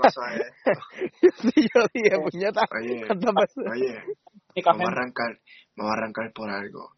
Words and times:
Pasó 0.00 0.22
a 0.22 0.34
esto. 0.34 0.52
sí, 1.42 1.50
yo 1.74 1.86
dije, 1.92 2.16
puñeta, 2.18 2.62
Oye, 2.70 3.06
oye, 3.70 4.02
vamos 4.64 4.88
a 4.88 4.92
arrancar, 4.92 5.38
vamos 5.76 5.92
a 5.92 5.96
arrancar 5.98 6.32
por 6.32 6.48
algo. 6.50 6.92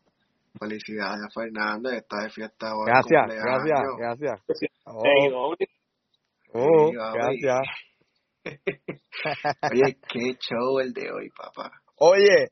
Felicidades 0.59 1.25
a 1.25 1.31
Fernando, 1.33 1.91
está 1.91 2.25
de 2.25 2.31
fiesta 2.31 2.77
hoy. 2.77 2.85
Gracias, 2.87 3.23
cumpleaños. 3.23 3.99
gracias, 3.99 3.99
gracias. 3.99 4.41
Oh, 4.85 5.55
oh, 6.53 6.93
gracias. 6.93 7.61
Oye, 9.73 9.97
qué 10.09 10.37
show 10.41 10.81
el 10.81 10.93
de 10.93 11.11
hoy, 11.11 11.31
papá. 11.31 11.71
Oye, 11.97 12.51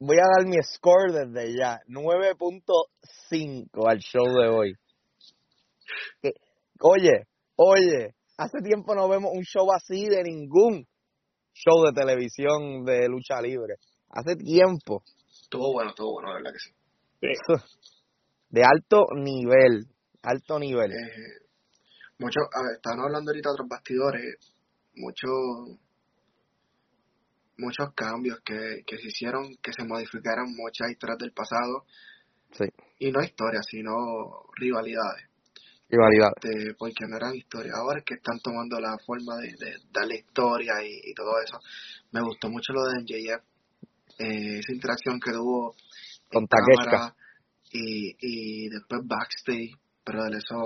voy 0.00 0.18
a 0.18 0.26
dar 0.36 0.46
mi 0.46 0.60
score 0.62 1.12
desde 1.12 1.54
ya. 1.56 1.80
9.5 1.86 3.88
al 3.88 3.98
show 3.98 4.24
de 4.24 4.48
hoy. 4.48 4.74
Que- 6.22 6.34
Oye, 6.80 7.26
oye, 7.56 8.14
hace 8.36 8.60
tiempo 8.62 8.94
no 8.94 9.08
vemos 9.08 9.30
un 9.32 9.42
show 9.44 9.72
así 9.72 10.08
de 10.08 10.22
ningún 10.22 10.86
show 11.52 11.84
de 11.84 11.92
televisión 11.92 12.84
de 12.84 13.08
lucha 13.08 13.40
libre. 13.40 13.76
Hace 14.10 14.36
tiempo. 14.36 15.02
Estuvo 15.28 15.72
bueno, 15.72 15.90
estuvo 15.90 16.14
bueno, 16.14 16.28
la 16.30 16.34
verdad 16.36 16.52
que 16.52 16.58
sí. 16.58 16.74
De 18.50 18.62
alto 18.62 19.06
nivel. 19.14 19.86
Alto 20.22 20.58
nivel. 20.58 20.92
Eh, 20.92 21.44
mucho, 22.18 22.40
a 22.52 22.62
ver, 22.62 22.76
estaban 22.76 23.00
hablando 23.00 23.30
ahorita 23.30 23.50
otros 23.50 23.68
bastidores, 23.68 24.36
muchos 24.94 25.78
muchos 27.56 27.94
cambios 27.94 28.40
que, 28.44 28.82
que 28.86 28.98
se 28.98 29.08
hicieron, 29.08 29.56
que 29.62 29.72
se 29.72 29.84
modificaron 29.84 30.54
muchas 30.56 30.90
historias 30.90 31.18
del 31.18 31.32
pasado, 31.32 31.84
Sí, 32.52 32.64
y 32.98 33.10
no 33.10 33.22
historias, 33.22 33.66
sino 33.68 33.92
rivalidades. 34.56 35.28
Rivalidad. 35.94 36.32
este, 36.36 36.74
porque 36.78 37.06
no 37.08 37.16
eran 37.16 37.34
historias. 37.34 37.74
Ahora 37.76 37.98
es 38.00 38.04
que 38.04 38.14
están 38.14 38.38
tomando 38.40 38.78
la 38.80 38.96
forma 39.06 39.36
de, 39.36 39.48
de 39.58 39.76
darle 39.92 40.16
historia 40.16 40.74
y, 40.82 41.10
y 41.10 41.14
todo 41.14 41.32
eso. 41.44 41.58
Me 42.12 42.22
gustó 42.22 42.48
mucho 42.50 42.72
lo 42.72 42.84
de 42.84 43.00
MJF, 43.02 43.42
eh, 44.18 44.58
esa 44.60 44.72
interacción 44.72 45.20
que 45.20 45.32
tuvo 45.32 45.74
Con 46.32 46.46
Takeshka. 46.46 47.14
y, 47.72 48.16
y 48.20 48.68
después 48.68 49.00
backstage, 49.04 49.72
pero 50.04 50.24
de 50.24 50.38
eso, 50.38 50.56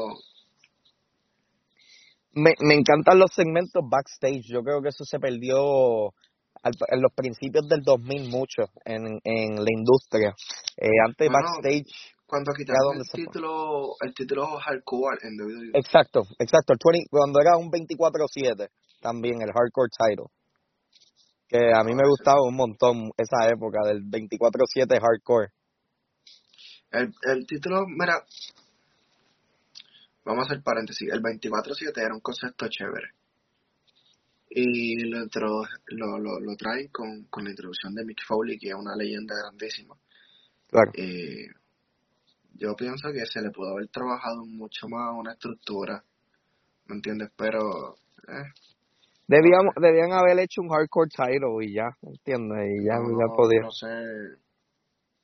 Me, 2.32 2.54
me 2.60 2.74
encantan 2.74 3.18
los 3.18 3.32
segmentos 3.34 3.82
backstage. 3.88 4.42
Yo 4.52 4.62
creo 4.62 4.80
que 4.82 4.90
eso 4.90 5.04
se 5.04 5.18
perdió 5.18 6.08
al- 6.62 6.74
en 6.88 7.02
los 7.02 7.12
principios 7.14 7.66
del 7.68 7.82
2000 7.82 8.28
mucho 8.30 8.64
en, 8.84 9.18
en 9.24 9.56
la 9.56 9.70
industria. 9.72 10.34
Eh, 10.76 10.88
antes 11.04 11.28
Bueno, 11.28 11.48
backstage. 11.48 12.16
Cuando 12.28 12.52
quitaron 12.52 12.98
el 12.98 13.08
título, 13.10 13.96
el 14.04 14.12
título 14.12 14.58
hardcore 14.58 15.16
en 15.22 15.40
WWE, 15.40 15.70
Exacto, 15.72 16.24
exacto. 16.38 16.74
El 16.74 16.78
20, 16.78 17.08
cuando 17.10 17.40
era 17.40 17.56
un 17.56 17.70
24-7 17.70 18.68
también, 19.00 19.40
el 19.40 19.50
hardcore 19.50 19.88
title. 19.96 20.26
Que 21.48 21.72
a 21.74 21.82
mí 21.82 21.94
me 21.94 22.06
gustaba 22.06 22.42
un 22.46 22.54
montón 22.54 23.10
esa 23.16 23.48
época 23.48 23.80
del 23.88 24.02
24-7 24.04 25.00
hardcore. 25.00 25.48
el, 26.90 27.10
el 27.22 27.46
título, 27.46 27.86
mira, 27.88 28.22
vamos 30.26 30.44
a 30.44 30.52
hacer 30.52 30.62
paréntesis, 30.62 31.08
el 31.10 31.22
24-7 31.22 31.96
era 31.96 32.14
un 32.14 32.20
concepto 32.20 32.68
chévere. 32.68 33.08
Y 34.50 34.96
lo, 35.08 35.20
lo, 35.24 36.18
lo, 36.18 36.40
lo 36.40 36.56
traen 36.56 36.88
con, 36.88 37.24
con 37.30 37.44
la 37.44 37.50
introducción 37.50 37.94
de 37.94 38.04
Mick 38.04 38.20
Foley, 38.26 38.58
que 38.58 38.68
es 38.68 38.74
una 38.74 38.94
leyenda 38.96 39.34
grandísima. 39.34 39.94
Claro. 40.68 40.90
Eh, 40.94 41.48
yo 42.58 42.74
pienso 42.76 43.08
que 43.12 43.24
se 43.26 43.40
le 43.40 43.50
pudo 43.50 43.72
haber 43.72 43.88
trabajado 43.88 44.44
mucho 44.44 44.88
más 44.88 45.14
una 45.16 45.32
estructura, 45.32 46.02
¿me 46.86 46.96
entiendes? 46.96 47.30
Pero, 47.36 47.94
eh, 48.28 48.52
Debíamos, 49.28 49.74
debían 49.76 50.10
haber 50.12 50.38
hecho 50.40 50.62
un 50.62 50.70
hardcore 50.70 51.10
title 51.10 51.60
y 51.60 51.74
ya, 51.74 51.90
¿entiendes? 52.00 52.64
Y 52.80 52.86
ya, 52.88 52.96
no, 52.96 53.12
ya 53.12 53.28
podía. 53.36 53.60
no 53.60 53.70
sé, 53.70 53.86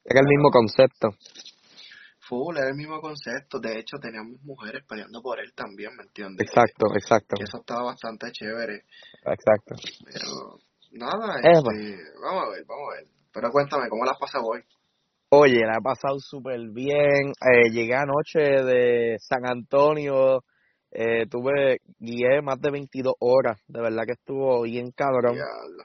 Era 0.04 0.20
el 0.20 0.28
mismo 0.28 0.50
concepto. 0.50 1.08
Full 2.28 2.56
era 2.56 2.68
el 2.68 2.74
mismo 2.76 3.00
concepto, 3.00 3.58
de 3.60 3.78
hecho 3.78 3.96
teníamos 4.00 4.40
mujeres 4.42 4.84
peleando 4.86 5.22
por 5.22 5.40
él 5.40 5.52
también, 5.54 5.96
¿me 5.96 6.04
entiendes? 6.04 6.46
Exacto, 6.46 6.86
exacto, 6.94 7.36
Que 7.36 7.44
eso 7.44 7.58
estaba 7.60 7.82
bastante 7.84 8.30
chévere, 8.30 8.84
exacto. 9.24 9.74
pero 10.04 10.60
nada, 10.92 11.36
este, 11.36 11.96
vamos 12.22 12.44
a 12.44 12.50
ver, 12.50 12.64
vamos 12.66 12.88
a 12.92 12.96
ver. 12.96 13.08
Pero 13.32 13.50
cuéntame, 13.50 13.88
¿cómo 13.88 14.04
la 14.04 14.12
has 14.12 14.18
pasado 14.18 14.44
hoy? 14.44 14.60
Oye, 15.36 15.66
la 15.66 15.78
he 15.78 15.82
pasado 15.82 16.20
súper 16.20 16.60
bien. 16.70 17.32
Eh, 17.40 17.68
llegué 17.72 17.94
anoche 17.94 18.38
de 18.38 19.16
San 19.18 19.44
Antonio. 19.44 20.44
Eh, 20.92 21.26
tuve, 21.28 21.78
guié 21.98 22.40
más 22.40 22.60
de 22.60 22.70
22 22.70 23.14
horas. 23.18 23.60
De 23.66 23.80
verdad 23.80 24.04
que 24.06 24.12
estuvo 24.12 24.62
bien 24.62 24.92
cabrón. 24.92 25.34
Diablo. 25.34 25.82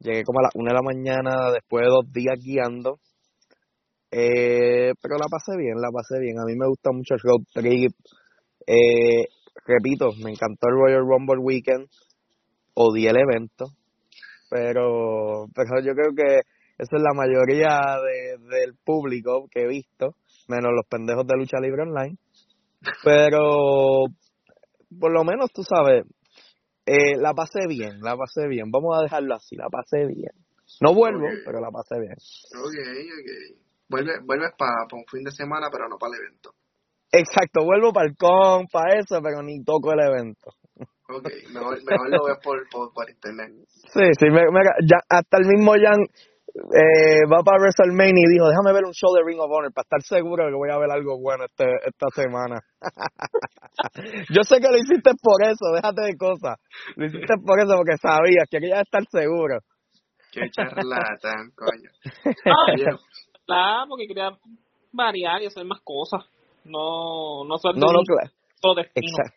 Llegué 0.00 0.22
como 0.22 0.40
a 0.40 0.42
las 0.42 0.54
1 0.54 0.68
de 0.68 0.74
la 0.74 0.82
mañana 0.82 1.50
después 1.50 1.82
de 1.82 1.88
dos 1.88 2.12
días 2.12 2.34
guiando. 2.44 2.98
Eh, 4.10 4.92
pero 5.00 5.16
la 5.16 5.28
pasé 5.30 5.56
bien, 5.56 5.80
la 5.80 5.88
pasé 5.90 6.20
bien. 6.20 6.38
A 6.38 6.44
mí 6.44 6.54
me 6.54 6.68
gusta 6.68 6.90
mucho 6.92 7.14
el 7.14 7.20
road 7.20 7.44
trip. 7.54 7.92
Eh, 8.66 9.24
repito, 9.64 10.10
me 10.22 10.32
encantó 10.32 10.68
el 10.68 10.74
Royal 10.74 11.06
Rumble 11.08 11.38
Weekend. 11.38 11.88
Odié 12.74 13.08
el 13.08 13.16
evento. 13.16 13.68
Pero, 14.50 15.46
pero 15.54 15.80
yo 15.80 15.94
creo 15.94 16.14
que 16.14 16.42
esa 16.80 16.96
es 16.96 17.02
la 17.02 17.12
mayoría 17.12 17.98
de, 18.00 18.38
del 18.56 18.74
público 18.82 19.48
que 19.50 19.62
he 19.64 19.68
visto, 19.68 20.14
menos 20.48 20.72
los 20.74 20.86
pendejos 20.86 21.26
de 21.26 21.36
lucha 21.36 21.58
libre 21.60 21.82
online. 21.82 22.16
Pero, 23.04 24.06
por 24.98 25.12
lo 25.12 25.22
menos 25.24 25.52
tú 25.52 25.62
sabes, 25.62 26.04
eh, 26.86 27.16
la 27.18 27.34
pasé 27.34 27.66
bien, 27.68 28.00
la 28.00 28.16
pasé 28.16 28.48
bien. 28.48 28.70
Vamos 28.70 28.98
a 28.98 29.02
dejarlo 29.02 29.34
así, 29.34 29.56
la 29.56 29.68
pasé 29.68 30.06
bien. 30.06 30.32
No 30.80 30.94
vuelvo, 30.94 31.28
pero 31.44 31.60
la 31.60 31.70
pasé 31.70 32.00
bien. 32.00 32.14
Ok, 32.14 32.74
ok. 33.20 33.60
Vuelve, 33.90 34.12
vuelves 34.24 34.52
para 34.56 34.86
un 34.92 35.04
fin 35.10 35.22
de 35.22 35.32
semana, 35.32 35.68
pero 35.70 35.86
no 35.88 35.98
para 35.98 36.14
el 36.16 36.22
evento. 36.24 36.54
Exacto, 37.12 37.64
vuelvo 37.64 37.92
para 37.92 38.06
el 38.08 38.16
con, 38.16 38.66
para 38.68 38.98
eso, 38.98 39.20
pero 39.22 39.42
ni 39.42 39.62
toco 39.64 39.92
el 39.92 40.00
evento. 40.00 40.50
Ok, 41.08 41.26
mejor, 41.52 41.82
mejor 41.84 42.08
lo 42.08 42.24
ves 42.24 42.38
por, 42.42 42.68
por, 42.70 42.92
por 42.94 43.10
internet. 43.10 43.50
Sí, 43.68 44.02
sí, 44.18 44.26
me, 44.30 44.42
me- 44.50 44.62
ya, 44.86 44.98
hasta 45.08 45.38
el 45.38 45.46
mismo 45.46 45.72
Jan 45.72 46.06
eh, 46.54 47.22
va 47.30 47.42
para 47.44 47.58
WrestleMania 47.62 48.24
y 48.26 48.32
dijo, 48.32 48.48
déjame 48.48 48.72
ver 48.74 48.84
un 48.84 48.92
show 48.92 49.12
de 49.14 49.22
Ring 49.24 49.40
of 49.40 49.50
Honor 49.50 49.72
para 49.72 49.84
estar 49.84 50.02
seguro 50.02 50.44
de 50.44 50.50
que 50.50 50.56
voy 50.56 50.70
a 50.70 50.78
ver 50.78 50.90
algo 50.90 51.18
bueno 51.20 51.44
este, 51.44 51.64
esta 51.86 52.06
semana. 52.14 52.60
Yo 54.34 54.42
sé 54.42 54.58
que 54.60 54.68
lo 54.68 54.76
hiciste 54.76 55.12
por 55.22 55.42
eso, 55.42 55.72
déjate 55.74 56.02
de 56.02 56.16
cosas. 56.16 56.58
Lo 56.96 57.06
hiciste 57.06 57.34
por 57.44 57.58
eso 57.60 57.74
porque 57.76 57.96
sabías 58.00 58.46
que 58.50 58.58
querías 58.58 58.82
estar 58.82 59.02
seguro. 59.10 59.58
Qué 60.32 60.48
charlatán, 60.50 61.50
coño. 61.56 61.90
Ah, 62.46 62.98
Claro, 63.46 63.86
porque 63.88 64.06
quería 64.06 64.30
variar 64.92 65.42
y 65.42 65.46
hacer 65.46 65.64
más 65.64 65.80
cosas. 65.82 66.24
No, 66.64 67.44
no 67.44 67.58
ser 67.58 67.74
No, 67.74 67.86
no, 67.92 68.00
claro. 68.06 68.30
Exacto. 68.94 69.36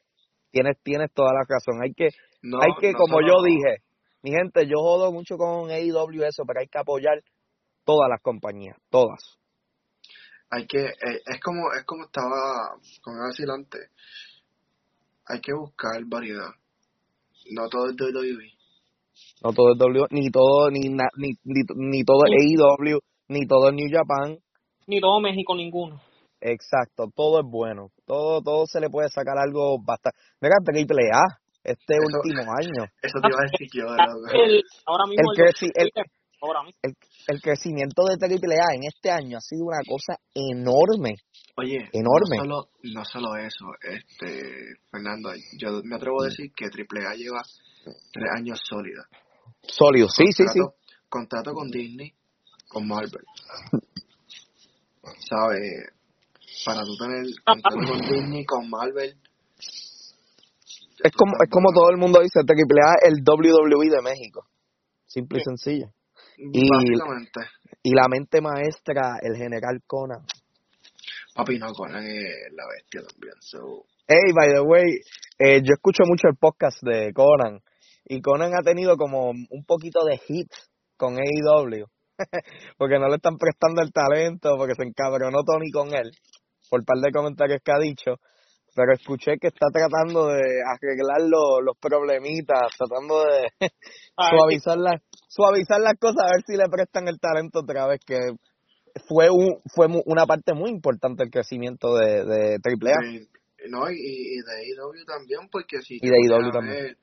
Tienes, 0.52 0.78
tienes 0.84 1.12
toda 1.14 1.34
la 1.34 1.42
razón. 1.50 1.82
Hay 1.82 1.94
que, 1.96 2.10
no, 2.44 2.62
hay 2.62 2.70
que, 2.80 2.92
no 2.92 2.98
como 3.00 3.16
solo- 3.18 3.28
yo 3.28 3.44
dije, 3.44 3.78
mi 4.24 4.32
gente, 4.32 4.66
yo 4.66 4.78
jodo 4.80 5.12
mucho 5.12 5.38
con 5.38 5.70
AEW 5.70 6.24
eso, 6.24 6.44
pero 6.48 6.62
hay 6.62 6.68
que 6.68 6.80
apoyar 6.80 7.22
todas 7.86 8.10
las 8.10 8.22
compañías, 8.22 8.78
todas. 8.90 9.20
hay 10.50 10.68
que, 10.68 10.78
eh, 10.86 11.22
es 11.26 11.40
como, 11.42 11.72
es 11.74 11.84
como 11.86 12.06
estaba, 12.06 12.76
como 13.02 13.18
iba 13.18 13.26
a 13.26 13.30
decir 13.30 13.50
antes, 13.50 13.90
hay 15.28 15.42
que 15.42 15.54
buscar 15.54 16.04
variedad. 16.06 16.52
No 17.52 17.68
todo 17.70 17.90
es 17.90 17.96
WWE. 17.96 18.52
No 19.44 19.52
todo 19.52 19.74
es 19.74 19.78
W, 19.80 20.06
ni 20.12 20.30
todo, 20.30 20.70
ni, 20.72 20.90
na- 20.90 21.10
ni, 21.18 21.30
ni, 21.44 21.62
ni 21.76 22.04
todo 22.04 22.20
es 22.26 22.32
AEW, 22.34 23.00
ni 23.30 23.48
todo 23.48 23.70
es 23.70 23.74
New 23.76 23.90
Japan. 23.92 24.38
Ni 24.88 25.02
todo 25.02 25.20
México, 25.20 25.56
ninguno. 25.56 26.00
Exacto, 26.40 27.08
todo 27.16 27.40
es 27.40 27.46
bueno. 27.50 27.90
Todo, 28.06 28.42
todo 28.42 28.66
se 28.68 28.80
le 28.80 28.90
puede 28.90 29.10
sacar 29.10 29.38
algo 29.38 29.78
bastante. 29.84 30.18
Mira, 30.42 30.56
Triple 30.64 31.10
A, 31.12 31.40
este 31.64 31.94
Eso- 31.96 32.20
último 32.24 32.52
año. 32.60 32.84
Eso 33.02 33.20
te 33.22 33.28
iba 33.28 33.40
a 33.40 33.50
decir 33.52 33.68
yo, 33.74 33.84
loco. 33.86 34.28
El- 34.34 34.64
ahora 34.86 35.06
mismo 35.08 35.32
El 35.32 35.38
creci- 35.38 35.72
el- 35.76 35.92
ahora 36.42 36.64
mismo. 36.64 36.80
El 37.28 37.42
crecimiento 37.42 38.04
de 38.06 38.18
Triple 38.18 38.56
A 38.56 38.76
en 38.76 38.84
este 38.84 39.10
año 39.12 39.38
ha 39.38 39.42
sido 39.42 39.66
una 39.66 39.80
cosa 39.88 40.20
enorme. 40.34 41.16
Oye, 41.56 41.88
Enorme. 41.94 42.38
No 42.38 42.44
solo, 42.44 42.70
no 42.84 43.06
solo 43.06 43.36
eso, 43.38 43.66
este, 43.82 44.76
Fernando, 44.92 45.30
yo 45.60 45.82
me 45.84 45.96
atrevo 45.96 46.22
a 46.24 46.26
decir 46.26 46.52
que 46.56 46.66
AAA 46.66 47.14
lleva 47.16 47.42
tres 48.12 48.30
años 48.36 48.60
sólida. 48.68 49.04
Sólido, 49.62 50.10
sí, 50.10 50.26
sí, 50.34 50.44
sí. 50.52 50.60
Contrato- 50.60 50.76
Contrato 51.10 51.54
con 51.54 51.70
Disney, 51.70 52.12
con 52.68 52.88
Marvel. 52.88 53.24
¿Sabes? 55.30 55.90
Para 56.66 56.82
tú 56.84 56.96
tener 56.98 57.24
contrato 57.46 57.76
con 57.88 58.02
Disney, 58.02 58.46
con 58.46 58.70
Marvel. 58.70 59.16
Es 61.04 61.12
como, 61.12 61.34
es 61.44 61.50
como 61.50 61.72
todo 61.74 61.90
el 61.92 61.98
mundo 61.98 62.22
dice, 62.22 62.40
Triple 62.46 62.82
A 62.82 62.96
el 63.08 63.22
WWE 63.26 63.90
de 63.90 64.02
México. 64.02 64.46
Simple 65.06 65.40
y 65.40 65.44
sencillo. 65.44 65.88
Y- 66.38 66.62
Y 67.84 67.94
la 67.94 68.08
mente 68.08 68.42
maestra, 68.42 69.18
el 69.22 69.36
general 69.36 69.82
Conan. 69.86 70.22
papi, 71.36 71.58
no, 71.60 71.72
Conan 71.74 72.04
es 72.06 72.54
la 72.54 72.64
bestia 72.74 73.02
también. 73.08 73.34
So, 73.42 73.86
Hey, 74.08 74.32
by 74.36 74.50
the 74.50 74.62
way, 74.62 74.84
eh, 75.40 75.62
yo 75.64 75.74
escucho 75.74 76.04
mucho 76.06 76.28
el 76.28 76.36
podcast 76.38 76.78
de 76.84 77.12
Conan. 77.14 77.60
Y 78.06 78.22
Conan 78.22 78.54
ha 78.54 78.62
tenido 78.62 78.98
como 78.98 79.30
un 79.30 79.66
poquito 79.66 80.04
de 80.06 80.18
hit 80.18 80.48
con 80.98 81.16
AEW. 81.18 81.86
porque 82.78 83.00
no 83.00 83.08
le 83.10 83.16
están 83.16 83.38
prestando 83.38 83.82
el 83.82 83.92
talento, 83.92 84.56
porque 84.58 84.76
se 84.76 84.84
encabronó 84.84 85.44
Tony 85.44 85.72
con 85.72 85.94
él. 85.94 86.12
Por 86.70 86.84
par 86.86 86.98
de 87.00 87.12
comentarios 87.12 87.60
que 87.64 87.72
ha 87.72 87.80
dicho. 87.80 88.16
Pero 88.76 88.94
escuché 88.94 89.38
que 89.40 89.48
está 89.48 89.68
tratando 89.72 90.28
de 90.28 90.62
arreglar 90.66 91.22
los, 91.22 91.62
los 91.64 91.78
problemitas, 91.80 92.72
tratando 92.78 93.22
de 93.24 93.48
suavizar 94.18 94.78
las, 94.78 95.02
suavizar 95.28 95.80
las 95.80 95.94
cosas, 96.00 96.24
a 96.26 96.32
ver 96.36 96.44
si 96.46 96.56
le 96.58 96.68
prestan 96.70 97.08
el 97.08 97.20
talento 97.20 97.60
otra 97.60 97.88
vez, 97.88 98.00
que 98.06 98.18
fue 99.08 99.30
un, 99.30 99.62
fue 99.74 99.88
mu- 99.88 100.04
una 100.06 100.26
parte 100.26 100.54
muy 100.54 100.70
importante 100.72 101.24
del 101.24 101.32
crecimiento 101.32 101.96
de, 101.96 102.26
de 102.26 102.58
AAA. 102.64 103.20
no, 103.70 103.90
y, 103.92 103.96
y 103.98 104.38
de 104.42 104.54
AEW 104.54 105.06
también, 105.06 105.50
porque 105.52 105.82
si 105.82 106.00
Y 106.02 106.10
de 106.10 106.36
a 106.36 106.52
también. 106.52 106.76
ver, 106.76 106.98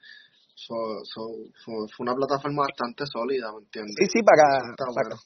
so- 0.55 1.05
so- 1.05 1.51
fue, 1.65 1.75
una 2.01 2.15
plataforma 2.15 2.63
bastante 2.63 3.05
sólida, 3.07 3.53
¿me 3.53 3.59
entiendes? 3.63 3.95
Sí, 3.99 4.07
sí, 4.19 4.23
para, 4.23 4.75
para, 4.77 4.93
bueno. 4.93 5.17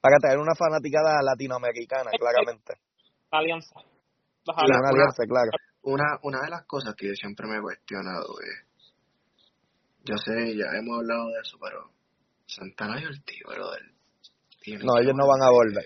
para 0.00 0.16
tener 0.18 0.38
una 0.38 0.54
fanaticada 0.54 1.22
latinoamericana, 1.22 2.10
claramente. 2.18 2.74
alianza. 3.30 3.74
Una 4.46 4.88
alianza, 4.90 5.24
claro. 5.26 5.50
Una, 5.84 6.18
una 6.22 6.40
de 6.42 6.50
las 6.50 6.64
cosas 6.66 6.94
que 6.96 7.08
yo 7.08 7.14
siempre 7.14 7.46
me 7.46 7.58
he 7.58 7.60
cuestionado 7.60 8.34
es, 8.40 8.90
yo 10.04 10.16
sé, 10.16 10.56
ya 10.56 10.66
hemos 10.78 10.98
hablado 10.98 11.28
de 11.28 11.40
eso, 11.42 11.58
pero 11.60 11.90
Santana 12.46 13.00
y 13.00 13.04
Ortiz, 13.04 13.42
brother. 13.46 13.82
No, 14.82 14.98
ellos 14.98 15.14
no 15.14 15.26
van 15.26 15.42
a 15.42 15.50
volver. 15.50 15.84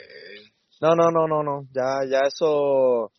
No, 0.80 0.94
no, 0.94 1.10
no, 1.10 1.26
no, 1.26 1.42
no. 1.42 1.62
Ya, 1.72 2.00
ya 2.08 2.20
eso. 2.26 3.10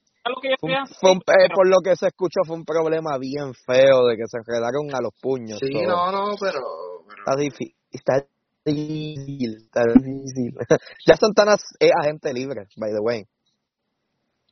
Fue 0.60 0.72
un- 0.72 0.88
fue 1.00 1.12
eh, 1.12 1.50
por 1.54 1.68
lo 1.68 1.78
que 1.84 1.96
se 1.96 2.08
escuchó, 2.08 2.42
fue 2.46 2.56
un 2.56 2.64
problema 2.66 3.18
bien 3.18 3.54
feo 3.66 4.06
de 4.08 4.16
que 4.16 4.24
se 4.28 4.38
enredaron 4.38 4.94
a 4.94 5.02
los 5.02 5.12
puños. 5.22 5.60
Sí, 5.60 5.70
no, 5.74 6.12
no, 6.12 6.36
pero, 6.40 6.62
pero 7.08 7.20
Está 7.20 7.36
difícil. 7.36 7.76
Está 7.92 8.26
difícil. 8.66 9.58
Está 9.58 9.82
difícil. 9.84 10.54
ya 11.08 11.16
Santana 11.18 11.56
es 11.80 11.92
agente 12.02 12.34
libre, 12.34 12.68
by 12.78 12.92
the 12.92 13.00
way. 13.02 13.26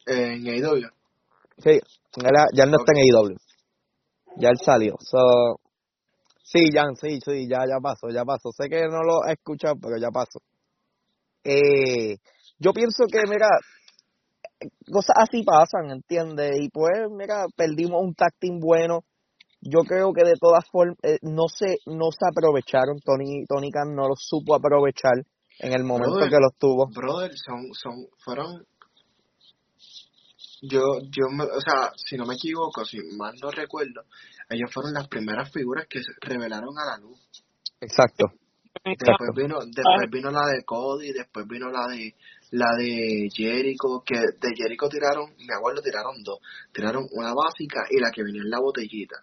en 0.07 0.47
AEW, 0.47 0.89
Sí, 1.57 1.79
ya 2.53 2.63
él 2.63 2.71
no 2.71 2.77
está 2.77 2.91
en 2.93 2.99
AEW. 2.99 3.37
Ya 4.37 4.49
él 4.49 4.57
salió. 4.63 4.95
So, 4.99 5.59
sí, 6.43 6.59
Jan, 6.71 6.95
sí, 6.95 7.19
sí, 7.23 7.47
ya, 7.47 7.59
ya 7.67 7.79
pasó, 7.81 8.09
ya 8.09 8.23
pasó. 8.23 8.51
Sé 8.51 8.69
que 8.69 8.81
no 8.87 9.01
lo 9.03 9.25
he 9.27 9.33
escuchado, 9.33 9.75
pero 9.81 9.97
ya 9.97 10.09
pasó. 10.11 10.39
Eh, 11.43 12.17
yo 12.59 12.73
pienso 12.73 13.05
que, 13.11 13.19
mira, 13.27 13.47
cosas 14.91 15.15
así 15.17 15.43
pasan, 15.43 15.91
¿entiendes? 15.91 16.57
Y 16.59 16.69
pues, 16.69 17.07
mira, 17.11 17.45
perdimos 17.55 18.01
un 18.03 18.13
team 18.39 18.59
bueno. 18.59 19.01
Yo 19.61 19.79
creo 19.79 20.13
que 20.13 20.23
de 20.23 20.35
todas 20.39 20.63
formas, 20.71 20.97
eh, 21.03 21.17
no 21.23 21.47
se, 21.47 21.77
no 21.87 22.11
se 22.11 22.25
aprovecharon. 22.29 22.99
Tony, 23.03 23.45
Tony 23.47 23.71
Khan 23.71 23.95
no 23.95 24.07
lo 24.07 24.15
supo 24.15 24.55
aprovechar 24.55 25.15
en 25.59 25.73
el 25.73 25.83
momento 25.83 26.15
Brother. 26.15 26.29
que 26.29 26.39
los 26.39 26.55
tuvo. 26.59 26.87
brother, 26.87 27.31
son, 27.33 27.73
son, 27.73 28.05
fueron, 28.23 28.63
yo, 30.61 30.81
yo, 31.09 31.27
me- 31.31 31.43
o 31.45 31.61
sea, 31.61 31.91
si 31.95 32.17
no 32.17 32.25
me 32.25 32.35
equivoco, 32.35 32.83
si 32.85 32.97
mal 33.17 33.35
no 33.41 33.51
recuerdo, 33.51 34.03
ellos 34.49 34.71
fueron 34.73 34.93
las 34.93 35.07
primeras 35.07 35.51
figuras 35.51 35.87
que 35.89 35.99
se 35.99 36.11
revelaron 36.21 36.77
a 36.79 36.85
la 36.85 36.97
luz. 36.97 37.19
Exacto. 37.81 38.25
Después 38.83 39.29
vino, 39.35 39.59
después 39.65 40.09
vino 40.11 40.31
la 40.31 40.45
de 40.47 40.63
Cody, 40.63 41.11
después 41.11 41.45
vino 41.47 41.69
la 41.69 41.87
de 41.87 42.15
la 42.51 42.67
de 42.77 43.27
Jericho, 43.33 44.01
que 44.05 44.15
de 44.19 44.55
Jericho 44.55 44.87
tiraron, 44.87 45.31
me 45.45 45.53
acuerdo, 45.53 45.81
tiraron 45.81 46.23
dos. 46.23 46.39
Tiraron 46.71 47.05
una 47.11 47.33
básica 47.33 47.85
y 47.89 47.99
la 47.99 48.11
que 48.11 48.23
venía 48.23 48.41
en 48.41 48.49
la 48.49 48.59
botellita. 48.59 49.15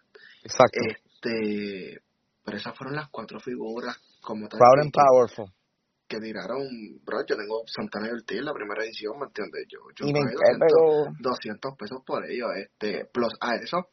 Exacto. 0.43 0.79
Este, 0.87 2.01
pero 2.45 2.59
esas 2.59 2.77
fueron 2.77 2.97
las 2.97 3.09
cuatro 3.11 3.41
figuras 3.41 3.97
como 4.21 4.49
tal 4.49 4.59
Proud 4.59 4.81
and 4.83 4.93
powerful. 4.93 5.47
Que 6.15 6.21
tiraron, 6.21 6.63
bro, 7.05 7.19
yo 7.27 7.37
tengo 7.37 7.63
Santana 7.67 8.09
y 8.09 8.13
Ortiz 8.13 8.43
la 8.43 8.53
primera 8.53 8.85
edición, 8.85 9.19
¿me 9.19 9.27
entiendes? 9.27 9.67
Yo, 9.69 9.79
yo 9.95 10.07
pagué 10.07 10.33
encanta, 10.33 10.67
200, 10.67 11.17
pero 11.19 11.31
200 11.31 11.77
pesos 11.77 11.99
por 12.07 12.25
ellos, 12.25 12.49
este, 12.57 13.07
plus 13.13 13.35
a 13.41 13.57
eso, 13.57 13.89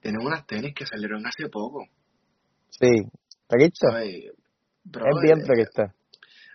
tienen 0.00 0.20
unas 0.24 0.46
tenis 0.46 0.74
que 0.74 0.86
salieron 0.86 1.26
hace 1.26 1.48
poco, 1.48 1.86
sí. 2.70 3.10
Bro, 4.84 5.04
Es 5.06 5.22
bien 5.22 5.40
eh, 5.40 5.46
pequista. 5.46 5.94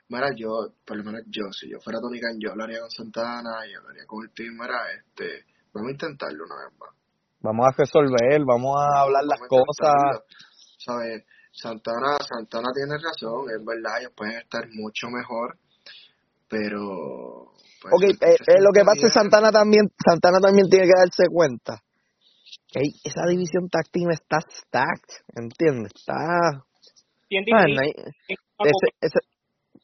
Mira, 0.08 0.28
yo, 0.36 0.76
por 0.86 0.98
lo 0.98 1.04
menos 1.04 1.22
yo, 1.28 1.44
si 1.52 1.70
yo 1.70 1.80
fuera 1.80 2.00
Tony 2.00 2.20
Khan, 2.20 2.38
yo 2.40 2.52
hablaría 2.52 2.80
con 2.80 2.92
Santana 2.92 3.66
y 3.68 3.74
hablaría 3.74 4.06
con 4.06 4.24
el 4.24 4.32
team, 4.34 4.54
mira, 4.60 4.92
este, 4.92 5.46
vamos 5.74 5.90
a 5.90 5.92
intentarlo 5.92 6.44
una 6.44 6.56
vez 6.68 6.80
más. 6.80 6.90
Vamos 7.40 7.66
a 7.66 7.76
resolver, 7.78 8.42
vamos 8.46 8.76
a 8.78 9.02
hablar 9.02 9.24
las 9.24 9.40
Vamos 9.40 9.52
a 9.52 9.92
cosas. 9.96 10.24
¿Sabes? 10.78 11.24
Santana, 11.52 12.18
Santana 12.28 12.70
tiene 12.74 12.96
razón, 12.98 13.46
es 13.52 13.64
verdad, 13.66 14.00
ellos 14.00 14.14
pueden 14.16 14.38
estar 14.40 14.64
mucho 14.74 15.08
mejor, 15.10 15.58
pero... 16.50 17.52
pues, 17.82 17.94
Ok, 17.94 18.04
el 18.04 18.12
eh, 18.30 18.36
eh, 18.48 18.62
lo 18.62 18.72
que 18.74 18.84
pasa 18.86 19.08
es. 19.08 19.14
Santana 19.14 19.52
también, 19.52 19.88
Santana 20.04 20.40
también 20.40 20.68
tiene 20.70 20.86
que 20.86 20.98
darse 20.98 21.28
cuenta 21.32 21.82
que 22.72 22.80
hay- 22.80 22.96
esa 23.04 23.26
división 23.28 23.68
team 23.92 24.12
está 24.12 24.40
stacked, 24.50 25.26
¿entiendes? 25.36 25.92
Está... 25.96 26.64
bien 27.30 27.44
ah, 27.54 27.66
difícil, 27.66 27.76
no 27.76 27.82
hay- 27.82 27.94
bien, 28.28 28.40
ese, 28.64 28.88
ese, 29.02 29.20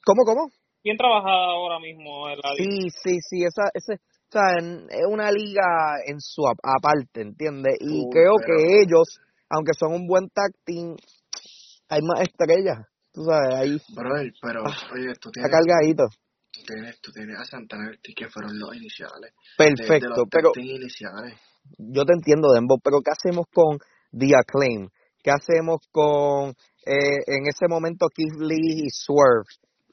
¿Cómo, 0.05 0.23
cómo? 0.23 0.49
bien 0.83 0.95
trabajada 0.97 1.51
ahora 1.51 1.79
mismo 1.79 2.29
en 2.29 2.37
la 2.37 2.55
Sí, 2.55 2.89
sí, 2.91 3.17
sí, 3.19 3.43
esa, 3.43 3.67
ese, 3.73 3.95
o 3.95 4.31
sea, 4.31 4.53
en- 4.59 4.87
es 4.89 5.05
una 5.09 5.31
liga 5.31 5.99
en 6.05 6.19
su 6.21 6.47
ap- 6.47 6.63
aparte, 6.63 7.21
¿entiendes? 7.21 7.75
Y 7.81 8.07
creo 8.09 8.35
pero- 8.39 8.57
que 8.57 8.81
ellos, 8.83 9.19
aunque 9.49 9.73
son 9.77 9.93
un 9.93 10.07
buen 10.07 10.29
tag 10.29 10.51
team, 10.65 10.95
hay 11.89 12.01
más 12.01 12.21
estrellas, 12.21 12.77
tú 13.13 13.23
sabes, 13.23 13.53
ahí 13.55 13.77
Brother, 13.95 14.31
pero, 14.41 14.61
Ah, 14.65 14.77
oye, 14.93 15.13
tú 15.19 15.29
está 15.29 15.31
tienes, 15.31 15.51
cargadito. 15.51 16.03
tú 16.51 16.61
tienes, 16.65 17.01
tú 17.01 17.11
tienes 17.11 17.39
a 17.39 17.45
Santana 17.45 17.85
y 17.85 17.89
Ortiz 17.89 18.15
que 18.15 18.27
fueron 18.29 18.57
los 18.59 18.75
iniciales. 18.75 19.31
de- 19.57 19.65
de, 19.65 19.75
Perfecto, 19.75 20.09
los 20.09 20.27
pero 20.29 20.51
iniciales. 20.55 21.33
yo 21.77 22.03
te 22.05 22.13
entiendo, 22.13 22.51
Dembo, 22.53 22.77
pero 22.83 22.99
¿qué 23.01 23.11
hacemos 23.11 23.45
con 23.53 23.77
The 24.11 24.35
Acclaim? 24.35 24.89
¿Qué 25.23 25.31
hacemos 25.31 25.79
con, 25.91 26.49
eh, 26.85 27.19
en 27.27 27.47
ese 27.47 27.67
momento, 27.67 28.07
Keith 28.13 28.35
Lee 28.39 28.85
y 28.85 28.89
Swerve? 28.89 29.43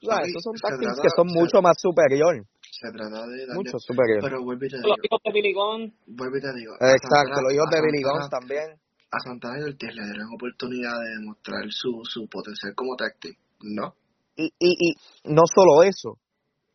Sabes, 0.01 0.19
Papi, 0.19 0.29
esos 0.29 0.43
son 0.43 0.53
trata- 0.55 1.01
que 1.01 1.09
son 1.15 1.27
se- 1.29 1.33
mucho 1.39 1.61
más 1.61 1.75
superior, 1.79 2.45
Se 2.71 2.91
trata 2.91 3.25
de 3.27 3.45
darle, 3.47 3.55
mucho 3.55 3.79
superior. 3.79 4.19
pero 4.21 4.43
vuelvo 4.43 4.65
y 4.65 4.69
te 4.69 4.77
digo, 4.77 4.89
los 4.89 4.97
hijos 5.03 5.19
de 5.23 5.31
Billy 5.31 5.53
Gunn, 5.53 5.93
vuelvo 6.07 6.37
y 6.37 6.41
te 6.41 6.53
digo, 6.53 6.73
Exacto, 6.75 7.07
Santana- 7.09 7.41
los 7.41 7.53
hijos 7.53 7.69
de 7.71 7.81
Billy 7.81 8.03
Gunn 8.03 8.29
también. 8.29 8.67
A 9.11 9.19
Santana 9.19 9.59
y 9.59 9.63
Ortiz 9.63 9.93
le 9.95 10.03
dieron 10.03 10.27
oportunidad 10.33 10.93
de 11.01 11.09
demostrar 11.19 11.63
su, 11.69 12.01
su 12.03 12.27
potencial 12.27 12.73
como 12.75 12.95
team. 12.95 13.35
No. 13.61 13.95
Y, 14.35 14.45
y, 14.59 14.71
y 14.91 14.95
no 15.33 15.43
solo 15.47 15.83
eso, 15.83 16.19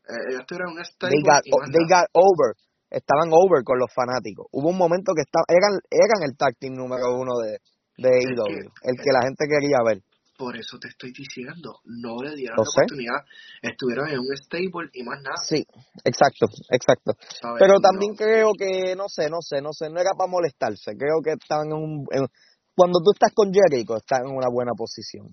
Eh, 0.09 0.33
ellos 0.33 0.47
tuvieron 0.47 0.73
un 0.73 0.83
they 0.83 1.21
got, 1.23 1.43
they 1.45 1.85
got 1.87 2.09
over, 2.15 2.57
estaban 2.91 3.31
over 3.33 3.63
con 3.63 3.79
los 3.79 3.93
fanáticos. 3.95 4.47
Hubo 4.51 4.71
un 4.71 4.79
momento 4.79 5.13
que 5.15 5.23
estaban, 5.23 5.47
eran, 5.49 5.79
eran 5.91 6.21
el 6.25 6.35
team 6.59 6.75
número 6.75 7.15
uno 7.15 7.39
de, 7.39 7.61
de 7.97 8.11
que- 8.11 8.67
el 8.91 8.97
que 8.97 9.13
la 9.13 9.23
gente 9.23 9.47
quería 9.47 9.79
ver. 9.85 10.03
Por 10.41 10.57
eso 10.57 10.79
te 10.79 10.89
estoy 10.89 11.13
diciendo, 11.13 11.81
no 11.85 12.23
le 12.23 12.35
dieron 12.35 12.57
la 12.57 12.65
sé. 12.65 12.81
oportunidad, 12.81 13.21
estuvieron 13.61 14.09
en 14.09 14.21
un 14.21 14.35
stable 14.39 14.89
y 14.95 15.03
más 15.03 15.21
nada. 15.21 15.37
Sí, 15.47 15.67
exacto, 16.03 16.47
exacto. 16.71 17.13
Pero 17.59 17.75
No. 17.75 17.81
también 17.81 18.15
creo 18.17 18.53
que, 18.57 18.97
no 18.97 19.05
sé, 19.09 19.29
no 19.29 19.43
sé, 19.43 19.61
no 19.61 19.75
sé, 19.75 19.91
no 19.91 20.01
era 20.01 20.13
para 20.17 20.31
molestarse. 20.31 20.97
Creo 20.97 21.21
que 21.23 21.33
estaban 21.33 21.67
en 21.67 21.73
un... 21.75 22.07
en- 22.11 22.27
cuando 22.75 23.01
tú 23.05 23.11
estás 23.13 23.33
con 23.35 23.53
Jericho, 23.53 23.97
estás 23.99 24.21
en 24.25 24.33
una 24.35 24.49
buena 24.51 24.73
posición. 24.73 25.29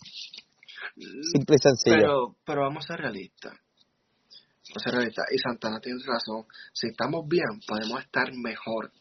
Simple 1.31 1.55
y 1.55 1.59
sencillo. 1.63 1.95
Pero, 1.95 2.35
pero 2.45 2.61
vamos 2.63 2.83
a 2.83 2.87
ser 2.87 2.99
realistas. 2.99 3.53
Vamos 3.53 4.75
a 4.75 4.79
ser 4.83 4.93
realistas. 4.93 5.25
Y 5.31 5.37
Santana 5.37 5.79
tiene 5.79 5.99
razón. 6.05 6.43
Si 6.73 6.87
estamos 6.87 7.25
bien, 7.29 7.47
podemos 7.65 8.01
estar 8.03 8.27
mejor. 8.35 8.91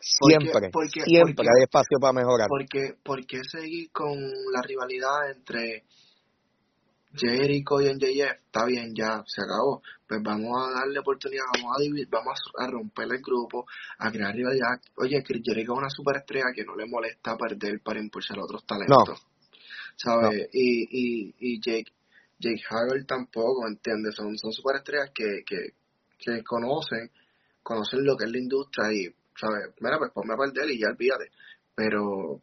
Siempre, 0.00 0.70
porque- 0.72 1.00
siempre 1.02 1.34
porque- 1.34 1.50
hay 1.50 1.62
espacio 1.64 1.98
para 2.00 2.12
mejorar. 2.12 2.48
Porque, 2.48 2.94
¿Por 3.02 3.26
qué 3.26 3.40
seguir 3.44 3.90
con 3.92 4.16
la 4.52 4.62
rivalidad 4.62 5.30
entre 5.30 5.84
Jericho 7.14 7.80
y 7.80 7.88
NJF? 7.88 8.38
Está 8.46 8.64
bien, 8.66 8.94
ya, 8.94 9.22
se 9.26 9.42
acabó. 9.42 9.82
Pues 10.06 10.20
vamos 10.22 10.50
a 10.62 10.80
darle 10.80 11.00
oportunidad, 11.00 11.44
vamos 11.54 11.76
a 11.76 11.82
dividir, 11.82 12.08
vamos 12.10 12.38
a 12.58 12.66
romper 12.66 13.08
el 13.10 13.20
grupo, 13.22 13.66
a 13.98 14.10
crear 14.10 14.34
rivalidad. 14.34 14.80
Oye, 14.96 15.22
Chris 15.22 15.42
Jericho 15.44 15.72
es 15.72 15.78
una 15.78 15.90
superestrella 15.90 16.46
que 16.54 16.64
no 16.64 16.76
le 16.76 16.86
molesta 16.86 17.36
perder 17.36 17.80
para 17.82 18.00
impulsar 18.00 18.38
a 18.38 18.44
otros 18.44 18.64
talentos. 18.66 19.20
¿Sabes? 19.96 20.48
Y, 20.52 20.84
y, 20.90 21.34
y 21.38 21.60
Jake, 21.60 21.90
Jake 22.38 22.62
Hager 22.70 23.04
tampoco, 23.04 23.66
¿entiendes? 23.66 24.14
Son, 24.14 24.36
son 24.38 24.52
superestrellas 24.52 25.10
que, 25.12 25.42
que, 25.44 25.72
que 26.18 26.44
conocen, 26.44 27.10
conocen 27.62 28.04
lo 28.04 28.16
que 28.16 28.26
es 28.26 28.30
la 28.30 28.38
industria 28.38 28.92
y, 28.92 29.06
¿sabes? 29.40 29.74
Mira, 29.80 29.98
pues 29.98 30.12
ponme 30.12 30.34
a 30.34 30.36
perder 30.36 30.70
y 30.70 30.80
ya 30.80 30.88
olvídate. 30.88 31.30
Pero, 31.74 32.42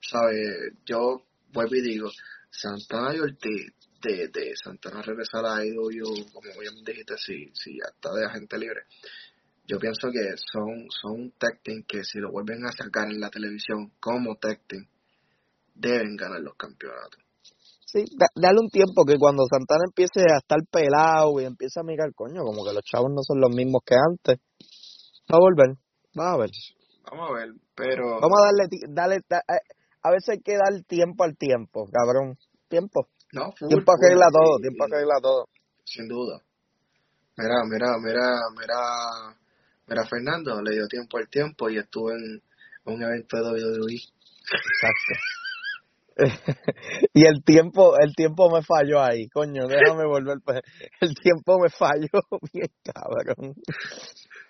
¿sabes? 0.00 0.72
Yo 0.84 1.22
vuelvo 1.52 1.74
y 1.74 1.82
digo, 1.82 2.08
Santana 2.50 3.14
y 3.14 3.20
Ortiz, 3.20 3.72
de, 4.02 4.28
de 4.28 4.54
Santana 4.56 5.02
regresar 5.02 5.44
a 5.44 5.64
IW, 5.64 6.32
como 6.32 6.60
bien 6.60 6.84
dijiste, 6.84 7.16
si, 7.18 7.50
si 7.54 7.78
ya 7.78 7.88
está 7.94 8.12
de 8.14 8.26
agente 8.26 8.58
libre. 8.58 8.82
Yo 9.66 9.78
pienso 9.78 10.08
que 10.10 10.34
son, 10.50 10.86
son 10.90 11.32
tag 11.38 11.60
team 11.62 11.84
que 11.86 12.02
si 12.04 12.18
lo 12.18 12.30
vuelven 12.30 12.64
a 12.64 12.72
sacar 12.72 13.08
en 13.10 13.20
la 13.20 13.28
televisión 13.28 13.92
como 14.00 14.36
tag 14.36 14.60
team, 14.66 14.86
deben 15.74 16.16
ganar 16.16 16.40
los 16.40 16.54
campeonatos. 16.56 17.20
Sí, 17.84 18.04
da- 18.18 18.32
dale 18.34 18.60
un 18.60 18.68
tiempo 18.70 19.04
que 19.06 19.16
cuando 19.18 19.44
Santana 19.50 19.84
empiece 19.86 20.20
a 20.32 20.38
estar 20.38 20.58
pelado 20.70 21.40
y 21.40 21.44
empiece 21.44 21.80
a 21.80 21.82
mirar, 21.82 22.12
coño, 22.14 22.42
como 22.44 22.64
que 22.64 22.72
los 22.72 22.82
chavos 22.82 23.10
no 23.10 23.22
son 23.22 23.40
los 23.40 23.54
mismos 23.54 23.82
que 23.84 23.94
antes. 23.94 24.38
Va 25.30 25.36
a 25.36 25.40
volver, 25.40 25.76
va 26.18 26.32
a 26.32 26.36
ver. 26.38 26.50
Vamos 27.10 27.30
a 27.30 27.32
ver, 27.34 27.48
pero... 27.74 28.20
Vamos 28.20 28.38
a 28.40 28.44
darle, 28.46 28.68
dale, 28.88 29.20
da- 29.28 29.44
eh, 29.48 29.60
a 30.02 30.10
veces 30.10 30.28
hay 30.30 30.40
que 30.40 30.56
dar 30.56 30.72
tiempo 30.86 31.24
al 31.24 31.36
tiempo, 31.36 31.86
cabrón. 31.92 32.36
Tiempo. 32.68 33.08
No, 33.32 33.52
full, 33.52 33.68
Tiempo 33.68 33.92
full, 33.92 34.04
arregla 34.04 34.26
sí, 34.26 34.32
todo, 34.32 34.58
tiempo 34.58 34.84
y- 34.88 34.92
arregla 34.92 35.14
todo. 35.22 35.48
Sin 35.84 36.08
duda. 36.08 36.40
Mira, 37.36 37.54
mira, 37.70 37.98
mira, 37.98 38.36
mira, 38.58 39.36
mira, 39.86 40.06
Fernando, 40.06 40.60
le 40.62 40.72
dio 40.72 40.86
tiempo 40.88 41.18
al 41.18 41.28
tiempo 41.28 41.68
y 41.70 41.78
estuvo 41.78 42.10
en 42.12 42.42
un 42.84 43.02
evento 43.02 43.36
de 43.36 43.42
WWE. 43.42 44.00
Exacto. 44.50 45.14
y 47.14 47.24
el 47.26 47.44
tiempo, 47.44 47.96
el 47.96 48.12
tiempo 48.16 48.50
me 48.50 48.62
falló 48.62 49.00
ahí, 49.00 49.28
coño, 49.28 49.68
déjame 49.68 50.04
volver. 50.04 50.38
pa- 50.44 50.60
El 51.00 51.14
tiempo 51.14 51.58
me 51.60 51.70
falló 51.70 52.08
bien 52.52 52.70
cabrón. 52.82 53.54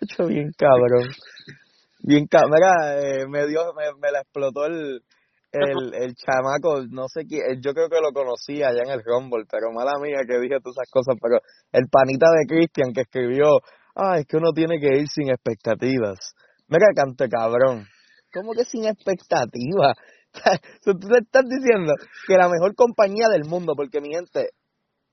Bien 0.28 0.50
cabrón. 0.57 1.09
Bien 2.00 2.26
cabrón. 2.26 2.52
Mira, 2.55 3.00
eh, 3.00 3.26
me 3.28 3.47
dio, 3.47 3.73
me, 3.75 3.85
me 4.00 4.12
la 4.12 4.21
explotó 4.21 4.67
el, 4.67 5.02
el, 5.52 5.95
el 5.95 6.14
chamaco, 6.14 6.83
no 6.90 7.09
sé 7.09 7.25
quién, 7.26 7.61
yo 7.62 7.73
creo 7.73 7.88
que 7.88 8.00
lo 8.00 8.12
conocí 8.12 8.62
allá 8.62 8.83
en 8.85 8.90
el 8.90 9.02
Rumble, 9.05 9.45
pero 9.50 9.73
mala 9.73 9.99
mía 10.00 10.21
que 10.26 10.38
dije 10.38 10.61
todas 10.61 10.76
esas 10.76 10.90
cosas, 10.90 11.17
pero 11.21 11.40
el 11.73 11.88
panita 11.88 12.26
de 12.31 12.47
Christian 12.47 12.93
que 12.93 13.02
escribió, 13.02 13.61
ah, 13.95 14.19
es 14.19 14.26
que 14.26 14.37
uno 14.37 14.52
tiene 14.52 14.78
que 14.78 15.00
ir 15.00 15.09
sin 15.09 15.31
expectativas. 15.31 16.19
Mira, 16.69 16.87
cante 16.95 17.28
cabrón. 17.28 17.87
¿Cómo 18.33 18.52
que 18.52 18.64
sin 18.64 18.85
expectativas? 18.85 19.97
Tú 20.85 20.93
te 20.99 21.19
estás 21.19 21.45
diciendo 21.49 21.95
que 22.26 22.37
la 22.37 22.49
mejor 22.49 22.75
compañía 22.75 23.28
del 23.28 23.47
mundo, 23.47 23.73
porque 23.75 24.02
mi 24.02 24.11
gente, 24.11 24.50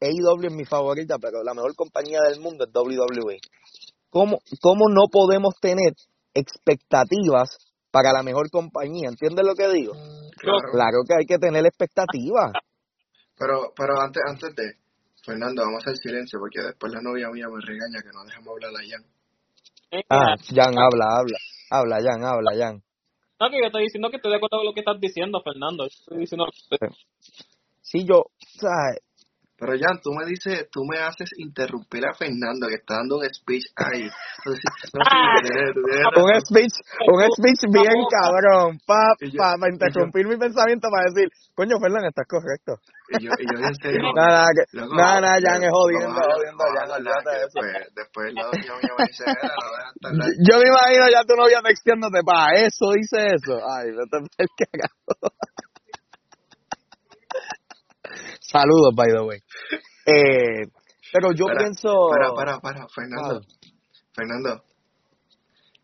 AEW 0.01 0.47
es 0.47 0.53
mi 0.53 0.65
favorita, 0.65 1.17
pero 1.17 1.43
la 1.43 1.53
mejor 1.53 1.73
compañía 1.75 2.19
del 2.29 2.41
mundo 2.41 2.65
es 2.65 2.71
WWE. 2.73 3.37
¿Cómo, 4.15 4.39
cómo 4.61 4.87
no 4.87 5.11
podemos 5.11 5.59
tener 5.59 5.91
expectativas 6.33 7.57
para 7.91 8.13
la 8.13 8.23
mejor 8.23 8.49
compañía? 8.49 9.09
¿Entiendes 9.09 9.45
lo 9.45 9.55
que 9.55 9.67
digo? 9.67 9.91
Claro. 10.37 10.71
Claro 10.71 10.99
que 11.05 11.15
hay 11.19 11.25
que 11.25 11.37
tener 11.37 11.65
expectativas. 11.65 12.53
Pero, 13.37 13.73
pero 13.75 13.99
antes, 13.99 14.23
antes 14.25 14.55
de, 14.55 14.63
Fernando, 15.21 15.63
vamos 15.63 15.83
a 15.83 15.89
hacer 15.89 15.97
silencio 15.97 16.39
porque 16.39 16.65
después 16.65 16.93
la 16.93 17.01
novia 17.01 17.27
mía 17.31 17.47
me 17.51 17.59
regaña 17.59 17.99
que 18.01 18.15
no 18.15 18.23
dejamos 18.23 18.47
hablar 18.55 18.71
a 18.71 18.87
Jan. 18.87 19.03
Ah, 20.07 20.35
Jan, 20.55 20.73
habla, 20.79 21.05
habla. 21.19 21.37
Habla, 21.69 21.97
Jan, 21.99 22.23
habla, 22.23 22.51
Jan. 22.55 22.81
No, 23.41 23.49
que 23.49 23.59
yo 23.59 23.65
estoy 23.65 23.83
diciendo 23.83 24.09
que 24.09 24.15
estoy 24.15 24.31
de 24.31 24.37
acuerdo 24.37 24.59
con 24.59 24.67
lo 24.67 24.73
que 24.73 24.79
estás 24.79 25.01
diciendo, 25.01 25.41
Fernando. 25.43 25.85
Estoy 25.85 26.19
diciendo 26.19 26.45
Sí, 27.81 28.05
yo, 28.07 28.23
¿sabes? 28.55 29.03
Pero 29.57 29.71
Jan, 29.79 29.99
tú 30.03 30.11
me 30.11 30.25
dices, 30.25 30.67
tú 30.69 30.83
me 30.83 30.99
haces 30.99 31.31
interrumpir 31.37 32.03
a 32.05 32.13
Fernando 32.13 32.67
que 32.67 32.75
está 32.75 32.95
dando 32.99 33.19
un 33.19 33.25
speech 33.31 33.63
ahí. 33.77 34.03
Entonces, 34.03 34.63
no, 34.91 34.99
sí, 34.99 35.15
tú 35.15 35.47
tienes- 35.47 35.73
tú 35.73 35.81
tienes 35.87 36.05
Un 36.11 36.41
speech, 36.43 36.75
un 37.07 37.19
speech 37.31 37.61
bien 37.71 37.95
cabrón, 38.11 38.79
pa, 38.85 38.99
pa, 39.39 39.55
para 39.55 39.71
yo- 39.71 39.87
interrumpir 39.87 40.27
mi 40.27 40.35
pensamiento 40.35 40.89
para 40.91 41.07
decir, 41.07 41.29
coño, 41.55 41.79
Fernán, 41.79 42.03
estás 42.03 42.27
correcto. 42.27 42.75
Y 43.07 43.23
yo, 43.23 43.31
y 43.39 43.45
yo 43.47 43.57
en 43.63 43.75
serio. 43.79 44.01
Nada, 44.15 44.43
nada, 44.43 44.49
que, 44.51 44.63
Loco, 44.75 44.95
nada, 44.95 45.21
nada, 45.21 45.37
Jan 45.39 45.63
es 45.63 45.71
jodiendo, 45.71 46.19
jodiendo, 46.19 46.63
Jan, 46.75 46.91
hablar 46.91 46.99
olvídate 46.99 47.23
que 47.23 47.31
de 47.31 47.45
eso. 47.45 47.59
Después, 47.63 47.95
después 47.95 48.33
la 48.35 48.43
doña 48.51 48.73
mía 48.75 48.93
me 48.97 49.03
dice, 49.07 49.23
"Mira, 49.23 50.19
no 50.19 50.25
Yo 50.43 50.53
me 50.59 50.67
imagino 50.67 51.03
ya 51.15 51.21
tu 51.23 51.35
novia 51.39 51.59
texteándote, 51.63 52.19
pa, 52.27 52.51
eso 52.59 52.91
dice 52.91 53.19
eso. 53.39 53.55
Ay, 53.63 53.87
vete 53.95 54.17
el 54.43 54.49
cagado. 54.59 55.31
Saludos, 58.51 58.93
by 58.95 59.07
the 59.11 59.21
way. 59.23 59.39
Eh, 60.05 60.65
pero 61.11 61.31
yo 61.33 61.45
Para, 61.45 61.59
pienso... 61.59 62.09
Para, 62.09 62.33
para, 62.33 62.59
para, 62.59 62.87
Fernando. 62.89 63.39
Vale. 63.39 63.47
Fernando, 64.13 64.63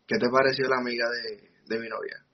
¿qué 0.06 0.16
te 0.18 0.28
pareció 0.30 0.68
la 0.68 0.78
amiga 0.78 1.06
de, 1.10 1.50
de 1.66 1.80
mi 1.80 1.88
novia? 1.88 2.24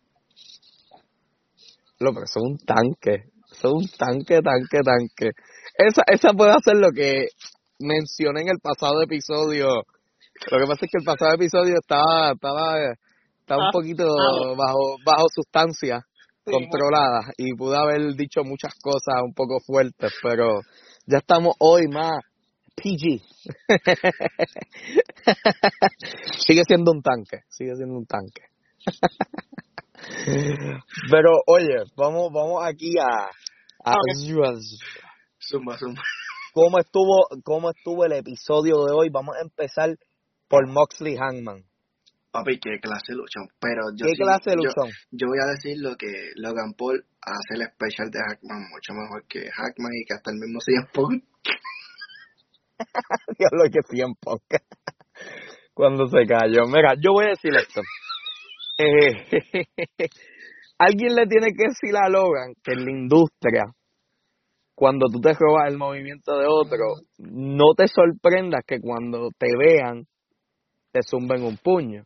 Lo, 1.99 2.12
pero 2.12 2.26
son 2.26 2.52
un 2.52 2.58
tanque. 2.58 3.30
Son 3.61 3.73
un 3.76 3.88
tanque, 3.88 4.40
tanque, 4.42 4.80
tanque. 4.85 5.30
Esa, 5.76 6.02
esa 6.06 6.32
puede 6.32 6.52
hacer 6.52 6.76
lo 6.76 6.90
que 6.90 7.28
mencioné 7.80 8.42
en 8.42 8.49
el 8.49 8.58
pasado 8.62 9.02
episodio. 9.02 9.66
Lo 10.50 10.58
que 10.58 10.66
pasa 10.66 10.85
es 10.85 10.90
que 10.92 10.99
el 10.99 11.04
pasado 11.04 11.35
episodio 11.35 11.75
estaba, 11.80 12.32
estaba, 12.32 12.76
estaba 13.40 13.62
un 13.62 13.68
Ah, 13.68 13.73
poquito 13.73 14.04
ah. 14.04 14.54
bajo, 14.56 14.97
bajo 15.04 15.26
sustancia 15.35 16.07
Sí, 16.48 16.52
controlada 16.52 17.20
y 17.36 17.54
pude 17.54 17.76
haber 17.76 18.14
dicho 18.14 18.42
muchas 18.44 18.74
cosas 18.80 19.22
un 19.22 19.34
poco 19.34 19.60
fuertes, 19.60 20.14
pero 20.22 20.60
ya 21.06 21.18
estamos 21.18 21.54
hoy 21.58 21.88
más 21.88 22.20
PG. 22.74 23.20
sigue 26.38 26.62
siendo 26.66 26.92
un 26.92 27.02
tanque, 27.02 27.40
sigue 27.48 27.76
siendo 27.76 27.96
un 27.96 28.06
tanque. 28.06 28.44
pero 31.10 31.32
oye, 31.46 31.84
vamos, 31.96 32.30
vamos 32.32 32.64
aquí 32.64 32.94
a, 32.98 33.28
a 33.84 33.94
cómo 36.52 36.78
estuvo, 36.78 37.26
cómo 37.44 37.70
estuvo 37.70 38.04
el 38.04 38.12
episodio 38.12 38.84
de 38.84 38.92
hoy. 38.92 39.08
Vamos 39.10 39.36
a 39.36 39.40
empezar 39.42 39.96
por 40.48 40.68
Moxley 40.68 41.16
Hangman. 41.16 41.64
Papi, 42.30 42.58
qué 42.61 42.78
clase 42.80 43.12
de 43.12 43.16
luchón. 43.16 43.49
Pero 43.61 43.82
yo 43.97 44.04
¿Qué 44.06 44.12
sí- 44.12 44.23
clase 44.23 44.50
de 44.50 44.56
yo- 44.56 44.68
luchón? 44.68 44.90
Yo, 45.11 45.26
voy 45.28 45.38
a 45.42 45.47
decir 45.50 45.76
lo 45.80 45.97
que 45.97 46.30
Logan 46.37 46.75
Paul 46.76 47.04
hace 47.23 47.54
el 47.54 47.62
especial 47.62 48.11
de 48.11 48.18
Hackman 48.20 48.68
mucho 48.70 48.92
mejor 48.92 49.25
que 49.28 49.50
Hackman 49.50 49.92
y 49.94 50.04
que 50.04 50.14
hasta 50.14 50.30
el 50.30 50.38
mismo 50.38 50.61
CM 50.61 50.87
Punk. 50.92 51.25
Diablo, 53.38 53.64
que 53.73 53.80
tiempo. 53.88 54.38
Cuando 55.75 56.06
se 56.08 56.26
cayó. 56.26 56.66
Mira, 56.66 56.94
yo 57.00 57.12
voy 57.12 57.26
a 57.26 57.28
decir 57.30 57.52
esto. 57.56 57.80
Eh, 58.78 59.26
alguien 60.78 61.14
le 61.14 61.26
tiene 61.26 61.49
que 61.56 61.68
decir 61.68 61.97
a 61.97 62.08
Logan 62.08 62.54
que 62.62 62.73
en 62.73 62.85
la 62.85 62.90
industria, 62.90 63.64
cuando 64.75 65.06
tú 65.11 65.20
te 65.20 65.32
robas 65.35 65.68
el 65.68 65.76
movimiento 65.78 66.38
de 66.38 66.47
otro, 66.47 66.85
no 67.18 67.75
te 67.76 67.88
sorprendas 67.88 68.62
que 68.66 68.80
cuando 68.80 69.30
te 69.37 69.49
vean, 69.58 70.04
te 70.92 71.00
zumben 71.02 71.42
un 71.42 71.56
puño. 71.56 72.04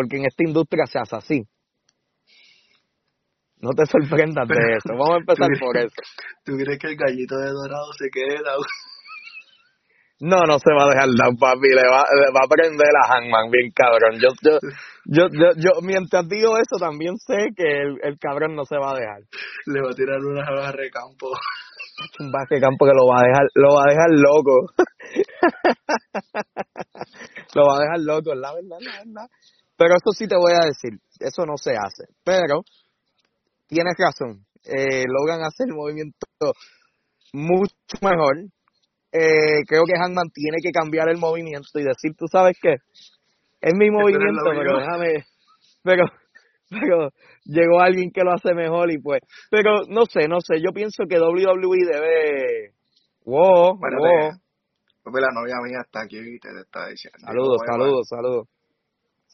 Porque 0.00 0.16
en 0.16 0.24
esta 0.24 0.42
industria 0.46 0.86
se 0.86 0.98
hace 0.98 1.16
así. 1.16 1.42
No 3.60 3.72
te 3.76 3.84
sorprendas 3.84 4.48
de 4.48 4.56
eso. 4.78 4.88
Vamos 4.96 5.10
a 5.10 5.16
empezar 5.18 5.48
¿Tú 5.52 5.58
por 5.60 5.72
crees- 5.76 5.92
eso. 5.92 6.02
¿Tú 6.46 6.52
crees 6.56 6.78
que 6.78 6.86
el 6.88 6.96
gallito 6.96 7.36
de 7.36 7.50
dorado 7.50 7.92
se 7.98 8.08
queda? 8.08 8.56
No, 10.20 10.40
no 10.48 10.58
se 10.58 10.72
va 10.72 10.84
a 10.84 10.88
dejar 10.88 11.08
dar, 11.18 11.36
papi. 11.38 11.68
Le 11.68 11.82
va, 11.84 12.02
le 12.16 12.32
va 12.32 12.40
a 12.44 12.48
prender 12.48 12.88
a 12.96 13.08
Hangman 13.12 13.50
bien 13.50 13.70
cabrón. 13.76 14.18
Yo, 14.18 14.28
yo, 14.40 14.58
Yo, 15.04 15.28
yo, 15.32 15.50
yo, 15.56 15.80
mientras 15.82 16.26
digo 16.28 16.56
eso, 16.56 16.78
también 16.78 17.18
sé 17.18 17.50
que 17.54 17.82
el, 17.82 17.98
el 18.02 18.18
cabrón 18.18 18.54
no 18.56 18.64
se 18.64 18.78
va 18.78 18.92
a 18.92 18.98
dejar. 18.98 19.20
Le 19.66 19.82
va 19.82 19.90
a 19.90 19.94
tirar 19.94 20.18
una 20.20 20.48
barra 20.50 20.80
de 20.82 20.90
campo. 20.90 21.28
Un 22.18 22.32
de 22.32 22.60
campo 22.60 22.86
que 22.86 22.92
lo 22.94 23.06
va 23.12 23.20
a 23.20 23.24
dejar, 23.28 23.46
lo 23.54 23.74
va 23.74 23.82
a 23.84 23.90
dejar 23.92 24.10
loco. 24.10 24.72
lo 27.54 27.66
va 27.66 27.76
a 27.76 27.80
dejar 27.80 28.00
loco, 28.00 28.34
la 28.34 28.54
verdad, 28.54 28.78
la 28.80 28.92
verdad. 29.04 29.28
Pero 29.80 29.94
eso 29.96 30.12
sí 30.12 30.28
te 30.28 30.36
voy 30.36 30.52
a 30.52 30.66
decir, 30.66 31.00
eso 31.20 31.46
no 31.46 31.56
se 31.56 31.70
hace. 31.70 32.12
Pero 32.22 32.60
tienes 33.66 33.94
razón. 33.96 34.44
Eh, 34.62 35.06
Logan 35.08 35.40
hace 35.40 35.64
el 35.64 35.72
movimiento 35.74 36.26
mucho 37.32 37.96
mejor. 38.02 38.44
Eh, 39.10 39.64
creo 39.66 39.84
que 39.86 39.96
Hangman 39.98 40.28
tiene 40.34 40.58
que 40.62 40.70
cambiar 40.70 41.08
el 41.08 41.16
movimiento 41.16 41.80
y 41.80 41.84
decir, 41.84 42.12
tú 42.14 42.26
sabes 42.30 42.58
qué, 42.60 42.76
es 43.62 43.72
mi 43.74 43.90
movimiento, 43.90 44.42
pero 44.44 44.78
déjame, 44.78 45.24
pero, 45.82 46.04
pero 46.68 47.10
llegó 47.44 47.80
alguien 47.80 48.12
que 48.12 48.22
lo 48.22 48.32
hace 48.32 48.54
mejor 48.54 48.92
y 48.92 48.98
pues, 48.98 49.22
pero 49.50 49.80
no 49.88 50.04
sé, 50.04 50.28
no 50.28 50.40
sé, 50.40 50.60
yo 50.60 50.72
pienso 50.72 51.04
que 51.08 51.18
WWE 51.18 51.86
debe, 51.90 52.74
wow, 53.24 53.78
wow. 53.78 54.30
Papi, 55.02 55.20
la 55.20 55.32
novia 55.32 55.56
mía 55.64 55.80
está 55.84 56.02
aquí 56.02 56.18
y 56.18 56.38
te 56.38 56.48
está 56.60 56.86
diciendo. 56.86 57.18
Saludos, 57.24 57.58
saludos, 57.66 58.06
saludos. 58.08 58.59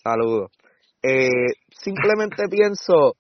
Saludos. 0.06 0.52
Eh, 1.02 1.50
simplemente 1.82 2.44
pienso, 2.50 3.16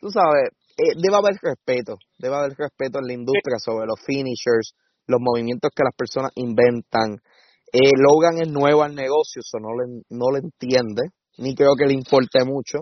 tú 0.00 0.08
sabes, 0.08 0.48
eh, 0.78 0.96
debe 0.96 1.16
haber 1.16 1.36
respeto, 1.42 1.96
debe 2.18 2.36
haber 2.36 2.54
respeto 2.56 2.98
en 3.00 3.06
la 3.06 3.12
industria 3.12 3.58
sobre 3.58 3.86
los 3.86 4.00
finishers, 4.00 4.72
los 5.06 5.20
movimientos 5.20 5.70
que 5.76 5.84
las 5.84 5.94
personas 5.94 6.32
inventan. 6.36 7.20
Eh, 7.70 7.92
Logan 7.96 8.40
es 8.40 8.48
nuevo 8.48 8.82
al 8.82 8.94
negocio, 8.94 9.40
eso 9.40 9.58
no 9.60 9.76
le, 9.76 10.02
no 10.08 10.30
le 10.32 10.38
entiende, 10.38 11.02
ni 11.36 11.54
creo 11.54 11.74
que 11.76 11.86
le 11.86 11.94
importe 11.94 12.44
mucho. 12.46 12.80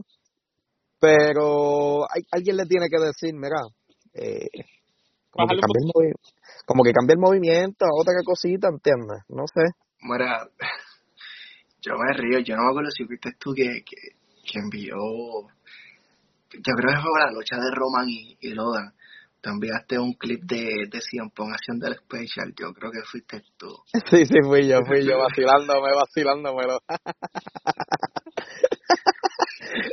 Pero 1.00 2.04
hay, 2.04 2.22
alguien 2.30 2.56
le 2.56 2.66
tiene 2.66 2.86
que 2.88 3.02
decir, 3.02 3.34
mira, 3.34 3.62
eh, 4.14 4.46
como, 5.30 5.48
que 5.48 5.58
cambie 5.58 5.82
el 5.82 6.14
como 6.66 6.82
que 6.84 6.92
cambie 6.92 7.14
el 7.14 7.20
movimiento 7.20 7.86
otra 7.98 8.14
cosita, 8.24 8.68
¿entiendes? 8.68 9.22
No 9.28 9.44
sé. 9.46 9.62
Mira, 10.02 10.46
yo 11.82 11.94
me 11.96 12.12
río, 12.12 12.38
yo 12.40 12.56
no 12.56 12.64
me 12.64 12.70
acuerdo 12.70 12.90
si 12.90 13.04
fuiste 13.04 13.32
tú 13.38 13.52
que, 13.54 13.82
que, 13.84 13.96
que 14.44 14.58
envió, 14.58 14.96
yo 16.52 16.74
creo 16.74 16.94
que 16.94 17.00
fue 17.00 17.20
la 17.20 17.32
lucha 17.32 17.56
de 17.56 17.70
Roman 17.74 18.08
y, 18.08 18.36
y 18.40 18.54
Logan. 18.54 18.92
Te 19.40 19.48
enviaste 19.48 19.98
un 19.98 20.12
clip 20.14 20.42
de, 20.44 20.86
de 20.90 21.00
CM 21.00 21.30
Punk 21.34 21.54
haciendo 21.54 21.86
el 21.86 21.94
special, 21.94 22.52
yo 22.58 22.74
creo 22.74 22.90
que 22.90 23.00
fuiste 23.10 23.40
tú. 23.56 23.68
Sí, 24.10 24.26
sí, 24.26 24.34
fui 24.44 24.68
yo, 24.68 24.84
fui 24.84 25.02
yo, 25.06 25.16
vacilándome, 25.22 25.94
vacilándomelo. 25.94 26.78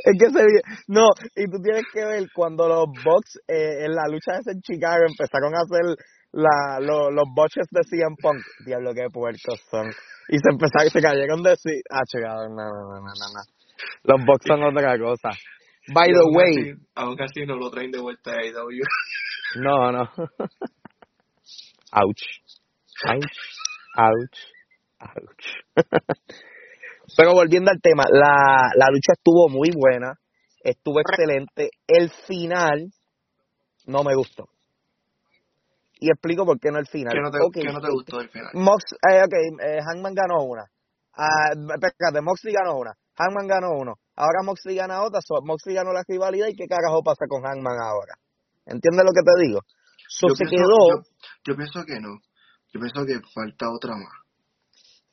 es 0.04 0.18
que 0.18 0.30
se 0.30 0.44
no, 0.88 1.06
y 1.34 1.48
tú 1.50 1.62
tienes 1.62 1.84
que 1.92 2.04
ver 2.04 2.28
cuando 2.34 2.68
los 2.68 2.88
Bucks 2.88 3.40
eh, 3.48 3.86
en 3.86 3.94
la 3.94 4.06
lucha 4.08 4.38
esa 4.38 4.50
en 4.50 4.60
Chicago 4.60 5.04
empezaron 5.08 5.54
a 5.54 5.62
hacer 5.62 5.96
la, 6.32 6.78
lo- 6.80 7.10
los 7.10 7.24
botches 7.34 7.66
de 7.70 7.80
CM 7.84 8.16
Punk, 8.20 8.42
diablo 8.64 8.92
que 8.94 9.08
puercos 9.12 9.60
son, 9.70 9.88
y 10.28 10.38
se 10.38 10.50
empezaron, 10.50 10.90
se 10.90 11.00
cayeron 11.00 11.42
de 11.42 11.56
sí, 11.56 11.80
ah, 11.90 12.02
chingado, 12.06 12.48
no, 12.48 12.54
no, 12.54 13.00
no, 13.00 13.00
no, 13.00 13.26
no, 13.34 13.42
los 14.04 14.24
Bucks 14.26 14.44
son 14.46 14.62
otra 14.64 14.98
cosa. 14.98 15.30
By 15.94 16.08
the 16.12 16.22
way, 16.34 16.74
aún 16.94 17.20
así 17.22 17.46
no 17.46 17.56
lo 17.56 17.70
traen 17.70 17.90
de 17.90 17.98
vuelta 18.00 18.32
a 18.32 18.34
AEW. 18.34 18.82
no, 19.56 19.92
no. 19.92 20.02
Ouch. 21.92 22.22
Ouch. 23.06 23.38
Ouch. 23.96 24.38
Ouch. 25.00 25.46
Pero 27.16 27.32
volviendo 27.32 27.70
al 27.70 27.80
tema, 27.80 28.04
la, 28.10 28.70
la 28.76 28.86
lucha 28.90 29.12
estuvo 29.16 29.48
muy 29.48 29.70
buena, 29.74 30.12
estuvo 30.62 31.00
excelente. 31.00 31.70
El 31.86 32.10
final 32.10 32.90
no 33.86 34.04
me 34.04 34.14
gustó. 34.14 34.48
Y 36.00 36.10
explico 36.10 36.44
por 36.46 36.60
qué 36.60 36.70
no 36.70 36.78
el 36.78 36.86
final. 36.86 37.12
¿Qué 37.12 37.20
no 37.20 37.30
te, 37.30 37.38
Ok, 37.38 37.54
qué 37.54 37.72
no 37.72 37.80
te 37.80 37.90
gustó 37.90 38.18
del 38.18 38.30
final? 38.30 38.50
Mox, 38.54 38.84
eh, 39.10 39.22
ok, 39.24 39.34
eh, 39.62 39.78
Hangman 39.84 40.14
ganó 40.14 40.44
una. 40.44 40.64
Ah, 41.14 41.50
espérate, 41.50 42.20
Moxley 42.22 42.54
ganó 42.54 42.78
una. 42.78 42.92
Hangman 43.16 43.48
ganó 43.48 43.72
uno. 43.76 43.94
Ahora 44.14 44.42
Moxley 44.44 44.76
gana 44.76 45.02
otra. 45.02 45.20
So, 45.20 45.34
Moxley 45.42 45.74
ganó 45.74 45.92
la 45.92 46.04
rivalidad. 46.06 46.46
¿Y 46.46 46.54
qué 46.54 46.66
carajo 46.66 47.02
pasa 47.02 47.26
con 47.28 47.42
Hangman 47.42 47.74
ahora? 47.82 48.14
¿Entiendes 48.66 49.04
lo 49.04 49.10
que 49.10 49.22
te 49.26 49.42
digo? 49.46 49.60
So, 50.08 50.28
Yo 50.28 50.34
se 50.36 50.44
pienso, 50.44 50.56
quedó. 50.56 50.88
yo, 50.88 51.02
yo 51.44 51.56
pienso 51.56 51.84
que 51.84 51.98
no. 52.00 52.18
Yo 52.72 52.80
pienso 52.80 53.04
que 53.04 53.18
falta 53.34 53.66
otra 53.70 53.94
más. 53.96 54.14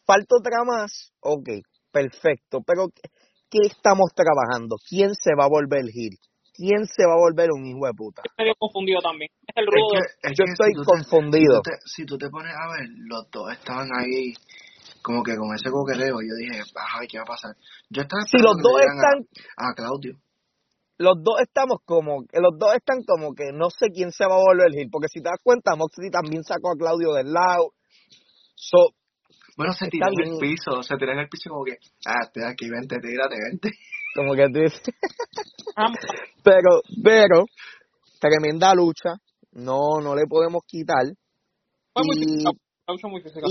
Falta 0.06 0.36
otra 0.38 0.64
más. 0.64 1.12
Ok, 1.22 1.50
perfecto. 1.92 2.62
Pero, 2.62 2.90
¿qué, 2.94 3.10
qué 3.50 3.60
estamos 3.66 4.12
trabajando? 4.14 4.76
¿Quién 4.88 5.16
se 5.16 5.34
va 5.34 5.46
a 5.46 5.50
volver 5.50 5.86
heel? 5.92 6.20
¿Quién 6.58 6.86
se 6.88 7.06
va 7.06 7.14
a 7.14 7.18
volver 7.20 7.52
un 7.52 7.66
hijo 7.66 7.86
de 7.86 7.94
puta? 7.94 8.22
medio 8.38 8.54
confundido 8.58 9.00
también. 9.02 9.30
Es 9.48 9.56
el 9.56 9.66
Es 9.66 9.74
rudo. 9.74 9.92
que, 9.92 10.30
es 10.30 10.34
Yo 10.38 10.46
que 10.46 10.52
estoy 10.52 10.72
si 10.72 10.80
te- 10.80 10.86
confundido. 10.86 11.56
Si 11.56 11.62
tú, 11.62 11.70
te, 11.70 11.76
si 11.86 12.06
tú 12.06 12.18
te 12.18 12.30
pones 12.30 12.54
a 12.56 12.68
ver, 12.72 12.88
los 13.08 13.30
dos 13.32 13.52
estaban 13.52 13.88
ahí 14.00 14.34
como 15.02 15.22
que 15.24 15.36
con 15.36 15.54
ese 15.54 15.70
coqueteo. 15.70 16.18
Yo 16.22 16.34
dije, 16.40 16.62
ajá, 16.76 17.00
¿qué 17.10 17.18
va 17.20 17.24
a 17.24 17.34
pasar? 17.36 17.56
Yo 17.90 18.02
estaba 18.02 18.22
Si 18.26 18.38
los 18.40 18.56
dos 18.58 18.80
están, 18.82 19.18
a, 19.58 19.70
a 19.70 19.74
Claudio. 19.76 20.16
los 20.98 21.16
dos 21.22 21.42
estamos 21.42 21.80
como, 21.86 22.24
los 22.32 22.54
dos 22.58 22.74
están 22.74 23.04
como 23.04 23.34
que 23.36 23.52
no 23.54 23.70
sé 23.70 23.88
quién 23.94 24.12
se 24.12 24.26
va 24.26 24.36
a 24.36 24.40
volver 24.48 24.72
heel, 24.74 24.90
porque 24.90 25.08
si 25.12 25.20
te 25.22 25.30
das 25.30 25.40
cuenta, 25.44 25.76
Moxley 25.76 26.10
también 26.10 26.44
sacó 26.44 26.72
a 26.72 26.78
Claudio 26.78 27.14
del 27.14 27.32
lado. 27.34 27.74
So, 28.56 28.96
Bueno, 29.58 29.74
se 29.74 29.88
tiró 29.90 30.08
en 30.08 30.32
el 30.34 30.38
piso, 30.40 30.82
se 30.84 30.96
tiró 30.98 31.12
en 31.12 31.20
el 31.20 31.30
piso 31.30 31.50
como 31.50 31.64
que, 31.66 31.78
ah, 32.08 32.24
estoy 32.26 32.44
aquí, 32.44 32.70
vente, 32.70 32.98
tírate, 33.00 33.36
vente. 33.52 33.70
Como 34.16 34.34
que 34.34 34.48
tú 34.50 34.60
dices, 34.60 34.82
Ah, 35.78 35.92
pero, 36.44 36.82
pero, 37.04 37.44
tremenda 38.20 38.74
lucha, 38.74 39.16
no, 39.52 40.00
no 40.02 40.16
le 40.16 40.24
podemos 40.26 40.62
quitar. 40.66 41.04
Y, 41.98 42.44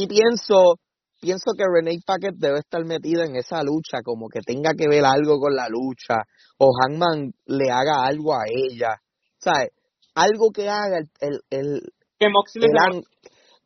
y 0.03 0.07
pienso, 0.07 0.77
pienso 1.21 1.53
que 1.57 1.65
Renee 1.71 2.01
Paquette 2.07 2.37
debe 2.39 2.59
estar 2.61 2.85
metida 2.85 3.25
en 3.27 3.37
esa 3.37 3.63
lucha, 3.63 3.99
como 4.03 4.29
que 4.29 4.41
tenga 4.41 4.73
que 4.77 4.89
ver 4.89 5.05
algo 5.05 5.39
con 5.39 5.55
la 5.55 5.69
lucha, 5.69 6.23
o 6.59 6.71
Hangman 6.81 7.33
le 7.47 7.71
haga 7.71 8.05
algo 8.07 8.35
a 8.35 8.45
ella, 8.49 8.97
¿sabes? 9.39 9.71
Algo 10.15 10.51
que 10.51 10.69
haga 10.69 10.99
el, 10.99 11.09
el, 11.21 11.41
el, 11.51 11.81
Que 12.19 12.29
Moxley 12.31 12.65
el 12.65 12.71
se 12.71 12.77
ang- 12.79 13.05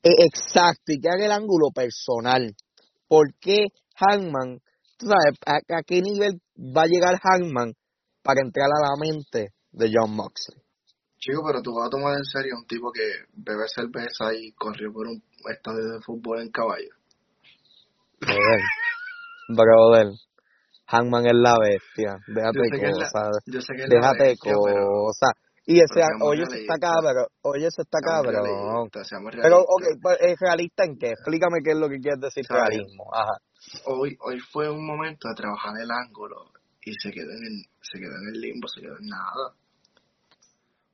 eh, 0.02 0.24
exacto, 0.26 0.92
y 0.92 1.00
que 1.00 1.08
haga 1.08 1.26
el 1.26 1.32
ángulo 1.32 1.68
personal. 1.74 2.54
¿Por 3.08 3.34
qué 3.40 3.66
Hangman, 3.96 4.60
tú 4.98 5.06
sabes, 5.06 5.38
a, 5.46 5.78
a 5.78 5.82
qué 5.86 6.02
nivel 6.02 6.40
va 6.58 6.82
a 6.82 6.86
llegar 6.86 7.18
Hangman 7.22 7.72
para 8.22 8.40
entrar 8.42 8.66
a 8.66 8.90
la 8.90 8.96
mente 8.98 9.54
de 9.72 9.90
John 9.92 10.14
Moxley? 10.14 10.60
Chico, 11.18 11.42
pero 11.46 11.62
tú 11.62 11.74
vas 11.74 11.86
a 11.86 11.90
tomar 11.90 12.14
en 12.16 12.24
serio 12.24 12.54
a 12.54 12.58
un 12.58 12.66
tipo 12.66 12.92
que 12.92 13.02
bebe 13.34 13.66
cerveza 13.74 14.34
y 14.34 14.52
corrió 14.52 14.92
por 14.92 15.06
un 15.06 15.22
estadio 15.50 15.94
de 15.94 16.00
fútbol 16.04 16.42
en 16.42 16.50
caballo. 16.50 16.94
Brother, 18.20 18.60
brother, 19.48 20.06
Hangman 20.86 21.26
es 21.26 21.34
la 21.34 21.54
bestia, 21.58 22.16
déjate 22.26 22.70
cosas, 22.80 23.30
déjate 23.88 24.36
cosas. 24.38 25.32
Y 25.68 25.80
ese, 25.80 26.00
oye, 26.24 26.44
eso 26.44 26.54
está 26.56 26.80
cabrón, 26.80 27.26
oye, 27.42 27.66
eso 27.66 27.82
está 27.82 27.98
cabrón. 28.00 28.88
Pero, 29.42 29.60
ok, 29.60 29.84
pues, 30.00 30.16
¿es 30.20 30.40
realista 30.40 30.84
en 30.84 30.96
qué? 30.96 31.10
Explícame 31.10 31.60
qué 31.62 31.72
es 31.72 31.76
lo 31.76 31.90
que 31.90 32.00
quieres 32.00 32.20
decir 32.20 32.42
¿Sabes? 32.46 32.70
realismo. 32.72 33.04
Ajá. 33.12 33.36
Hoy, 33.84 34.16
hoy 34.24 34.40
fue 34.50 34.70
un 34.70 34.86
momento 34.86 35.28
de 35.28 35.34
trabajar 35.34 35.74
el 35.78 35.90
ángulo 35.90 36.52
y 36.80 36.94
se 36.94 37.12
quedó 37.12 37.28
en 37.36 37.44
el, 37.44 37.56
se 37.82 38.00
quedó 38.00 38.16
en 38.16 38.32
el 38.32 38.40
limbo, 38.40 38.66
se 38.66 38.80
quedó 38.80 38.96
en 38.96 39.08
nada. 39.12 39.52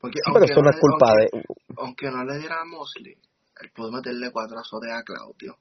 Porque 0.00 0.18
Sí, 0.26 0.30
pero 0.34 0.44
eso 0.44 0.60
no 0.60 0.70
es 0.70 0.80
culpa 0.80 1.06
aunque, 1.06 1.22
de... 1.22 1.44
aunque 1.78 2.10
no 2.10 2.24
le 2.24 2.38
diera 2.40 2.56
a 2.60 2.64
Mosley, 2.64 3.14
él 3.14 3.70
pudo 3.72 3.92
meterle 3.92 4.32
cuatro 4.32 4.58
azotes 4.58 4.90
a 4.90 5.04
Claudio. 5.04 5.54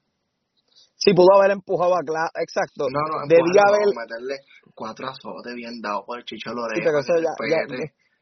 Sí, 0.97 1.13
pudo 1.13 1.37
haber 1.37 1.51
empujado 1.51 1.93
a 1.93 2.01
Cla 2.01 2.31
Exacto. 2.41 2.89
No, 2.89 2.97
no, 3.05 3.27
Debía 3.29 3.61
haber... 3.61 3.93
meterle 3.93 4.41
cuatro 4.73 5.05
azotes 5.07 5.53
bien 5.53 5.79
dados 5.81 6.01
por 6.07 6.17
el 6.17 6.25
Chicho 6.25 6.49
Sí, 6.49 6.55
Lorejo. 6.55 6.81
pero 6.81 6.97
eso 6.97 7.13
ya. 7.21 7.29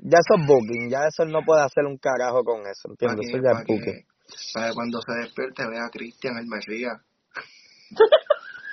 Ya 0.02 0.18
eso 0.18 0.42
es 0.42 0.48
booking, 0.48 0.90
ya 0.90 1.08
eso 1.08 1.24
él 1.24 1.32
no 1.32 1.42
puede 1.46 1.62
hacer 1.62 1.86
un 1.86 1.98
carajo 1.98 2.44
con 2.44 2.62
eso, 2.62 2.90
¿entiendes? 2.90 3.30
Eso 3.30 3.38
ya 3.44 3.52
es 3.52 3.68
booking. 3.68 4.06
para 4.54 4.68
que 4.70 4.74
cuando 4.74 5.00
se 5.02 5.14
despierte 5.22 5.64
vea 5.70 5.86
a 5.86 5.90
Cristian 5.90 6.38
el 6.38 6.48
Mesías. 6.48 6.98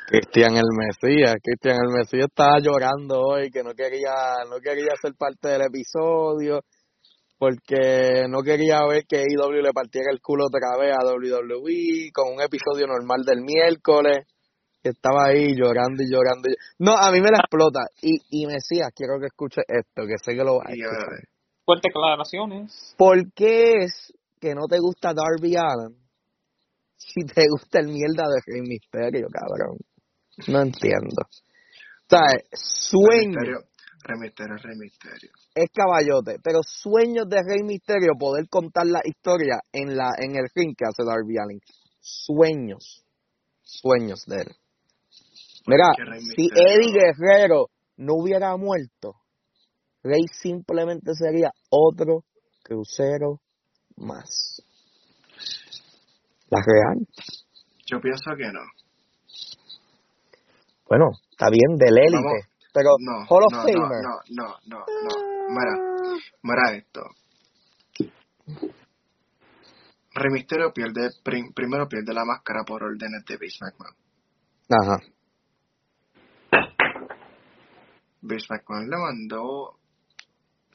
Cristian 0.09 0.57
el 0.57 0.71
Mesías, 0.73 1.35
Cristian 1.43 1.77
el 1.85 1.93
Mesías 1.93 2.29
estaba 2.29 2.59
llorando 2.61 3.21
hoy 3.21 3.51
que 3.51 3.63
no 3.63 3.75
quería, 3.75 4.45
no 4.49 4.59
quería 4.61 4.93
ser 5.01 5.13
parte 5.15 5.49
del 5.49 5.63
episodio 5.63 6.63
porque 7.39 8.27
no 8.29 8.43
quería 8.43 8.85
ver 8.87 9.05
que 9.07 9.23
IW 9.23 9.63
le 9.63 9.73
partiera 9.73 10.11
el 10.11 10.21
culo 10.21 10.47
otra 10.47 10.77
vez 10.77 10.93
a 10.93 11.07
WWE 11.07 12.11
con 12.13 12.35
un 12.35 12.41
episodio 12.43 12.87
normal 12.87 13.23
del 13.25 13.43
miércoles. 13.43 14.27
Que 14.83 14.91
estaba 14.91 15.27
ahí 15.27 15.55
llorando 15.57 16.03
y 16.03 16.11
llorando. 16.11 16.49
y- 16.49 16.55
No, 16.79 16.97
a 16.97 17.11
mí 17.11 17.21
me 17.21 17.31
la 17.31 17.39
explota. 17.39 17.81
Y, 18.03 18.17
y 18.31 18.47
Mesías, 18.47 18.91
quiero 18.95 19.19
que 19.21 19.27
escuche 19.27 19.63
esto, 19.67 20.03
que 20.07 20.15
sé 20.23 20.33
que 20.37 20.45
lo 20.45 20.59
vas 20.59 20.69
a 20.69 20.73
escuchar. 20.73 21.29
Fuertes 21.65 21.93
declaraciones. 21.93 22.95
¿Por 22.97 23.33
qué 23.35 23.73
es 23.85 24.13
que 24.41 24.55
no 24.55 24.67
te 24.69 24.79
gusta 24.79 25.13
Darby 25.13 25.57
Allen 25.57 25.97
si 26.97 27.25
te 27.27 27.47
gusta 27.51 27.81
el 27.81 27.89
mierda 27.89 28.25
de 28.29 28.41
Rey 28.47 28.63
Misterio, 28.63 29.27
cabrón? 29.31 29.77
No 30.47 30.61
entiendo. 30.63 31.23
O 31.23 32.09
sea, 32.09 32.23
sueño. 32.53 33.61
Rey 34.05 34.17
Misterio, 34.19 34.57
Rey 34.57 34.77
Misterio. 34.79 35.31
es 35.55 35.69
caballote, 35.75 36.39
pero 36.43 36.61
sueños 36.63 37.29
de 37.29 37.43
Rey 37.43 37.63
Misterio 37.65 38.13
poder 38.19 38.49
contar 38.49 38.87
la 38.87 39.01
historia 39.05 39.61
en 39.73 39.97
la 39.97 40.11
en 40.19 40.37
el 40.37 40.49
ring 40.55 40.75
que 40.75 40.85
hace 40.87 41.03
Darby 41.05 41.35
Allin. 41.37 41.61
Sueños, 42.01 43.05
sueños 43.63 44.25
de 44.27 44.37
él. 44.43 44.57
Mira, 45.69 45.85
si 46.35 46.49
Eddie 46.55 46.93
Guerrero 46.93 47.67
no 47.99 48.15
hubiera 48.15 48.57
muerto, 48.57 49.15
Rey 50.03 50.27
simplemente 50.33 51.13
sería 51.15 51.51
otro 51.71 52.25
crucero 52.63 53.41
más. 53.97 54.63
La 56.51 56.61
real. 56.65 57.07
Yo 57.87 58.01
pienso 58.01 58.31
que 58.37 58.47
no. 58.53 58.61
Bueno, 60.89 61.07
está 61.31 61.51
bien 61.51 61.77
del 61.77 61.99
élite, 61.99 62.49
pero 62.73 62.91
No, 62.99 63.27
Hall 63.29 63.45
of 63.45 63.53
no, 63.53 63.59
Famer. 63.61 64.03
no, 64.03 64.21
no, 64.31 64.55
no, 64.67 64.79
no, 64.79 64.85
no. 65.05 65.51
Mira, 65.51 66.21
mira 66.43 66.77
esto. 66.79 67.03
Rey 70.15 70.33
Misterio 70.33 70.73
pierde, 70.73 71.11
prim- 71.23 71.53
primero 71.55 71.87
pierde 71.89 72.13
la 72.15 72.25
máscara 72.25 72.65
por 72.67 72.83
órdenes 72.83 73.25
de 73.27 73.37
Vince 73.37 73.59
McMahon. 73.61 73.95
Ajá. 74.71 74.99
Vince 78.21 78.47
McMahon 78.51 78.89
le 78.89 78.97
mandó 78.97 79.79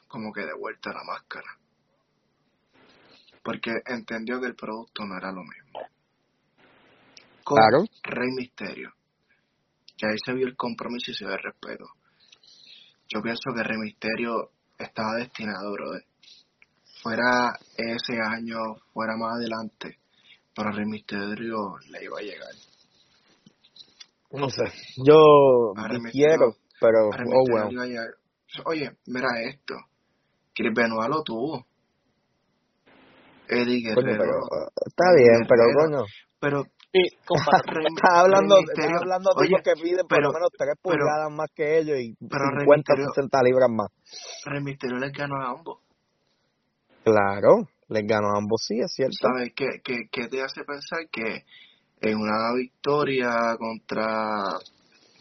como 0.08 0.32
que 0.32 0.42
de 0.42 0.54
vuelta 0.54 0.92
la 0.92 1.04
máscara. 1.04 1.58
Porque 3.42 3.72
entendió 3.86 4.40
que 4.40 4.46
el 4.46 4.54
producto 4.54 5.04
no 5.04 5.16
era 5.16 5.30
lo 5.32 5.42
mismo. 5.42 5.80
Con 7.42 7.58
Claro. 7.58 7.84
Rey 8.02 8.30
Misterio. 8.36 8.92
Ya 9.98 10.08
ahí 10.08 10.16
se 10.24 10.32
vio 10.32 10.46
el 10.46 10.56
compromiso 10.56 11.10
y 11.10 11.14
se 11.14 11.26
ve 11.26 11.34
el 11.34 11.42
respeto. 11.42 11.84
Yo 13.08 13.20
pienso 13.22 13.50
que 13.54 13.62
Rey 13.62 13.76
Misterio 13.78 14.50
estaba 14.78 15.16
destinado, 15.16 15.72
brother. 15.72 16.04
Fuera 17.02 17.58
ese 17.76 18.18
año, 18.20 18.56
fuera 18.92 19.16
más 19.16 19.34
adelante, 19.36 19.98
para 20.54 20.72
Rey 20.72 20.86
Misterio 20.86 21.76
le 21.90 22.04
iba 22.04 22.18
a 22.18 22.22
llegar. 22.22 22.54
No 24.30 24.48
sé. 24.48 24.64
Yo 24.96 25.74
quiero, 26.10 26.56
pero 26.80 27.08
oh 27.08 27.44
well. 27.52 27.76
Oye, 28.66 28.90
mira 29.06 29.28
esto. 29.48 29.74
Chris 30.54 30.72
Benoit 30.74 31.08
lo 31.08 31.22
tuvo. 31.22 31.66
Eddie 33.48 33.82
Coño, 33.94 34.06
Guerrero. 34.06 34.24
pero 34.48 34.68
está 34.86 35.04
bien, 35.16 35.46
pero 35.48 35.62
coño. 35.74 36.04
Pero 36.40 36.64
Estás 36.94 38.14
hablando, 38.14 38.56
Misterio- 38.60 38.98
hablando 39.00 39.30
de 39.34 39.40
oye, 39.40 39.48
tipos 39.48 39.62
que 39.64 39.82
piden 39.82 40.06
por 40.06 40.08
pero- 40.16 40.28
lo 40.28 40.32
menos 40.34 40.50
3 40.56 40.74
pero- 40.80 40.96
pulgadas 40.96 41.32
más 41.32 41.50
que 41.52 41.78
ellos 41.78 41.98
y 41.98 42.14
pero 42.28 42.44
Rey 42.50 42.60
50, 42.66 42.92
Mysterio- 42.94 43.12
60 43.14 43.42
libras 43.42 43.68
más. 43.70 43.88
Rey 44.44 44.62
Misterio 44.62 44.96
les 44.98 45.12
ganó 45.12 45.34
a 45.42 45.50
ambos. 45.50 45.78
Claro, 47.02 47.68
les 47.88 48.06
ganó 48.06 48.28
a 48.28 48.38
ambos, 48.38 48.62
sí, 48.64 48.78
es 48.80 48.92
cierto. 48.94 49.16
¿Sabes 49.20 49.52
qué, 49.56 49.66
qué, 49.82 50.08
qué 50.10 50.28
te 50.28 50.40
hace 50.42 50.62
pensar 50.64 51.00
que 51.10 51.44
en 52.00 52.16
una 52.18 52.54
victoria 52.54 53.56
contra 53.58 54.58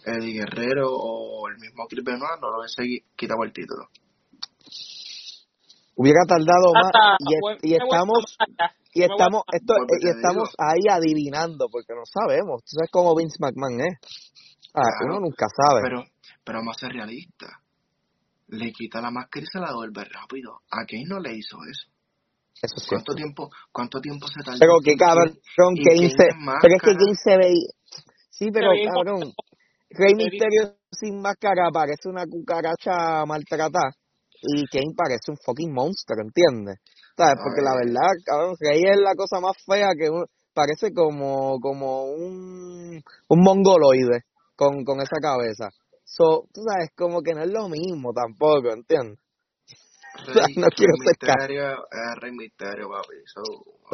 Eddie 0.05 0.33
Guerrero 0.39 0.89
o 0.91 1.47
el 1.49 1.57
mismo 1.57 1.85
Chris 1.87 2.03
Benoit 2.03 2.39
no 2.41 2.49
lo 2.51 2.59
hubiese 2.59 2.83
qui- 2.83 3.03
quitado 3.15 3.43
el 3.43 3.53
título? 3.53 3.87
Hubiera 5.95 6.21
tardado 6.27 6.73
más 6.73 6.91
y, 7.19 7.39
buen- 7.39 7.57
estamos 7.61 8.37
y 8.93 9.03
estamos 9.03 9.43
esto 9.51 9.73
Vuelvo 9.73 9.93
y 10.01 10.09
estamos 10.09 10.49
ahí 10.57 10.81
adivinando 10.89 11.67
porque 11.71 11.93
no 11.93 12.01
sabemos. 12.05 12.61
Tú 12.63 12.77
sabes 12.77 12.89
cómo 12.91 13.15
Vince 13.15 13.37
McMahon 13.39 13.79
es. 13.81 13.97
Ah, 14.73 14.81
Claro, 14.81 15.05
uno 15.17 15.19
nunca 15.29 15.45
sabe. 15.49 15.81
Pero, 15.83 16.03
pero 16.43 16.59
vamos 16.59 16.75
a 16.77 16.79
ser 16.79 16.93
realistas. 16.93 17.51
Le 18.47 18.71
quita 18.71 19.01
la 19.01 19.11
máscara 19.11 19.43
y 19.43 19.47
se 19.51 19.59
la 19.59 19.69
devuelve 19.69 20.03
rápido. 20.05 20.61
¿A 20.71 20.85
Kane 20.85 21.05
no 21.07 21.19
le 21.19 21.33
hizo 21.37 21.57
eso? 21.69 21.89
Eso 22.61 22.75
es 22.77 22.85
¿Cuánto 22.87 23.13
cierto. 23.13 23.15
tiempo, 23.15 23.49
cuánto 23.71 23.99
tiempo 23.99 24.27
se 24.27 24.41
tardó? 24.43 24.59
Pero 24.59 24.73
qué 24.83 24.95
cabrón, 24.95 25.37
Kane 25.57 26.09
se, 26.09 26.27
pero 26.61 26.75
es 26.75 26.81
que? 26.81 26.93
Kane 26.93 27.15
se 27.23 27.37
veía. 27.37 27.69
Sí, 28.29 28.49
pero 28.51 28.71
cabrón, 28.93 29.33
Rey 29.93 30.13
Misterio 30.15 30.75
sin 30.91 31.21
máscara 31.21 31.69
parece 31.73 32.09
una 32.09 32.25
cucaracha 32.25 33.25
maltratada 33.25 33.91
y 34.41 34.65
Kane 34.67 34.93
parece 34.95 35.31
un 35.31 35.37
fucking 35.37 35.73
monstruo, 35.73 36.21
¿entiendes? 36.21 36.79
¿Sabes? 37.17 37.35
Porque 37.43 37.61
la 37.61 37.75
verdad, 37.75 38.11
cabrón, 38.25 38.55
Rey 38.59 38.83
es 38.83 38.97
la 38.99 39.15
cosa 39.15 39.39
más 39.39 39.55
fea 39.65 39.89
que 39.97 40.09
un- 40.09 40.25
parece 40.53 40.91
como 40.93 41.59
como 41.59 42.03
un, 42.05 43.01
un 43.29 43.39
mongoloide 43.41 44.21
con, 44.55 44.83
con 44.83 44.99
esa 45.01 45.17
cabeza. 45.21 45.69
So, 46.05 46.45
tú 46.53 46.61
sabes, 46.67 46.89
como 46.95 47.21
que 47.21 47.33
no 47.33 47.43
es 47.43 47.51
lo 47.51 47.69
mismo 47.69 48.11
tampoco, 48.13 48.71
¿entiendes? 48.73 49.19
Rey, 50.27 50.55
No 50.57 50.67
quiero 50.75 50.93
Rey 50.99 51.07
ser 51.19 51.37
Misterio 51.37 51.73
es 51.91 52.21
Rey 52.21 52.31
Misterio, 52.31 52.89
papi. 52.89 53.17
So, 53.33 53.41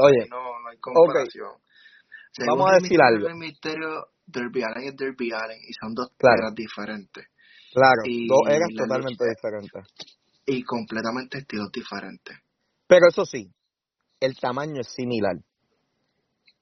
Oye, 0.02 0.28
no, 0.30 0.38
no 0.62 0.70
hay 0.70 0.78
comparación. 0.80 1.52
Según 2.32 2.60
vamos 2.60 2.72
a 2.72 2.76
decir 2.82 3.00
algo. 3.02 3.28
Rey 3.28 3.36
Misterio, 3.38 4.08
Derby 4.32 4.62
Allen 4.64 4.90
es 4.90 4.96
Derby 4.96 5.32
Allen 5.32 5.60
y 5.62 5.74
son 5.74 5.94
dos 5.94 6.10
Claro. 6.18 6.38
eras 6.44 6.56
diferentes 6.56 7.26
Claro, 7.72 8.02
Y 8.06 8.28
dos 8.28 8.42
eras 8.48 8.70
totalmente 8.76 9.24
lucha- 9.24 9.36
diferentes. 9.36 9.84
y 10.48 10.64
completamente 10.64 11.38
estilos 11.38 11.72
diferentes. 11.72 12.36
Pero 12.88 13.08
eso 13.10 13.26
sí, 13.26 13.52
el 14.20 14.36
tamaño 14.40 14.82
es 14.82 14.88
similar. 14.92 15.36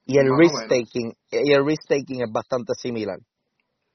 Y 0.05 0.17
el 0.19 0.27
risk 0.37 0.67
taking, 0.67 1.13
y 1.31 1.51
el 1.53 1.65
risk 1.65 1.87
taking 1.87 2.21
es 2.23 2.31
bastante 2.31 2.73
similar. 2.75 3.17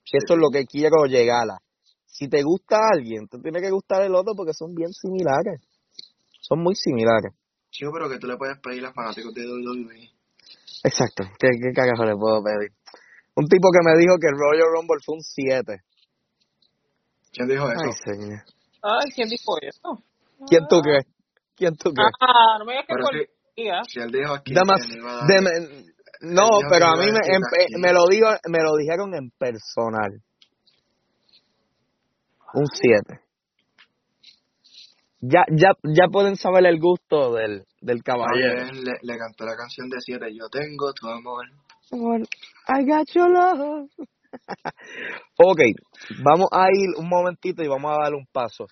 Sí. 0.04 0.16
Eso 0.18 0.34
es 0.34 0.40
lo 0.40 0.48
que 0.50 0.64
quiero 0.66 1.04
llegar 1.06 1.48
a. 1.50 1.58
Si 2.06 2.28
te 2.28 2.42
gusta 2.42 2.76
alguien, 2.94 3.26
te 3.28 3.38
tiene 3.38 3.60
que 3.60 3.70
gustar 3.70 4.02
el 4.02 4.14
otro 4.14 4.32
porque 4.36 4.52
son 4.54 4.74
bien 4.74 4.90
similares. 4.92 5.60
Son 6.40 6.58
muy 6.62 6.74
similares. 6.74 7.32
Chico, 7.70 7.90
pero 7.92 8.08
que 8.10 8.18
tú 8.18 8.26
le 8.26 8.36
puedes 8.36 8.58
pedir 8.60 8.84
a 8.84 8.92
fanáticos 8.92 9.32
de 9.34 9.42
WWE. 9.46 10.10
Exacto. 10.84 11.24
¿Qué, 11.38 11.48
qué 11.60 11.72
carajo 11.74 12.04
le 12.04 12.16
puedo 12.16 12.42
pedir? 12.42 12.72
Un 13.34 13.46
tipo 13.46 13.68
que 13.72 13.80
me 13.84 13.96
dijo 13.98 14.14
que 14.20 14.28
el 14.28 14.36
Royal 14.38 14.68
Rumble 14.74 15.00
fue 15.04 15.14
un 15.16 15.22
7. 15.22 15.76
¿Quién 17.32 17.48
dijo 17.48 17.70
eso? 17.70 17.80
Ay, 17.82 17.92
señor. 18.04 18.40
Ay, 18.82 19.10
¿quién 19.14 19.28
dijo 19.28 19.54
eso? 19.62 20.04
¿Quién 20.48 20.66
tú 20.68 20.80
crees? 20.80 21.06
¿Quién 21.56 21.74
tú 21.76 21.92
crees? 21.92 22.10
Ah, 22.20 22.58
no 22.58 22.64
me 22.64 22.72
digas 22.72 22.86
que 22.88 22.94
fue 22.94 23.26
si, 23.54 23.62
día. 23.62 23.80
si 23.88 24.00
él 24.00 24.10
dijo 24.10 24.34
aquí 24.34 24.52
Damas- 24.52 24.86
que 24.86 24.96
no 24.98 26.42
dijo 26.42 26.68
pero 26.70 26.86
que 26.86 26.92
a 26.92 26.94
mí 27.04 27.10
me, 27.10 27.20
en- 27.34 27.80
me 27.80 27.92
lo 27.92 28.06
digo, 28.08 28.28
me 28.48 28.58
lo 28.62 28.76
dijeron 28.76 29.14
en 29.14 29.30
personal. 29.38 30.20
Un 32.54 32.66
7. 32.66 33.20
Ya, 35.20 35.44
ya, 35.56 35.70
ya 35.84 36.08
pueden 36.12 36.36
saber 36.36 36.66
el 36.66 36.78
gusto 36.80 37.32
del, 37.34 37.64
del 37.80 38.02
caballero. 38.02 38.64
bien, 38.64 38.84
le, 38.84 38.92
le 39.02 39.18
cantó 39.18 39.44
la 39.46 39.56
canción 39.56 39.88
de 39.88 39.96
7, 40.00 40.26
yo 40.34 40.48
tengo 40.50 40.92
tu 40.92 41.08
amor. 41.08 41.46
I 41.90 42.84
got 42.84 43.06
your 43.14 43.28
love. 43.28 43.88
ok, 45.38 45.60
vamos 46.24 46.48
a 46.52 46.68
ir 46.72 46.90
un 46.96 47.08
momentito 47.08 47.62
y 47.62 47.68
vamos 47.68 47.92
a 47.92 48.02
dar 48.04 48.14
un 48.14 48.26
paso. 48.32 48.66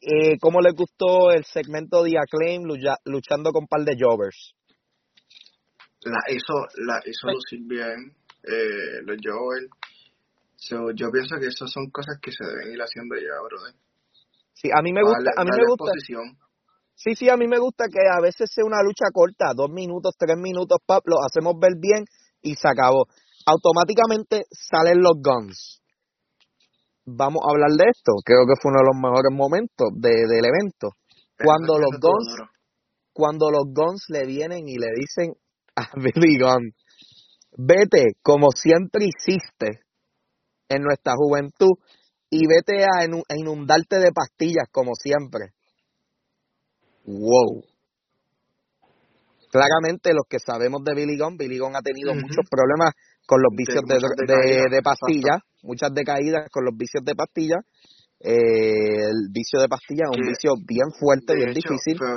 Eh, 0.00 0.38
¿Cómo 0.40 0.60
les 0.60 0.74
gustó 0.74 1.30
el 1.30 1.44
segmento 1.44 2.02
de 2.02 2.18
Acclaim 2.18 2.64
lucha- 2.64 2.98
luchando 3.04 3.50
con 3.50 3.64
un 3.64 3.68
par 3.68 3.82
de 3.84 3.96
jobbers? 3.98 4.54
La 6.02 6.20
hizo, 6.28 6.54
la 6.86 7.00
hizo 7.04 7.28
lucir 7.28 7.60
bien, 7.66 8.14
eh, 8.44 9.02
los 9.02 9.16
Joel. 9.22 9.68
So, 10.56 10.90
yo 10.94 11.10
pienso 11.10 11.36
que 11.40 11.46
esas 11.46 11.70
son 11.70 11.90
cosas 11.90 12.18
que 12.20 12.30
se 12.30 12.44
deben 12.44 12.72
ir 12.74 12.80
haciendo 12.80 13.16
ya, 13.16 13.40
brother. 13.42 13.74
Sí, 14.54 14.68
a 14.72 14.82
mí 14.82 14.92
me 14.92 15.02
gusta, 15.02 15.18
Darle- 15.18 15.32
a 15.36 15.44
mí 15.44 15.50
me 15.50 15.66
gusta. 15.66 15.84
exposición. 15.92 16.38
Sí, 16.94 17.14
sí, 17.14 17.28
a 17.28 17.36
mí 17.36 17.46
me 17.46 17.58
gusta 17.58 17.86
que 17.92 18.00
a 18.08 18.20
veces 18.20 18.50
sea 18.52 18.64
una 18.64 18.82
lucha 18.82 19.06
corta, 19.12 19.52
dos 19.54 19.70
minutos, 19.70 20.14
tres 20.18 20.36
minutos, 20.38 20.78
pap, 20.86 21.02
lo 21.06 21.16
hacemos 21.22 21.54
ver 21.60 21.72
bien 21.78 22.04
y 22.42 22.54
se 22.54 22.68
acabó. 22.68 23.06
Automáticamente 23.46 24.44
salen 24.50 25.02
los 25.02 25.14
guns. 25.22 25.80
Vamos 27.04 27.42
a 27.46 27.52
hablar 27.52 27.70
de 27.70 27.84
esto. 27.90 28.12
Creo 28.24 28.46
que 28.46 28.60
fue 28.60 28.72
uno 28.72 28.80
de 28.80 28.90
los 28.90 28.96
mejores 28.96 29.32
momentos 29.32 29.88
de, 29.94 30.10
del 30.10 30.44
evento. 30.44 30.90
Cuando 31.38 31.78
los 31.78 32.00
guns, 32.00 32.48
cuando 33.12 33.50
los 33.50 33.64
guns 33.72 34.04
le 34.08 34.26
vienen 34.26 34.68
y 34.68 34.76
le 34.76 34.88
dicen 34.94 35.34
a 35.76 35.88
Billy 35.96 36.38
Gunn, 36.38 36.72
vete 37.56 38.14
como 38.22 38.48
siempre 38.50 39.06
hiciste 39.06 39.80
en 40.68 40.82
nuestra 40.82 41.14
juventud 41.16 41.78
y 42.30 42.46
vete 42.46 42.84
a 42.84 43.04
inundarte 43.36 43.98
de 43.98 44.12
pastillas 44.12 44.68
como 44.72 44.94
siempre. 44.94 45.50
Wow. 47.04 47.62
Claramente 49.50 50.12
los 50.12 50.26
que 50.28 50.38
sabemos 50.38 50.82
de 50.84 50.94
Billy 50.94 51.18
Gunn, 51.18 51.36
Billy 51.36 51.58
Gunn 51.58 51.76
ha 51.76 51.82
tenido 51.82 52.14
muchos 52.14 52.44
problemas 52.50 52.94
con 53.26 53.42
los 53.42 53.52
vicios 53.56 53.82
de, 53.86 54.70
de, 54.70 54.82
pastillas, 54.82 55.42
muchas 55.62 55.92
decaídas 55.92 56.48
con 56.50 56.64
los 56.64 56.76
vicios 56.76 57.04
de 57.04 57.14
pastillas. 57.14 57.64
Eh, 58.18 59.10
el 59.10 59.28
vicio 59.30 59.60
de 59.60 59.68
pastillas 59.68 60.08
es 60.10 60.18
un 60.18 60.26
vicio 60.26 60.54
bien 60.66 60.88
fuerte, 60.98 61.34
bien 61.34 61.50
hecho, 61.50 61.68
difícil. 61.68 61.98
fue, 61.98 62.08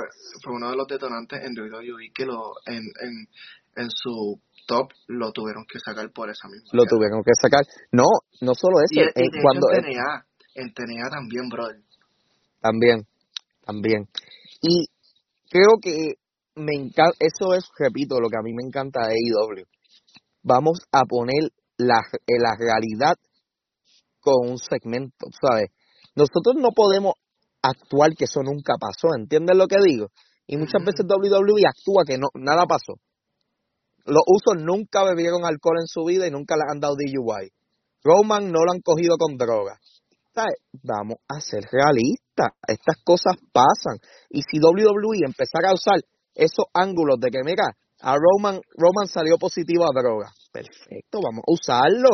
fue 0.42 0.54
uno 0.54 0.70
de 0.70 0.76
los 0.76 0.86
detonantes 0.86 1.40
en 1.44 1.52
WWE 1.52 2.10
que 2.14 2.24
lo, 2.24 2.54
en, 2.66 2.80
en, 3.02 3.28
en 3.76 3.90
su 3.90 4.40
top 4.66 4.88
lo 5.08 5.32
tuvieron 5.32 5.64
que 5.66 5.78
sacar 5.78 6.10
por 6.12 6.30
esa 6.30 6.48
misma. 6.48 6.70
Lo 6.72 6.84
tuvieron 6.84 7.22
que 7.22 7.32
sacar. 7.40 7.64
No, 7.92 8.06
no 8.40 8.54
solo 8.54 8.78
Y, 8.90 9.00
eso, 9.00 9.10
y 9.14 9.20
eh, 9.20 9.26
hecho 9.26 9.40
cuando 9.42 9.66
en 9.72 9.82
TNA, 9.82 10.26
en 10.54 10.74
TNA 10.74 11.10
también, 11.10 11.48
brother. 11.48 11.82
también, 12.60 13.06
también. 13.64 14.08
Y 14.62 14.86
creo 15.50 15.78
que 15.82 16.14
me 16.56 16.74
encanta, 16.74 17.16
eso 17.18 17.54
es, 17.54 17.64
repito, 17.78 18.20
lo 18.20 18.28
que 18.28 18.36
a 18.38 18.42
mí 18.42 18.52
me 18.52 18.66
encanta 18.66 19.06
de 19.06 19.14
AEW. 19.14 19.64
Vamos 20.42 20.80
a 20.92 21.02
poner 21.04 21.50
la, 21.76 22.00
eh, 22.12 22.38
la 22.38 22.56
realidad 22.58 23.14
con 24.20 24.50
un 24.50 24.58
segmento, 24.58 25.26
¿sabes? 25.40 25.70
Nosotros 26.14 26.56
no 26.56 26.70
podemos 26.74 27.14
actuar 27.62 28.10
que 28.16 28.24
eso 28.24 28.42
nunca 28.42 28.74
pasó, 28.78 29.14
¿entiendes 29.14 29.56
lo 29.56 29.66
que 29.66 29.76
digo? 29.84 30.08
Y 30.46 30.56
muchas 30.56 30.82
veces 30.84 31.06
WWE 31.06 31.62
actúa 31.66 32.04
que 32.06 32.18
no, 32.18 32.28
nada 32.34 32.66
pasó. 32.66 32.94
Los 34.04 34.22
usos 34.26 34.62
nunca 34.62 35.04
bebieron 35.04 35.44
alcohol 35.44 35.78
en 35.80 35.86
su 35.86 36.04
vida 36.04 36.26
y 36.26 36.30
nunca 36.30 36.56
le 36.56 36.64
han 36.68 36.80
dado 36.80 36.96
DUI. 36.96 37.52
Roman 38.02 38.50
no 38.50 38.64
lo 38.64 38.72
han 38.72 38.80
cogido 38.80 39.16
con 39.18 39.36
droga. 39.36 39.78
¿Sabes? 40.34 40.56
Vamos 40.82 41.18
a 41.28 41.40
ser 41.40 41.64
realistas. 41.70 42.48
Estas 42.66 42.96
cosas 43.04 43.36
pasan. 43.52 43.98
Y 44.30 44.42
si 44.42 44.58
WWE 44.58 45.26
empezara 45.26 45.70
a 45.70 45.74
usar 45.74 46.00
esos 46.44 46.66
ángulos 46.74 47.18
de 47.20 47.30
que, 47.30 47.38
mira, 47.44 47.64
a 48.00 48.16
Roman, 48.16 48.60
Roman 48.76 49.06
salió 49.06 49.36
positivo 49.38 49.84
a 49.84 49.92
droga. 50.00 50.32
Perfecto, 50.52 51.20
vamos 51.22 51.44
a 51.46 51.52
usarlo. 51.52 52.08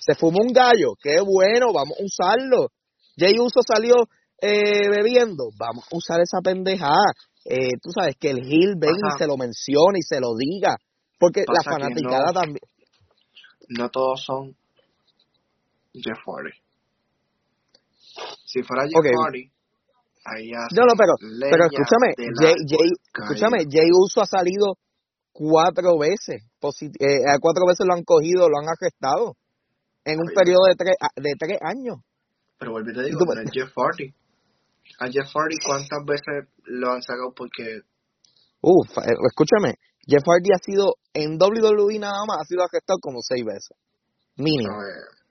Se 0.00 0.14
fumó 0.14 0.38
un 0.42 0.52
gallo. 0.52 0.94
Qué 1.00 1.20
bueno, 1.20 1.72
vamos 1.72 1.96
a 1.98 2.04
usarlo. 2.04 2.68
Jay 3.16 3.34
Uso 3.38 3.60
salió 3.66 3.94
eh, 4.40 4.88
bebiendo. 4.90 5.44
Vamos 5.58 5.84
a 5.92 5.96
usar 5.96 6.20
esa 6.20 6.40
pendejada. 6.42 7.12
Eh, 7.44 7.70
tú 7.80 7.90
sabes 7.94 8.16
que 8.18 8.30
el 8.30 8.38
Hill 8.38 8.74
venga 8.78 9.14
y 9.14 9.18
se 9.18 9.26
lo 9.26 9.36
mencione 9.36 9.98
y 9.98 10.02
se 10.02 10.18
lo 10.20 10.34
diga. 10.36 10.76
Porque 11.18 11.40
la 11.46 11.62
Pasa 11.62 11.70
que 11.76 11.82
fanaticada 11.82 12.26
no- 12.26 12.32
también. 12.32 12.60
No 13.68 13.88
todos 13.90 14.24
son 14.24 14.56
Jeff 15.94 16.18
Hardy. 16.26 16.50
Si 18.44 18.62
fuera 18.62 18.84
Jeff 18.84 18.96
Ok. 18.98 19.06
Hardy, 19.24 19.40
ahí 19.40 19.44
ya 19.44 19.51
No, 20.72 20.82
no, 20.86 20.94
pero, 20.96 21.12
pero 21.50 21.64
escúchame, 21.66 22.08
Jay, 22.70 22.90
escúchame, 23.26 23.58
Jay 23.70 23.88
Uso 23.92 24.20
ha 24.22 24.26
salido 24.26 24.78
cuatro 25.32 25.98
veces, 25.98 26.42
eh, 27.00 27.18
cuatro 27.40 27.64
veces 27.66 27.86
lo 27.86 27.94
han 27.94 28.04
cogido, 28.04 28.48
lo 28.48 28.58
han 28.58 28.68
arrestado 28.70 29.34
en 30.04 30.18
un 30.20 30.28
periodo 30.34 30.64
de 30.68 30.74
tres, 30.76 30.94
a- 31.00 31.14
de 31.20 31.32
tres 31.38 31.58
años. 31.62 31.96
Pero 32.58 32.72
vuelvo 32.72 32.90
y 32.90 32.94
te 32.94 33.02
digo, 33.04 33.18
Jeff 33.52 33.72
Hardy. 33.74 34.14
A 35.00 35.06
Jeff 35.06 35.26
Hardy, 35.34 35.56
¿cuántas 35.66 36.00
veces 36.06 36.48
lo 36.64 36.92
han 36.92 37.02
sacado 37.02 37.32
porque 37.34 37.80
Uf, 38.62 38.86
eh, 38.98 39.14
escúchame, 39.26 39.74
Jeff 40.06 40.22
Hardy 40.26 40.50
ha 40.54 40.62
sido 40.62 40.94
en 41.14 41.38
WWE 41.38 41.98
nada 41.98 42.22
más, 42.26 42.38
ha 42.42 42.44
sido 42.44 42.62
arrestado 42.62 42.98
como 43.00 43.18
seis 43.22 43.44
veces, 43.44 43.76
mínimo, 44.36 44.70
no, 44.70 44.82
eh, 44.82 45.21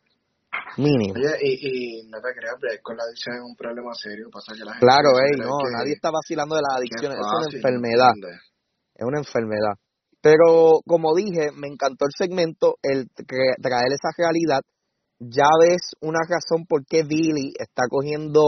mínimo. 0.77 1.13
Oye, 1.15 1.33
y, 1.41 2.01
y 2.01 2.07
no 2.09 2.19
te 2.21 2.29
creas, 2.33 2.55
con 2.81 2.97
la 2.97 3.03
adicción 3.03 3.35
es 3.35 3.41
un 3.41 3.55
problema 3.55 3.93
serio. 3.93 4.29
Pasa 4.31 4.53
que 4.53 4.63
la 4.65 4.73
gente 4.73 4.85
Claro, 4.85 5.09
ey, 5.19 5.37
no, 5.39 5.57
que- 5.57 5.71
nadie 5.71 5.93
está 5.93 6.11
vacilando 6.11 6.55
de 6.55 6.61
las 6.61 6.77
adicciones, 6.77 7.17
es 7.19 7.25
una 7.25 7.47
enfermedad. 7.51 8.13
es 8.95 9.05
una 9.05 9.17
enfermedad. 9.19 9.75
Pero 10.21 10.81
como 10.85 11.15
dije, 11.15 11.49
me 11.55 11.67
encantó 11.67 12.05
el 12.05 12.11
segmento, 12.15 12.75
el 12.83 13.07
tra- 13.09 13.57
traer 13.61 13.91
esa 13.91 14.09
realidad. 14.17 14.61
Ya 15.19 15.49
ves 15.59 15.93
una 16.01 16.19
razón 16.27 16.65
por 16.67 16.85
qué 16.85 17.03
Billy 17.03 17.53
está 17.57 17.83
cogiendo, 17.89 18.41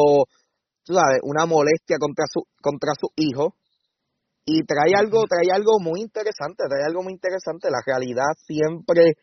tú 0.83 0.93
sabes, 0.93 1.19
una 1.23 1.45
molestia 1.45 1.97
contra 1.99 2.25
su 2.31 2.43
contra 2.61 2.93
su 2.99 3.09
hijo 3.15 3.55
y 4.45 4.63
trae 4.65 4.93
algo, 4.97 5.23
trae 5.27 5.51
algo 5.53 5.79
muy 5.79 6.01
interesante, 6.01 6.63
trae 6.67 6.83
algo 6.85 7.01
muy 7.03 7.13
interesante. 7.13 7.69
La 7.71 7.81
realidad 7.85 8.33
siempre 8.45 9.13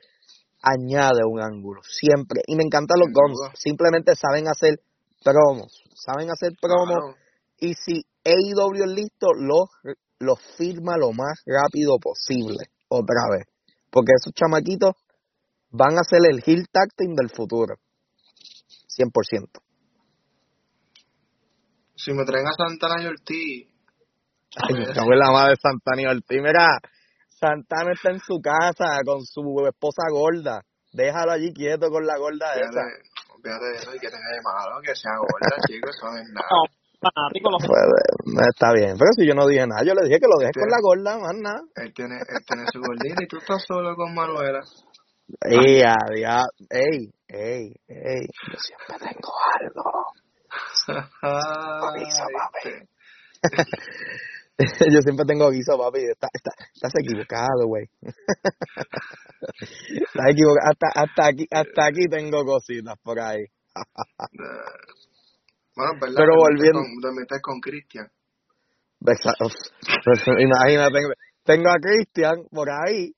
añade 0.62 1.24
un 1.24 1.40
ángulo, 1.40 1.80
siempre. 1.82 2.42
Y 2.46 2.56
me 2.56 2.64
encantan 2.64 2.98
los 2.98 3.08
Guns, 3.12 3.38
simplemente 3.54 4.14
saben 4.14 4.48
hacer 4.48 4.80
promos, 5.24 5.82
saben 5.94 6.30
hacer 6.30 6.52
promos 6.60 6.98
Claro. 6.98 7.16
y 7.58 7.74
si 7.74 8.04
AEW 8.24 8.84
es 8.84 8.90
listo, 8.90 9.28
lo, 9.36 9.68
lo 10.18 10.36
firma 10.56 10.96
lo 10.96 11.12
más 11.12 11.42
rápido 11.46 11.98
posible, 11.98 12.66
otra 12.88 13.28
vez. 13.30 13.46
Porque 13.90 14.12
esos 14.20 14.32
chamaquitos 14.34 14.94
van 15.70 15.98
a 15.98 16.04
ser 16.04 16.20
el 16.30 16.42
heel 16.44 16.66
tag 16.70 16.88
team 16.96 17.14
del 17.14 17.30
futuro. 17.30 17.74
100%. 18.98 19.48
Si 21.96 22.12
me 22.12 22.24
traen 22.24 22.46
a 22.46 22.52
Santana 22.52 23.02
y 23.02 23.06
Ortiz, 23.06 23.66
Ay, 24.56 24.74
me 24.74 24.86
cago 24.92 25.12
en 25.12 25.18
la 25.18 25.30
madre 25.30 25.50
de 25.50 25.56
Santana 25.62 26.02
y 26.02 26.06
Ortiz. 26.06 26.40
Mira, 26.42 26.78
Santana 27.40 27.92
está 27.92 28.10
en 28.10 28.20
su 28.20 28.38
casa 28.38 29.00
con 29.04 29.24
su 29.24 29.40
esposa 29.66 30.02
gorda. 30.12 30.60
Déjalo 30.92 31.32
allí 31.32 31.52
quieto 31.54 31.88
con 31.88 32.04
la 32.04 32.18
gorda 32.18 32.52
esa. 32.52 32.68
fíjate, 32.68 33.40
fíjate 33.42 33.64
de 33.64 33.76
eso 33.78 33.94
y 33.94 33.98
que 33.98 34.10
tenga 34.10 34.28
de 34.28 34.42
malo, 34.44 34.80
que 34.82 34.94
sea 34.94 35.16
gorda, 35.16 35.56
chicos, 35.66 35.90
eso 35.96 36.06
no 36.10 36.18
es 36.18 36.28
nada. 36.28 36.48
No, 36.52 36.60
fanático, 37.00 37.50
los 37.50 37.64
Pues, 37.64 37.80
eh, 37.80 38.46
está 38.52 38.72
bien, 38.74 38.98
pero 38.98 39.10
si 39.16 39.26
yo 39.26 39.34
no 39.34 39.46
dije 39.46 39.66
nada, 39.66 39.82
yo 39.82 39.94
le 39.94 40.04
dije 40.04 40.20
que 40.20 40.28
lo 40.28 40.36
dejes 40.36 40.52
con 40.52 40.68
la 40.68 40.80
gorda, 40.82 41.18
más 41.18 41.34
nada. 41.40 41.62
Él 41.76 41.94
tiene, 41.94 42.16
él 42.20 42.44
tiene 42.44 42.66
su 42.70 42.80
gordita 42.80 43.22
y 43.24 43.26
tú 43.26 43.38
estás 43.38 43.64
solo 43.66 43.96
con 43.96 44.14
Manuela. 44.14 44.60
Ey, 45.40 45.80
adiós. 45.80 46.44
ey, 46.68 47.08
ey, 47.28 47.72
ey, 47.88 48.26
yo 48.52 48.58
siempre 48.58 48.98
tengo 49.00 49.32
algo. 49.56 50.12
Avisa, 51.88 52.26
papi. 52.36 52.84
Yo 54.94 55.00
siempre 55.02 55.24
tengo 55.26 55.50
guiso, 55.50 55.76
papi. 55.78 56.00
Está, 56.04 56.28
está, 56.32 56.50
estás 56.74 56.92
equivocado, 57.02 57.66
güey. 57.66 57.86
estás 58.02 58.14
equivocado. 60.30 60.68
Hasta, 60.70 60.86
hasta, 61.00 61.26
aquí, 61.28 61.46
hasta 61.50 61.86
aquí 61.86 62.06
tengo 62.10 62.44
cositas 62.44 62.94
por 63.02 63.18
ahí. 63.20 63.42
Bueno, 65.76 65.92
¿verdad? 66.00 66.16
Pero 66.16 66.32
volviendo- 66.36 66.80
con- 66.80 67.00
Dormiste 67.00 67.40
con 67.40 67.60
Cristian. 67.60 68.08
Pues, 68.98 69.18
Imagínate, 70.26 70.98
tengo, 71.44 71.68
a 71.70 71.76
Cristian 71.80 72.42
por 72.50 72.68
ahí. 72.68 73.12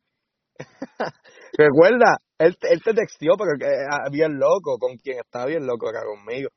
Recuerda, 1.59 2.19
él, 2.39 2.55
él 2.71 2.81
te 2.85 2.95
textió, 2.95 3.33
pero 3.37 3.51
que, 3.59 3.67
ah, 3.67 4.09
bien 4.13 4.39
loco, 4.39 4.79
con 4.79 4.97
quien 4.99 5.19
está 5.19 5.45
bien 5.47 5.67
loco 5.67 5.89
acá 5.89 6.05
conmigo. 6.05 6.51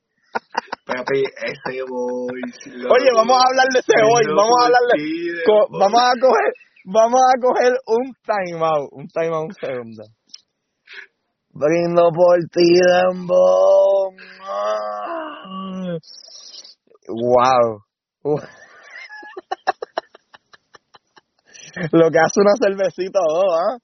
Papi, 0.86 1.24
ese 1.24 1.82
boy. 1.90 2.42
Oye, 2.90 3.10
vamos 3.16 3.36
a 3.36 3.48
hablar 3.48 3.68
de 3.74 3.80
ese 3.80 3.94
hoy, 4.04 4.26
vamos 4.36 4.54
a 4.62 4.66
hablar 4.66 4.82
de, 4.94 5.00
vamos 5.80 6.02
a 6.02 6.12
coger 6.20 6.54
vamos 6.86 7.20
a 7.20 7.40
coger 7.42 7.74
un 7.88 8.14
time 8.24 8.64
out 8.64 8.90
un 8.92 9.08
time 9.08 9.34
out 9.34 9.46
un 9.50 9.54
segundo 9.56 10.04
brindo 11.50 12.12
por 12.12 12.38
ti 12.54 12.78
Dembow 12.80 14.14
wow 17.08 17.82
lo 21.92 22.12
que 22.12 22.20
hace 22.20 22.40
una 22.40 22.54
cervecita 22.62 23.20
o 23.20 23.34
dos 23.34 23.60
¿ah? 23.60 23.78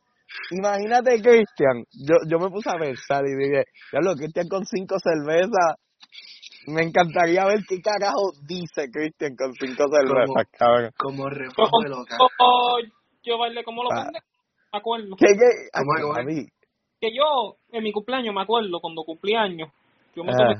imagínate 0.51 1.21
Cristian 1.21 1.83
yo 2.05 2.17
yo 2.29 2.37
me 2.37 2.51
puse 2.51 2.69
a 2.69 2.77
pensar 2.77 3.25
y 3.25 3.35
dije 3.35 3.63
ya 3.91 3.99
lo 3.99 4.13
Cristian 4.13 4.47
con 4.47 4.63
cinco 4.65 4.97
cervezas 4.99 5.75
me 6.67 6.83
encantaría 6.83 7.45
ver 7.45 7.59
qué 7.67 7.81
carajo 7.81 8.31
dice 8.47 8.89
Cristian 8.91 9.35
con 9.35 9.53
cinco 9.53 9.85
cervezas 9.89 10.47
cabrón 10.57 10.91
Como 10.97 11.29
refajo 11.29 11.81
de 11.83 11.89
loca. 11.89 12.17
yo 13.23 13.37
bailé 13.37 13.63
como 13.63 13.83
los 13.83 13.91
Ah. 13.93 14.03
pendejos. 14.05 14.29
Me 14.73 14.79
acuerdo. 14.79 15.15
¿Qué, 15.17 15.25
qué? 15.27 15.49
A 15.73 16.23
mí, 16.23 16.47
Que 17.01 17.09
yo, 17.13 17.55
en 17.71 17.83
mi 17.83 17.91
cumpleaños, 17.91 18.33
me 18.33 18.41
acuerdo, 18.41 18.79
cuando 18.79 19.03
cumplí 19.03 19.35
años, 19.35 19.69
yo 20.15 20.23
me 20.23 20.31
Ah. 20.33 20.37
tomé 20.37 20.55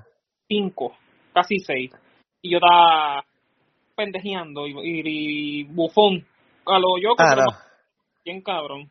cinco, 0.50 0.96
casi 1.34 1.60
seis. 1.60 1.92
Y 2.42 2.52
yo 2.52 2.58
estaba 2.58 3.24
pendejeando 3.96 4.68
y, 4.68 4.72
y, 4.72 5.02
y 5.62 5.64
bufón. 5.66 6.26
A 6.66 6.78
lo 6.80 6.98
yo, 7.02 7.14
Ah, 7.18 7.36
no. 7.36 7.52
bien 8.26 8.42
cabrón. 8.42 8.90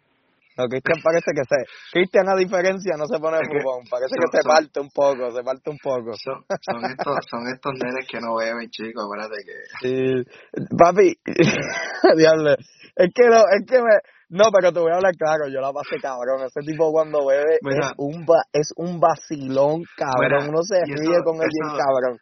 No, 0.59 0.67
Cristian 0.69 0.99
parece 1.03 1.31
que 1.35 1.45
se... 1.49 1.57
Cristian, 1.93 2.29
a 2.29 2.35
diferencia, 2.37 2.97
no 2.99 3.07
se 3.07 3.19
pone 3.19 3.39
fumón. 3.47 3.87
Parece 3.89 4.11
son- 4.15 4.19
que 4.31 4.37
se 4.37 4.43
son- 4.43 4.53
parte 4.53 4.81
un 4.81 4.91
poco, 4.91 5.31
se 5.31 5.43
parte 5.43 5.71
un 5.71 5.79
poco. 5.79 6.13
Son, 6.17 6.45
son, 6.61 6.85
estos, 6.91 7.17
son 7.31 7.43
estos 7.49 7.73
nenes 7.83 8.07
que 8.09 8.21
no 8.21 8.35
beben, 8.37 8.69
chicos. 8.71 9.05
Acuérdate 9.05 9.37
que. 9.47 9.57
Sí. 9.81 10.67
Papi, 10.77 11.15
diablo, 12.17 12.53
es 12.97 13.11
que 13.15 13.27
no, 13.29 13.39
es 13.49 13.67
que 13.67 13.79
me... 13.81 13.95
No, 14.33 14.45
pero 14.53 14.73
te 14.73 14.79
voy 14.79 14.93
a 14.93 14.97
hablar 14.97 15.15
claro, 15.17 15.49
yo 15.51 15.61
la 15.61 15.73
pasé 15.73 15.99
cabrón. 16.01 16.47
Ese 16.47 16.61
tipo 16.65 16.93
cuando 16.93 17.27
bebe 17.27 17.59
Mira. 17.63 17.87
es 17.89 17.93
un 17.97 18.23
va- 18.23 18.47
es 18.53 18.73
un 18.77 19.01
vacilón, 19.01 19.83
cabrón. 19.97 20.45
Mira, 20.45 20.49
Uno 20.49 20.63
se 20.63 20.79
ríe 20.85 21.15
eso- 21.19 21.25
con 21.25 21.35
él 21.43 21.49
bien 21.51 21.77
cabrón. 21.77 22.19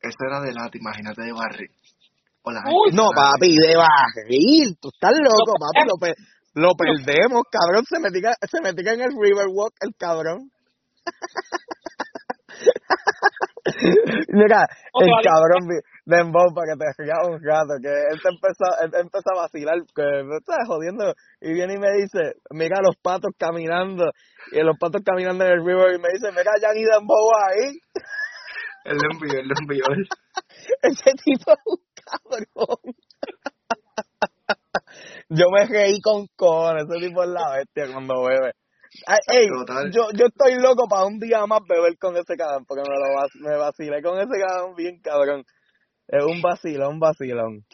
Eso 0.00 0.18
era 0.26 0.40
de 0.40 0.52
lata, 0.52 0.76
imagínate 0.76 1.22
de 1.22 1.32
barril. 1.32 1.70
Uy, 2.44 2.90
No, 2.92 3.06
papi, 3.14 3.54
de 3.56 3.76
barril. 3.76 4.76
Tú 4.80 4.88
estás 4.92 5.12
loco, 5.12 5.54
papi. 5.60 5.86
Lo, 5.86 5.94
pe- 6.00 6.14
lo 6.54 6.74
perdemos, 6.74 7.42
cabrón. 7.50 7.84
Se 7.88 7.98
metía, 8.00 8.32
se 8.50 8.60
metía 8.60 8.92
en 8.94 9.02
el 9.02 9.10
Riverwalk, 9.10 9.74
el 9.80 9.94
cabrón. 9.96 10.50
Mira, 14.28 14.66
el 14.94 15.10
cabrón. 15.22 15.68
Dembow 16.04 16.52
para 16.52 16.72
que 16.72 16.78
te 16.78 17.02
rías 17.04 17.18
un 17.28 17.38
rato, 17.40 17.78
que 17.80 17.88
él 17.88 18.20
te 18.20 18.28
empezó, 18.28 18.66
él 18.82 18.90
empezó 18.92 19.30
a 19.34 19.42
vacilar, 19.42 19.78
que 19.94 20.02
me 20.24 20.36
está 20.38 20.56
jodiendo, 20.66 21.14
y 21.40 21.52
viene 21.52 21.74
y 21.74 21.78
me 21.78 21.92
dice, 21.92 22.40
mira 22.50 22.78
los 22.82 22.96
patos 22.96 23.30
caminando, 23.38 24.10
y 24.50 24.60
los 24.62 24.76
patos 24.78 25.02
caminando 25.04 25.44
en 25.44 25.52
el 25.52 25.64
river, 25.64 25.94
y 25.94 25.98
me 26.00 26.08
dice, 26.12 26.32
mira 26.32 26.50
Johnny 26.60 26.82
Dembow 26.82 27.30
ahí. 27.46 27.78
Él 28.84 28.96
lo 28.96 29.10
envió, 29.12 29.40
él 29.40 29.46
lo 29.46 29.54
envió. 29.60 29.84
Ese 30.82 31.12
tipo 31.24 31.52
es 31.52 31.62
un 31.66 31.78
cabrón. 31.94 32.94
Yo 35.28 35.46
me 35.50 35.66
reí 35.66 36.00
con 36.00 36.26
con 36.36 36.76
ese 36.78 37.06
tipo 37.06 37.22
es 37.22 37.30
la 37.30 37.56
bestia 37.56 37.92
cuando 37.92 38.22
bebe. 38.24 38.52
Ay, 39.06 39.18
ey, 39.28 39.46
yo, 39.90 40.08
yo 40.14 40.26
estoy 40.26 40.54
loco 40.60 40.86
para 40.88 41.06
un 41.06 41.18
día 41.18 41.46
más 41.46 41.60
beber 41.66 41.96
con 41.98 42.14
ese 42.16 42.36
cabrón, 42.36 42.64
porque 42.66 42.82
me 42.82 42.94
lo 42.98 43.14
vac- 43.14 43.40
me 43.40 43.56
vacilé 43.56 44.02
con 44.02 44.18
ese 44.18 44.38
cabrón 44.46 44.74
bien 44.76 45.00
cabrón. 45.00 45.44
Es 46.08 46.24
un 46.24 46.42
vacilón, 46.42 46.98
vacilón. 47.00 47.64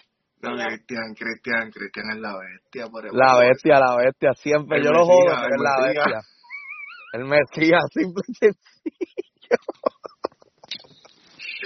No, 0.40 0.54
Cristian, 0.54 1.14
Cristian, 1.14 1.70
Cristian 1.72 2.10
es 2.14 2.20
la 2.20 2.38
bestia. 2.38 2.86
Por 2.86 3.04
el 3.04 3.12
La 3.12 3.38
bestia, 3.40 3.80
la 3.80 3.96
bestia, 3.96 4.32
siempre. 4.34 4.78
El 4.78 4.84
yo 4.84 4.92
lo 4.92 5.04
jodo, 5.04 5.24
pero 5.42 5.56
es 5.56 5.60
la 5.60 5.88
Mesías. 5.88 6.06
bestia. 6.06 6.20
El 7.14 7.24
Mesías, 7.24 7.84
simple 7.92 8.22
y 8.28 8.34
sencillo. 8.34 9.58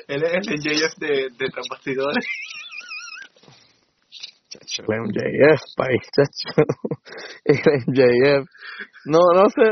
Él 0.09 0.23
es 0.25 0.49
el 0.49 0.61
JF 0.61 0.97
de, 0.99 1.29
de 1.37 1.51
el 4.79 4.87
MJF, 4.89 5.61
país, 5.77 6.01
chacho. 6.15 6.65
El 7.45 7.57
MJF. 7.87 8.47
No, 9.05 9.19
no 9.35 9.49
sé, 9.51 9.63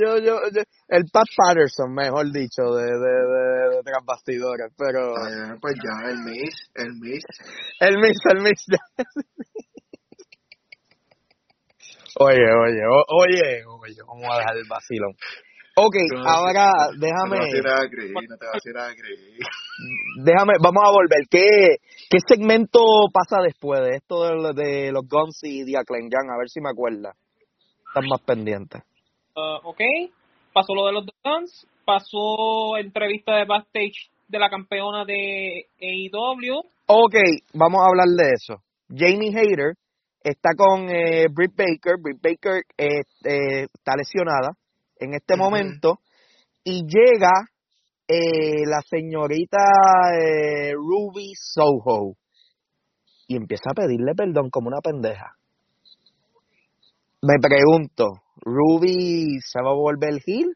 yo, 0.00 0.18
yo, 0.18 0.40
yo, 0.50 0.62
el 0.88 1.04
Pat 1.12 1.26
Patterson, 1.36 1.92
mejor 1.94 2.32
dicho, 2.32 2.74
de, 2.74 2.84
de, 2.84 2.90
de, 2.90 3.76
de 3.76 3.82
tras 3.84 4.04
bastidores, 4.04 4.72
pero 4.76 5.14
Ah, 5.16 5.56
pues 5.60 5.74
ya, 5.76 6.08
el 6.10 6.18
Miss, 6.24 6.70
el 6.74 6.92
Miss. 6.98 7.24
el 7.80 7.98
Miss, 7.98 8.18
el 8.32 8.42
Miss. 8.42 8.64
ya. 8.66 9.04
Oye, 12.20 12.38
oye, 12.40 12.82
o- 12.90 13.04
oye, 13.20 13.64
oye, 13.66 14.02
vamos 14.06 14.26
a 14.32 14.38
dejar 14.38 14.56
el 14.56 14.64
vacilón. 14.68 15.12
Ok, 15.76 15.94
No, 16.12 16.28
ahora 16.28 16.72
No 16.74 16.98
te 16.98 17.06
vas 17.06 17.46
a 17.46 17.46
déjame, 17.46 17.46
ir 17.56 17.68
a 17.68 17.88
creer, 17.88 18.28
no 18.28 18.36
te 18.36 18.46
vas 18.46 18.66
a 18.66 18.68
ir 18.70 18.78
a 18.78 18.94
creer. 18.96 19.38
déjame, 20.24 20.54
vamos 20.62 20.82
a 20.84 20.90
volver. 20.90 21.26
¿Qué, 21.30 21.76
qué 22.10 22.18
segmento 22.26 22.80
pasa 23.12 23.42
después 23.42 23.80
de 23.80 23.96
esto 23.96 24.22
de, 24.22 24.52
de 24.54 24.92
los 24.92 25.06
Guns 25.08 25.40
y 25.42 25.64
Diaclengan? 25.64 26.30
A 26.30 26.38
ver 26.38 26.48
si 26.48 26.60
me 26.60 26.70
acuerda. 26.70 27.14
Están 27.88 28.08
más 28.08 28.20
pendientes. 28.22 28.82
Ah, 29.36 29.60
ok, 29.64 29.80
pasó 30.52 30.74
lo 30.74 30.86
de 30.86 30.92
los 30.92 31.06
Guns, 31.24 31.66
pasó 31.84 32.76
entrevista 32.76 33.36
de 33.36 33.44
backstage 33.44 34.10
de 34.28 34.38
la 34.38 34.50
campeona 34.50 35.04
de 35.04 35.66
AEW. 35.80 36.58
Ok, 36.86 37.14
vamos 37.54 37.80
a 37.80 37.88
hablar 37.88 38.08
de 38.08 38.32
eso. 38.32 38.62
Jamie 38.88 39.30
Hayter 39.36 39.74
está 40.22 40.50
con 40.56 40.88
eh, 40.88 41.26
Britt 41.30 41.52
Baker. 41.56 41.96
Britt 42.02 42.20
Baker 42.22 42.62
eh, 42.76 43.02
eh, 43.24 43.66
está 43.72 43.92
lesionada 43.96 44.50
en 44.98 45.14
este 45.14 45.36
momento. 45.36 45.98
Y 46.64 46.82
llega 46.82 47.30
eh, 48.08 48.64
la 48.66 48.80
señorita 48.88 49.58
eh, 50.18 50.72
Ruby 50.72 51.32
Soho. 51.34 52.16
Y 53.26 53.36
empieza 53.36 53.70
a 53.70 53.74
pedirle 53.74 54.14
perdón 54.16 54.48
como 54.50 54.68
una 54.68 54.80
pendeja. 54.80 55.34
Me 57.20 57.34
pregunto, 57.40 58.22
¿Ruby 58.36 59.40
se 59.40 59.60
va 59.62 59.70
a 59.70 59.74
volver 59.74 60.14
heel? 60.26 60.54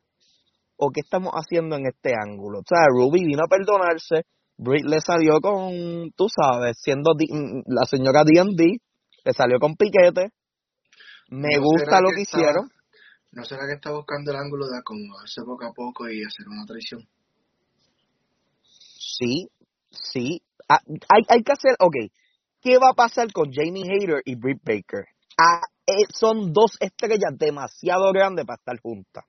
¿O 0.76 0.90
qué 0.90 1.00
estamos 1.00 1.32
haciendo 1.34 1.76
en 1.76 1.86
este 1.86 2.12
ángulo? 2.18 2.60
O 2.60 2.62
sea, 2.66 2.86
Ruby 2.88 3.24
vino 3.24 3.42
a 3.44 3.48
perdonarse, 3.48 4.22
Britt 4.56 4.84
le 4.86 5.00
salió 5.00 5.40
con, 5.40 6.10
tú 6.16 6.26
sabes, 6.28 6.76
siendo 6.80 7.14
di- 7.16 7.30
mm, 7.30 7.62
la 7.66 7.84
señora 7.84 8.22
D&D, 8.24 8.78
le 9.24 9.32
salió 9.32 9.58
con 9.58 9.74
piquete. 9.76 10.30
Me 11.28 11.56
¿No 11.56 11.62
gusta 11.62 12.00
lo 12.00 12.10
que 12.14 12.22
hicieron. 12.22 12.70
¿No 13.32 13.44
será 13.44 13.62
que 13.66 13.74
está 13.74 13.90
buscando 13.92 14.30
el 14.30 14.36
ángulo 14.36 14.66
de 14.66 14.78
acomodarse 14.78 15.42
poco 15.44 15.64
a 15.64 15.72
poco 15.72 16.08
y 16.08 16.22
hacer 16.22 16.46
una 16.48 16.64
traición? 16.66 17.00
Sí, 19.18 19.48
sí. 19.90 20.40
Ah, 20.68 20.80
hay, 20.86 21.22
hay 21.28 21.42
que 21.42 21.52
hacer, 21.52 21.76
ok. 21.78 21.96
¿Qué 22.62 22.78
va 22.78 22.90
a 22.90 22.94
pasar 22.94 23.30
con 23.32 23.50
Jamie 23.52 23.82
Hayter 23.90 24.22
y 24.24 24.36
Britt 24.36 24.62
Baker? 24.64 25.04
Ah, 25.38 25.60
eh, 25.86 26.06
son 26.14 26.52
dos 26.52 26.76
estrellas 26.80 27.36
demasiado 27.38 28.12
grandes 28.12 28.46
para 28.46 28.56
estar 28.56 28.78
juntas. 28.80 29.24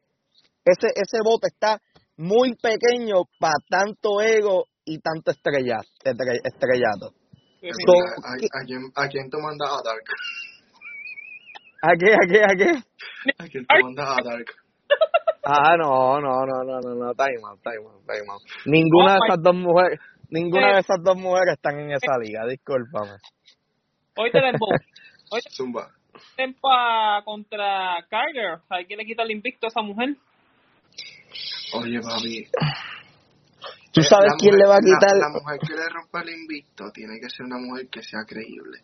Ese, 0.64 0.88
ese 0.96 1.18
bote 1.24 1.48
está 1.48 1.82
muy 2.16 2.54
pequeño 2.56 3.24
para 3.40 3.56
tanto 3.70 4.22
ego 4.22 4.66
y 4.86 5.00
tanto 5.00 5.32
estrella, 5.32 5.80
estre- 6.04 6.40
estrellato. 6.44 7.14
Pues 7.60 7.74
So, 7.86 7.94
mira, 7.94 8.12
¿a, 8.24 8.38
¿qué- 8.38 8.48
a 8.52 8.66
quién, 8.66 8.82
¿A 8.96 9.08
quién 9.08 9.30
tú 9.30 9.38
mandas 9.40 9.70
a 9.70 9.82
Dark? 9.84 10.04
¿A 11.82 11.92
qué, 12.00 12.14
a 12.14 12.28
qué, 12.30 12.44
a 12.44 12.56
qué? 12.56 12.84
¿A 13.40 13.48
quién 13.48 13.66
tú 13.66 13.76
mandas 13.82 14.08
a 14.08 14.24
Dark? 14.24 14.46
Ah, 15.46 15.76
no, 15.78 16.22
no, 16.22 16.46
no, 16.46 16.64
no, 16.64 16.80
no, 16.80 16.96
no, 16.96 17.14
time 17.16 17.40
out, 17.46 17.60
time 17.64 17.86
out, 17.86 18.06
time 18.08 18.30
out. 18.32 18.42
Ninguna 18.66 19.14
de 19.14 19.20
Oh, 19.20 19.22
my- 19.22 19.28
esas 19.28 19.44
dos 19.44 19.56
mujeres, 19.56 20.00
ninguna 20.30 20.70
Eh. 20.72 20.74
de 20.76 20.80
esas 20.80 21.04
dos 21.04 21.18
mujeres 21.18 21.54
están 21.56 21.80
en 21.80 21.92
esa 21.92 22.18
liga, 22.18 22.46
discúlpame. 22.48 23.18
Hoy 24.16 24.32
te 24.32 24.40
Dembow. 24.40 24.70
Hoy 25.32 25.42
Zumba. 25.50 25.90
Tempa 26.38 27.22
contra 27.26 27.96
Carter. 28.10 28.60
Hay 28.70 28.86
que 28.86 28.96
le 28.96 29.04
quita 29.04 29.24
el 29.24 29.32
invicto 29.32 29.66
a 29.68 29.70
esa 29.70 29.82
mujer. 29.82 30.16
Oye, 31.74 32.00
papi. 32.00 32.46
¿Tú 33.92 34.02
eh, 34.02 34.04
sabes 34.04 34.32
la 34.32 34.38
quién 34.38 34.54
mujer- 34.54 34.60
le 34.60 34.70
va 34.70 34.76
a 34.76 34.80
quitar? 34.80 35.18
La, 35.18 35.30
mujer 35.30 35.60
que 35.60 35.74
le 35.74 35.90
rompa 35.90 36.22
el 36.22 36.30
invicto 36.30 36.86
tiene 36.94 37.20
que 37.20 37.30
ser 37.30 37.46
una 37.48 37.58
mujer 37.58 37.88
que 37.90 38.02
sea 38.04 38.20
creíble. 38.28 38.80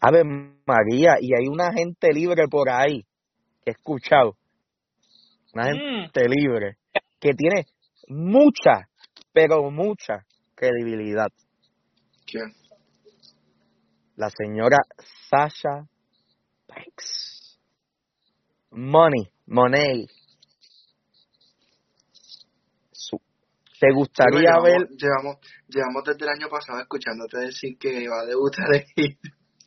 A 0.00 0.10
ver, 0.10 0.24
María, 0.66 1.14
y 1.20 1.32
hay 1.34 1.48
una 1.48 1.72
gente 1.72 2.12
libre 2.12 2.44
por 2.50 2.68
ahí 2.70 3.02
que 3.64 3.70
he 3.70 3.72
escuchado, 3.72 4.34
una 5.54 5.64
Mm. 5.70 6.02
gente 6.04 6.22
libre 6.28 6.76
que 7.20 7.32
tiene 7.34 7.66
mucha, 8.08 8.88
pero 9.32 9.70
mucha 9.70 10.24
credibilidad. 10.54 11.28
¿Quién? 12.26 12.52
La 14.16 14.28
señora 14.30 14.78
Sasha 15.28 15.86
Banks. 16.68 17.58
Money, 18.72 19.28
money. 19.46 20.06
¿Te 23.80 23.86
gustaría 23.94 24.40
llevamos, 24.40 24.62
ver? 24.64 24.88
llevamos, 24.90 25.36
llevamos 25.66 26.04
desde 26.04 26.24
el 26.24 26.28
año 26.28 26.48
pasado 26.50 26.80
escuchándote 26.80 27.38
decir 27.38 27.78
que 27.78 28.06
va 28.08 28.20
a 28.20 28.26
debutar 28.26 28.66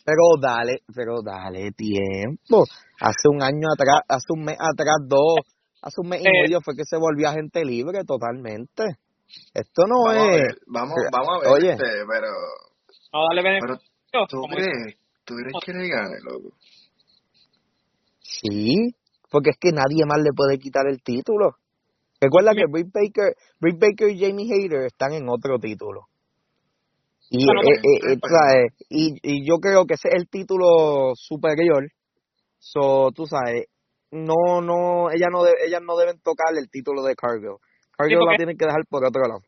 Pero 0.06 0.24
dale, 0.40 0.84
pero 0.94 1.24
dale 1.24 1.72
tiempo. 1.72 2.64
Hace 3.02 3.28
un 3.28 3.42
año 3.42 3.70
atrás, 3.74 4.02
hace 4.08 4.28
un 4.30 4.44
mes 4.44 4.58
atrás, 4.60 4.98
dos, 5.08 5.40
hace 5.84 6.02
un 6.02 6.10
mes 6.10 6.22
y 6.22 6.28
Eh. 6.28 6.42
medio 6.44 6.62
fue 6.62 6.76
que 6.76 6.86
se 6.86 6.98
volvió 6.98 7.30
agente 7.30 7.64
libre 7.64 8.04
totalmente. 8.06 8.84
Esto 9.54 9.84
no 9.88 10.04
Vamos 10.06 10.18
a 10.18 10.36
es. 10.36 10.42
ver, 10.42 10.58
vamos, 10.68 10.96
vamos 11.12 11.30
a 11.30 11.40
ver, 11.40 11.52
Oye. 11.54 11.72
este, 11.74 11.86
pero, 12.08 12.28
No, 13.14 13.20
dale 13.30 13.42
beneficio. 13.44 13.80
pero 14.12 14.28
¿tú 14.28 14.42
crees? 14.50 14.98
¿Tú 15.26 15.34
crees 15.36 15.54
que 15.66 15.74
le 15.74 15.88
gane, 15.90 16.18
loco? 16.24 16.56
Sí, 18.22 18.76
porque 19.30 19.52
es 19.52 19.58
que 19.60 19.72
nadie 19.72 20.06
más 20.06 20.20
le 20.20 20.32
puede 20.36 20.58
quitar 20.58 20.88
el 20.88 21.02
título. 21.02 21.56
Recuerda 22.20 22.54
que 22.54 22.66
Britt 22.70 22.88
Baker, 22.94 23.36
Britt 23.60 23.80
Baker 23.80 24.10
y 24.10 24.20
Jamie 24.20 24.48
Hayter 24.54 24.86
están 24.86 25.14
en 25.14 25.28
otro 25.30 25.60
título. 25.60 26.08
Y, 27.30 27.44
eh, 27.44 27.48
eh, 27.50 28.12
eh, 28.14 28.18
pues, 28.20 28.32
¿sabes? 28.32 28.74
y, 28.90 29.16
y 29.24 29.48
yo 29.48 29.56
creo 29.58 29.86
que 29.86 29.96
ese 29.96 30.10
es 30.10 30.16
el 30.16 30.30
título 30.30 31.14
superior. 31.16 31.90
So, 32.60 33.12
tú 33.12 33.26
sabes, 33.26 33.66
no, 34.14 34.62
no, 34.62 35.10
ellas 35.12 35.30
no, 35.32 35.44
de- 35.44 35.58
ellas 35.66 35.82
no 35.82 35.98
deben 35.98 36.20
tocar 36.22 36.54
el 36.58 36.70
título 36.70 37.04
de 37.04 37.16
Cargill. 37.16 37.58
Cargill 37.98 38.20
la 38.20 38.38
tienen 38.38 38.58
que 38.58 38.66
dejar 38.66 38.82
por 38.90 39.04
otro 39.06 39.22
lado. 39.28 39.42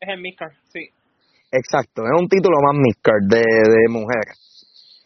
Es 0.00 0.08
el 0.08 0.20
Miscar, 0.20 0.50
sí. 0.72 0.88
Exacto, 1.50 2.02
es 2.02 2.20
un 2.20 2.28
título 2.28 2.56
más 2.62 2.74
midcard 2.76 3.22
de, 3.28 3.38
de 3.42 3.88
mujeres. 3.88 4.38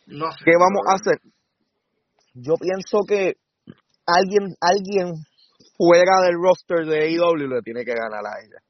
No 0.06 0.30
sé. 0.32 0.38
¿Qué 0.44 0.52
vamos 0.52 0.82
a 0.88 0.94
hacer? 0.94 1.18
Yo 2.34 2.54
pienso 2.56 3.00
que 3.06 3.34
alguien, 4.06 4.54
alguien 4.60 5.12
fuera 5.76 6.22
del 6.24 6.36
roster 6.40 6.86
de 6.86 7.04
AEW 7.04 7.48
le 7.48 7.62
tiene 7.62 7.84
que 7.84 7.92
ganar 7.94 8.24
a 8.24 8.40
ella. 8.40 8.60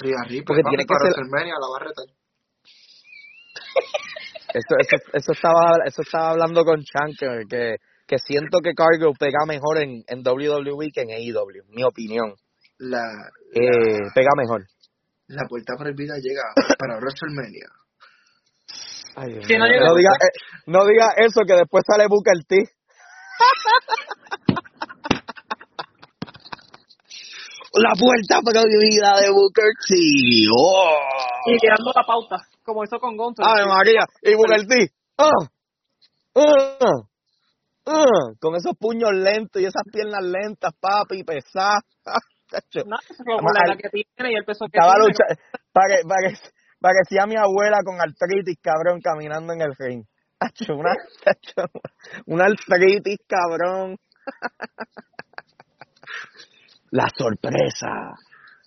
Rhea 0.00 0.22
Ripley, 0.24 0.42
Porque 0.44 0.62
tiene 0.62 0.84
que 0.84 0.94
ser- 0.94 1.26
la 1.26 1.68
va 1.68 1.76
a 1.76 1.84
retar. 1.86 2.06
Eso, 4.54 4.74
eso, 4.80 4.96
eso 5.12 5.32
estaba, 5.32 5.76
eso 5.84 6.02
estaba 6.02 6.30
hablando 6.30 6.64
con 6.64 6.80
Chan 6.82 7.12
que, 7.18 7.76
que, 8.08 8.18
siento 8.18 8.58
que 8.62 8.72
Cargill 8.74 9.12
pega 9.18 9.44
mejor 9.46 9.78
en, 9.78 10.02
en 10.08 10.22
WWE 10.26 10.90
que 10.92 11.02
en 11.02 11.10
AEW, 11.10 11.64
mi 11.68 11.84
opinión. 11.84 12.34
La, 12.78 13.04
Eh, 13.52 14.00
la, 14.00 14.10
pega 14.14 14.30
mejor. 14.36 14.64
la 15.28 15.44
puerta 15.48 15.74
prohibida 15.78 16.14
llega 16.20 16.42
para 16.78 16.96
WrestleMania. 16.98 17.68
Ay, 19.16 19.32
Dios 19.34 19.44
Sí, 19.46 19.56
no 19.58 19.66
llega- 19.66 19.86
no, 19.86 19.94
diga, 19.94 20.10
eh, 20.14 20.32
no 20.66 20.84
diga 20.86 21.10
eso 21.18 21.42
que 21.46 21.54
después 21.54 21.84
sale 21.86 22.06
Booker 22.08 22.44
T. 22.46 22.56
La 27.74 27.92
puerta 27.98 28.40
prohibida 28.42 29.20
de 29.20 29.30
Booker 29.30 29.70
T. 29.86 29.94
Oh. 30.56 30.96
Y 31.46 31.58
quedando 31.58 31.92
la 31.94 32.02
pauta, 32.04 32.36
como 32.64 32.82
hizo 32.84 32.98
con 32.98 33.16
Gonzo. 33.16 33.42
Ave 33.44 33.66
María, 33.66 34.00
y 34.22 34.34
Booker 34.34 34.66
T. 34.66 34.88
¡Ah! 35.18 35.30
¡Ah! 36.34 37.02
¡Ah! 37.88 38.32
Con 38.40 38.54
esos 38.54 38.76
puños 38.78 39.12
lentos 39.14 39.62
y 39.62 39.64
esas 39.64 39.82
piernas 39.90 40.22
lentas, 40.22 40.72
papi, 40.80 41.24
pesadas. 41.24 41.82
No, 42.86 42.96
la 43.66 43.76
que 43.76 43.90
tiene 43.90 44.32
y 44.32 44.34
el 44.36 44.44
peso 44.46 44.64
que 44.72 44.78
Estaba 44.78 44.94
tiene. 44.94 45.08
luchando. 45.08 45.34
Pare, 45.70 46.00
pare, 46.08 46.32
parecía 46.80 47.26
mi 47.26 47.36
abuela 47.36 47.80
con 47.84 48.00
artritis, 48.00 48.58
cabrón, 48.62 49.02
caminando 49.02 49.52
en 49.52 49.60
el 49.60 49.74
ring. 49.78 50.02
Una, 50.70 50.94
una 52.24 52.44
artritis, 52.46 53.18
cabrón. 53.28 53.98
La 56.90 57.06
sorpresa. 57.14 58.14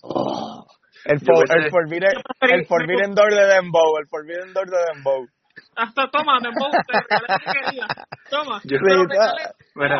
Oh. 0.02 0.64
El, 1.04 1.18
for, 1.18 1.44
el, 1.50 1.70
forbidden, 1.70 2.12
el 2.42 2.66
Forbidden 2.66 3.14
Door 3.14 3.34
de 3.34 3.46
Dembow, 3.46 3.98
el 3.98 4.06
Forbidden 4.08 4.52
Door 4.52 4.70
de 4.70 4.76
Dembow. 4.94 5.26
Hasta 5.76 6.10
toma, 6.10 6.38
me 6.40 6.50
te 6.50 6.92
regalé 6.92 7.26
que 7.44 7.52
quería. 7.52 7.86
Toma, 8.30 8.60
Yo- 8.64 8.78
te 8.78 8.94
lo 8.94 9.04
regalé. 9.04 9.42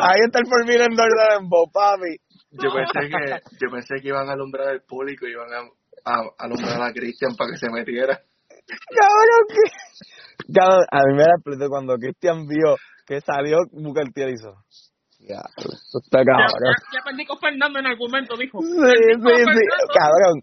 Ahí 0.01 0.19
está 0.25 0.39
el 0.39 0.47
Forbidden 0.47 0.95
Door 0.95 1.09
de 1.09 1.33
Dembow, 1.35 1.71
papi. 1.71 2.17
yo 2.51 2.69
pensé 2.73 3.09
que 3.09 3.39
yo 3.59 3.71
pensé 3.71 3.95
que 4.01 4.07
iban 4.07 4.29
a 4.29 4.33
alumbrar 4.33 4.67
al 4.69 4.81
público 4.81 5.27
y 5.27 5.31
iban 5.31 5.49
a, 5.53 6.11
a, 6.11 6.21
alumbrar 6.39 6.81
a 6.81 6.93
Christian 6.93 7.35
para 7.35 7.51
que 7.51 7.57
se 7.57 7.69
metiera. 7.69 8.19
Cabrón, 8.67 9.43
que... 9.49 10.53
Cabrón, 10.53 10.85
a 10.91 10.97
mí 11.05 11.13
me 11.15 11.23
da 11.23 11.31
explotó 11.35 11.69
cuando 11.69 11.97
Christian 11.97 12.47
vio 12.47 12.75
que 13.05 13.21
salió 13.21 13.59
Booker 13.71 14.11
T 14.13 14.29
hizo. 14.31 14.55
Ya, 15.19 15.39
esto 15.57 15.99
está 16.03 16.19
Ya, 16.19 16.25
cabrón. 16.25 16.75
ya, 16.91 16.99
ya 16.99 17.03
perdí 17.03 17.25
con 17.25 17.39
Fernando 17.39 17.79
en 17.79 17.85
algún 17.87 18.11
momento, 18.11 18.35
dijo. 18.37 18.59
Sí, 18.61 18.67
sí, 18.67 19.19
sí, 19.23 19.61
cabrón. 19.93 20.41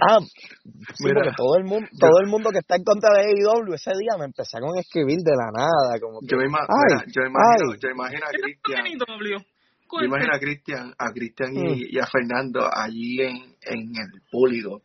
Ah, 0.00 0.18
sí, 0.20 1.04
Mira, 1.04 1.20
porque 1.22 1.36
todo 1.36 1.56
el 1.58 1.64
mundo, 1.64 1.88
todo 1.98 2.20
el 2.20 2.26
mundo 2.28 2.50
que 2.50 2.58
está 2.58 2.76
en 2.76 2.84
contra 2.84 3.10
de 3.12 3.20
AEW 3.26 3.74
ese 3.74 3.90
día 3.98 4.16
me 4.18 4.24
empezaron 4.24 4.70
a 4.76 4.80
escribir 4.80 5.18
de 5.22 5.32
la 5.36 5.50
nada, 5.52 6.00
como 6.00 6.20
que, 6.20 6.26
Yo, 6.30 6.38
me 6.38 6.46
ima- 6.46 6.66
Ay, 6.68 6.76
mira, 6.88 7.04
yo 7.14 7.22
imagino, 7.22 7.72
ay. 7.72 7.78
yo 7.80 7.88
imagino 7.90 8.24
a 8.26 8.30
¿Qué 8.30 8.38
te 8.38 8.46
está 8.46 8.60
Christian, 8.62 8.82
teniendo, 8.84 9.04
W? 9.06 9.46
yo 9.92 10.04
imagino 10.04 10.34
a 10.34 10.38
Christian, 10.38 10.94
a 10.98 11.12
Christian 11.12 11.50
y, 11.54 11.96
y 11.96 11.98
a 11.98 12.06
Fernando 12.06 12.68
allí 12.72 13.20
en, 13.22 13.36
en 13.62 13.80
el 13.96 14.22
público, 14.30 14.82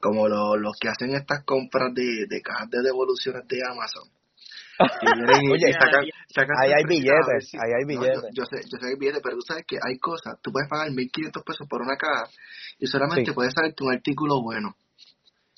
como 0.00 0.28
lo- 0.28 0.56
los 0.56 0.76
que 0.80 0.88
hacen 0.88 1.14
estas 1.14 1.44
compras 1.44 1.94
de, 1.94 2.26
de 2.28 2.40
cajas 2.42 2.68
de 2.70 2.82
devoluciones 2.82 3.46
de 3.48 3.58
Amazon. 3.64 4.08
Y, 4.78 5.50
Oye, 5.52 5.72
sacan, 5.72 6.04
sacan 6.28 6.56
ahí 6.62 6.72
hay 6.76 6.84
billetes, 6.84 7.54
ahí 7.54 7.72
hay 7.72 7.84
No, 7.84 7.92
yo- 7.94 8.00
billetes. 8.00 8.30
yo, 8.34 8.44
sé, 8.44 8.56
yo 8.68 8.76
sé 8.76 8.78
que 8.80 8.86
hay 8.92 8.98
billetes, 8.98 9.20
pero 9.22 9.36
tú 9.36 9.42
sabes 9.46 9.64
que 9.66 9.76
hay 9.80 9.98
cosas, 9.98 10.36
tú 10.42 10.52
puedes 10.52 10.68
pagar 10.68 10.90
1.500 10.90 11.42
pesos 11.44 11.66
por 11.68 11.80
una 11.82 11.96
caja 11.96 12.28
y 12.78 12.86
solamente 12.86 13.30
Sí. 13.30 13.34
puedes 13.34 13.54
salirte 13.54 13.84
un 13.84 13.92
artículo 13.94 14.42
bueno. 14.42 14.74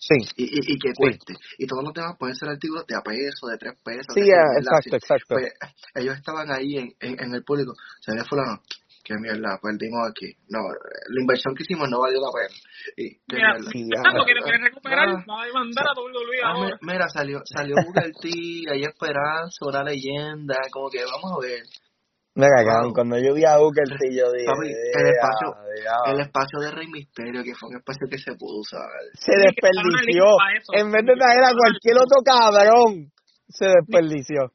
Sí, 0.00 0.14
y, 0.36 0.44
y, 0.44 0.74
y 0.74 0.78
que 0.78 0.92
cueste. 0.94 1.34
Y 1.58 1.66
todos 1.66 1.82
los 1.82 1.92
demás 1.92 2.14
pueden 2.16 2.36
ser 2.36 2.48
artículos 2.50 2.86
de 2.86 2.94
a 2.94 3.00
peso, 3.02 3.48
de 3.48 3.58
tres 3.58 3.74
pesos. 3.82 4.14
sí, 4.14 4.20
de 4.22 4.32
ah, 4.32 4.46
¿verdad? 4.54 4.78
exacto, 4.78 4.90
Sí. 4.90 4.96
exacto. 4.96 5.34
Pues 5.34 5.52
ellos 5.94 6.16
estaban 6.16 6.50
ahí 6.52 6.76
en, 6.78 6.94
en, 7.00 7.20
en 7.20 7.34
el 7.34 7.42
público. 7.42 7.74
Se 8.00 8.14
ve 8.14 8.22
fulano, 8.24 8.62
qué 9.08 9.14
mierda, 9.16 9.56
perdimos 9.64 10.04
aquí. 10.04 10.28
No, 10.52 10.60
la 10.60 11.18
inversión 11.24 11.54
que 11.56 11.64
hicimos 11.64 11.88
no 11.88 12.00
valió 12.04 12.20
la 12.20 12.28
pena. 12.28 12.52
Y 13.00 13.16
qué 13.24 13.36
Mira, 13.40 13.56
mierda. 13.72 14.24
Quiere 14.24 14.40
quiere 14.44 14.58
recuperar, 14.68 15.08
ah. 15.08 15.24
va 15.24 15.42
a 15.42 15.46
demandar 15.48 15.84
a 15.88 15.92
WWE 15.96 16.38
Ah, 16.44 16.52
ahora. 16.52 16.76
mi- 16.82 16.92
mira, 16.92 17.08
salió, 17.08 17.40
salió 17.48 17.74
Booker 17.86 18.12
T, 18.20 18.28
hay 18.70 18.82
esperanza, 18.84 19.56
una 19.64 19.82
leyenda, 19.82 20.56
como 20.70 20.90
que 20.90 21.00
vamos 21.04 21.32
a 21.32 21.40
ver. 21.40 21.62
Mira, 22.36 22.54
Wow. 22.62 22.66
cabrón, 22.70 22.92
cuando 22.94 23.16
yo 23.18 23.34
vi 23.34 23.42
a 23.44 23.56
Booker 23.58 23.88
T, 23.98 24.14
yo 24.14 24.30
dije, 24.30 24.46
Papi, 24.46 24.68
el 24.68 25.02
"Ya, 25.02 25.10
espacio- 25.10 25.56
ya". 25.82 25.96
El 26.12 26.20
espacio 26.20 26.58
de 26.60 26.70
Rey 26.70 26.86
Misterio, 26.86 27.42
que 27.42 27.54
fue 27.58 27.68
un 27.70 27.76
espacio 27.82 28.06
que 28.08 28.18
se 28.18 28.30
pudo 28.38 28.60
usar. 28.60 28.86
se 29.18 29.32
que 29.32 29.42
desperdició. 29.48 30.22
eso. 30.54 30.70
En 30.76 30.92
vez 30.92 31.02
de 31.02 31.14
traer 31.18 31.42
a 31.42 31.50
cualquier 31.56 31.96
otro 31.98 32.18
cabrón, 32.22 33.10
se 33.48 33.66
desperdició. 33.66 34.52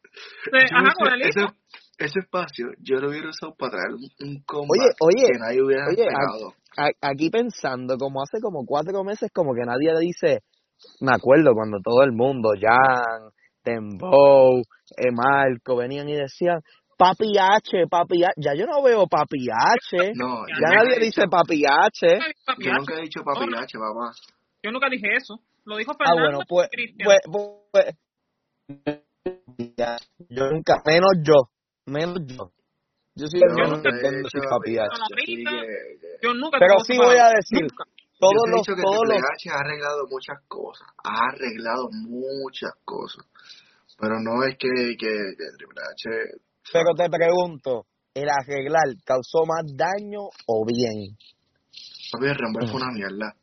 Ajá, 0.72 0.92
con 0.96 1.12
el 1.12 1.22
ese, 1.28 1.42
hijo. 1.42 1.52
Ese 1.98 2.20
espacio 2.20 2.68
yo 2.80 2.98
lo 2.98 3.10
hubiera 3.10 3.30
usado 3.30 3.54
para 3.56 3.72
traer 3.72 3.94
un, 3.94 4.44
oye, 4.70 5.28
que 5.32 5.40
nadie 5.40 5.62
hubiera 5.62 5.86
oye, 5.88 6.02
esperado. 6.04 6.54
a- 6.78 7.10
aquí 7.10 7.30
pensando, 7.30 7.98
como 7.98 8.22
hace 8.22 8.42
como 8.42 8.66
cuatro 8.66 9.04
meses, 9.04 9.30
como 9.34 9.54
que 9.54 9.62
nadie 9.62 9.94
dice, 10.00 10.40
me 11.02 11.14
acuerdo 11.14 11.54
cuando 11.54 11.78
todo 11.84 12.04
el 12.04 12.12
mundo, 12.12 12.50
Jan, 12.60 13.30
Dembow, 13.64 14.62
eh, 14.98 15.12
Marco, 15.12 15.76
venían 15.78 16.10
y 16.10 16.16
decían, 16.16 16.60
Papi 16.98 17.34
H, 17.40 17.88
Papi 17.90 18.24
H, 18.24 18.34
ya 18.38 18.54
yo 18.54 18.66
no 18.66 18.82
veo 18.84 19.08
Papi 19.08 19.48
H, 19.50 20.12
No, 20.16 20.44
ya 20.48 20.70
nadie 20.76 20.96
dice 21.00 21.22
dicho- 21.22 21.30
Papi 21.30 21.64
H. 21.66 22.20
Papi 22.46 22.64
Yo 22.66 22.72
nunca 22.74 22.94
he 22.98 23.02
dicho 23.02 23.22
papi 23.24 23.46
No. 23.48 23.60
H, 23.60 23.78
papá. 23.78 24.12
Yo 24.62 24.72
nunca 24.72 24.88
dije 24.90 25.08
eso. 25.16 25.40
Lo 25.66 25.78
dijo 25.78 25.92
Ah, 25.92 25.96
Fernando 25.98 26.22
bueno, 26.24 26.40
pues, 26.48 26.68
pues, 27.04 27.20
pues, 27.72 27.96
yo 30.30 30.50
nunca, 30.52 30.82
menos 30.86 31.12
yo, 31.24 31.50
menos 31.86 32.20
yo. 32.26 32.52
Yo 33.16 33.28
sí, 33.28 33.38
Yo 33.38 33.46
yo 33.46 33.70
nunca 33.70 33.78
nunca 33.78 33.90
he 33.90 33.94
entiendo 33.94 34.18
dicho 34.26 34.40
si 34.42 34.50
Papi 34.50 34.78
H. 34.80 34.90
Yo 36.22 36.34
nunca 36.34 36.58
Pero 36.60 36.80
sí 36.82 36.98
voy 36.98 37.18
a 37.18 37.30
decir, 37.30 37.62
Nunca. 37.62 37.84
todos 38.18 38.34
yo 38.34 38.42
te 38.42 38.50
he 38.50 38.52
los, 38.52 38.62
dicho 38.62 38.76
que 38.76 38.82
todos 38.82 39.04
los, 39.06 39.18
H 39.22 39.50
ha 39.52 39.60
arreglado 39.60 40.02
muchas 40.10 40.38
cosas. 40.48 40.88
Ha 41.04 41.20
arreglado 41.30 41.90
muchas 41.92 42.74
cosas. 42.84 43.26
Pero 44.00 44.20
no 44.20 44.44
es 44.44 44.58
que, 44.58 44.70
que, 44.98 45.12
que 45.38 45.46
Triple 45.58 45.82
H. 45.86 46.10
pero 46.74 46.90
te 46.98 47.10
pregunto, 47.10 47.86
¿el 48.16 48.28
arreglar 48.30 48.90
causó 49.06 49.46
más 49.46 49.62
daño 49.78 50.34
o 50.48 50.66
bien? 50.66 51.14
Papi, 52.12 52.26
el 52.26 52.36
Rumble 52.36 52.68
fue 52.68 52.82
una 52.82 52.92
mierda. 52.94 53.36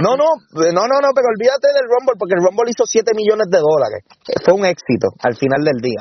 No, 0.00 0.16
no, 0.16 0.24
no, 0.54 0.72
no, 0.72 0.96
no, 1.04 1.08
pero 1.12 1.28
olvídate 1.28 1.68
del 1.74 1.84
Rumble 1.84 2.16
porque 2.18 2.34
el 2.38 2.42
Rumble 2.42 2.70
hizo 2.70 2.86
7 2.86 3.12
millones 3.14 3.46
de 3.50 3.58
dólares. 3.58 4.00
Fue 4.44 4.54
un 4.54 4.64
éxito 4.64 5.08
al 5.20 5.36
final 5.36 5.60
del 5.62 5.82
día. 5.82 6.00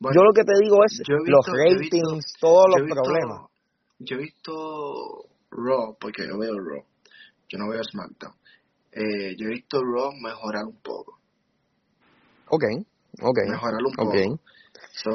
Bueno, 0.00 0.18
Yo 0.18 0.24
lo 0.24 0.32
que 0.32 0.44
te 0.44 0.52
digo 0.62 0.82
es 0.84 1.02
los 1.06 1.24
visto- 1.24 1.52
ratings, 1.52 2.32
todos 2.40 2.64
los 2.74 2.86
visto- 2.86 3.02
problemas. 3.02 3.50
Yo 3.98 4.16
he 4.16 4.20
visto 4.20 5.24
Raw, 5.50 5.96
porque 6.00 6.26
yo 6.26 6.38
veo 6.38 6.54
Raw. 6.58 6.82
Yo 7.50 7.58
no 7.58 7.68
veo 7.68 7.82
SmackDown. 7.84 8.32
Eh, 8.92 9.36
yo 9.36 9.46
he 9.46 9.50
visto 9.50 9.82
Raw 9.84 10.10
mejorar 10.12 10.64
un 10.64 10.80
poco. 10.80 11.18
Ok, 12.48 12.64
ok, 13.22 13.38
Mejorar 13.46 13.80
un 13.84 13.92
poco. 13.94 14.08
ok. 14.10 14.40
So, 14.92 15.10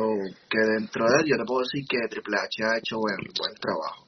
que 0.49 0.59
dentro 0.59 1.05
de 1.09 1.17
él 1.19 1.25
yo 1.25 1.37
te 1.37 1.45
puedo 1.45 1.61
decir 1.61 1.83
que 1.89 1.97
Triple 2.07 2.37
H 2.37 2.63
ha 2.63 2.77
hecho 2.77 2.97
buen, 2.99 3.17
buen 3.39 3.53
trabajo. 3.55 4.04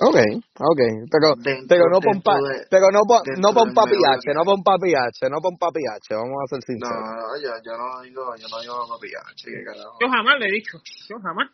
Ok, 0.00 0.16
ok, 0.56 0.80
pero, 1.12 1.36
Dentro- 1.36 1.68
pero 1.68 1.84
no 1.92 2.00
pon, 2.00 2.16
pa- 2.24 2.40
de- 2.40 2.64
pero 2.70 2.88
no 2.90 3.00
pon, 3.04 3.20
no 3.36 3.52
pon 3.52 3.68
del 3.68 3.74
papi 3.76 3.92
meollo 4.00 4.08
H, 4.16 4.20
que 4.24 4.32
no 4.34 4.42
pon 4.42 4.62
papi 4.64 4.90
H, 4.96 5.18
no 5.28 5.38
pon 5.44 5.54
papi 5.60 5.82
H, 5.84 6.14
vamos 6.16 6.38
a 6.40 6.46
ser 6.48 6.60
No, 6.64 6.88
sinceros. 6.88 7.04
no, 7.12 7.28
yo, 7.44 7.50
yo 7.60 7.72
no 7.76 8.00
digo, 8.00 8.24
yo 8.40 8.46
no 8.48 8.56
digo 8.64 8.74
papi 8.88 9.08
H, 9.12 9.44
que 9.44 9.60
carajo. 9.64 9.98
Yo 10.00 10.08
jamás 10.08 10.34
le 10.40 10.46
he 10.48 10.52
dicho. 10.52 10.80
Yo 11.08 11.16
jamás. 11.20 11.48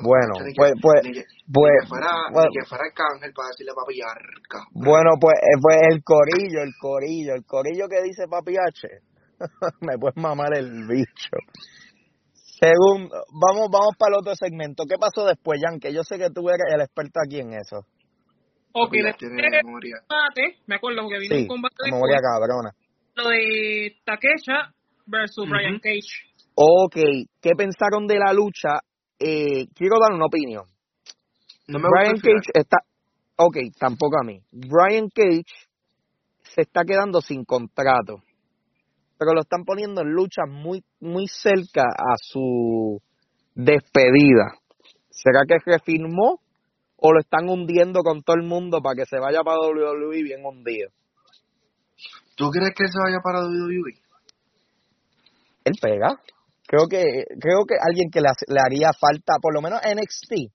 Bueno, 0.00 0.32
Ni 0.46 0.54
que- 0.54 0.56
pues, 0.56 0.72
pues, 0.80 1.02
ni 1.02 1.12
que, 1.12 1.24
pues, 1.50 1.74
ni 1.74 1.80
que 1.82 1.86
fuera, 1.90 2.12
bueno, 2.30 2.48
ni 2.54 2.54
que 2.62 2.66
fuera 2.70 2.84
Arcángel 2.86 3.32
para 3.34 3.48
decirle 3.50 3.72
papi 3.74 3.98
Arca. 4.00 4.58
bueno, 4.70 5.10
pues, 5.20 5.34
eh, 5.42 5.58
pues 5.60 5.76
el 5.90 5.98
corillo, 6.04 6.62
el 6.62 6.74
corillo, 6.78 7.34
el 7.34 7.44
corillo 7.44 7.88
que 7.90 8.02
dice 8.06 8.28
papi 8.30 8.54
H, 8.56 8.86
me 9.82 9.98
puedes 9.98 10.16
mamar 10.16 10.54
el 10.54 10.86
bicho. 10.86 11.34
Segundo, 12.60 13.16
vamos, 13.32 13.68
vamos 13.72 13.96
para 13.98 14.14
el 14.14 14.20
otro 14.20 14.34
segmento. 14.36 14.84
¿Qué 14.88 14.96
pasó 14.98 15.24
después, 15.26 15.60
Jan? 15.64 15.80
Que 15.80 15.92
yo 15.94 16.02
sé 16.04 16.18
que 16.18 16.28
tú 16.30 16.48
eres 16.50 16.66
el 16.74 16.80
experto 16.82 17.18
aquí 17.24 17.40
en 17.40 17.54
eso. 17.54 17.86
Ok, 18.72 18.92
después 18.92 19.32
memoria. 19.32 19.96
combate, 20.06 20.58
me 20.66 20.74
acuerdo 20.76 21.02
porque 21.02 21.18
vino 21.18 21.34
Sí, 21.36 21.42
un 21.42 21.48
combate 21.48 21.74
después, 21.78 21.92
memoria 21.92 22.18
cabrona. 22.20 22.70
lo 23.16 23.28
de 23.30 23.96
Takesha 24.04 24.72
versus. 25.06 25.48
Brian 25.48 25.78
Cage. 25.80 26.30
Ok, 26.54 26.96
¿qué 27.40 27.50
pensaron 27.56 28.06
de 28.06 28.18
la 28.18 28.32
lucha? 28.32 28.80
Eh, 29.18 29.66
quiero 29.74 29.96
dar 29.98 30.12
una 30.12 30.26
opinión. 30.26 30.64
No 31.66 31.78
me 31.78 31.88
Brian 31.88 32.12
gusta. 32.12 32.28
Cage 32.30 32.50
está. 32.54 32.76
Ok, 33.36 33.56
tampoco 33.78 34.18
a 34.20 34.24
mí. 34.24 34.38
Brian 34.52 35.08
Cage 35.08 35.44
se 36.42 36.60
está 36.62 36.82
quedando 36.84 37.20
sin 37.22 37.44
contrato. 37.44 38.22
Pero 39.20 39.34
lo 39.34 39.42
están 39.42 39.64
poniendo 39.66 40.00
en 40.00 40.12
luchas 40.12 40.48
muy, 40.48 40.82
muy 40.98 41.26
cerca 41.28 41.82
a 41.82 42.14
su 42.16 43.02
despedida. 43.54 44.56
¿Será 45.10 45.40
que 45.46 45.58
refirmó 45.62 46.40
o 46.96 47.12
lo 47.12 47.20
están 47.20 47.50
hundiendo 47.50 48.00
con 48.00 48.22
todo 48.22 48.36
el 48.36 48.46
mundo 48.46 48.80
para 48.80 48.94
que 48.94 49.04
se 49.04 49.18
vaya 49.18 49.42
para 49.42 49.58
WWE 49.58 50.22
bien 50.22 50.42
hundido? 50.42 50.88
¿Tú 52.34 52.48
crees 52.48 52.72
que 52.74 52.86
se 52.86 52.98
vaya 52.98 53.18
para 53.22 53.40
WWE? 53.40 53.92
Él 55.64 55.74
pega. 55.82 56.18
Creo 56.66 56.86
que, 56.88 57.04
creo 57.38 57.66
que 57.68 57.74
alguien 57.78 58.08
que 58.10 58.22
le, 58.22 58.28
le 58.48 58.60
haría 58.64 58.90
falta, 58.98 59.34
por 59.38 59.52
lo 59.52 59.60
menos 59.60 59.80
NXT, 59.84 60.50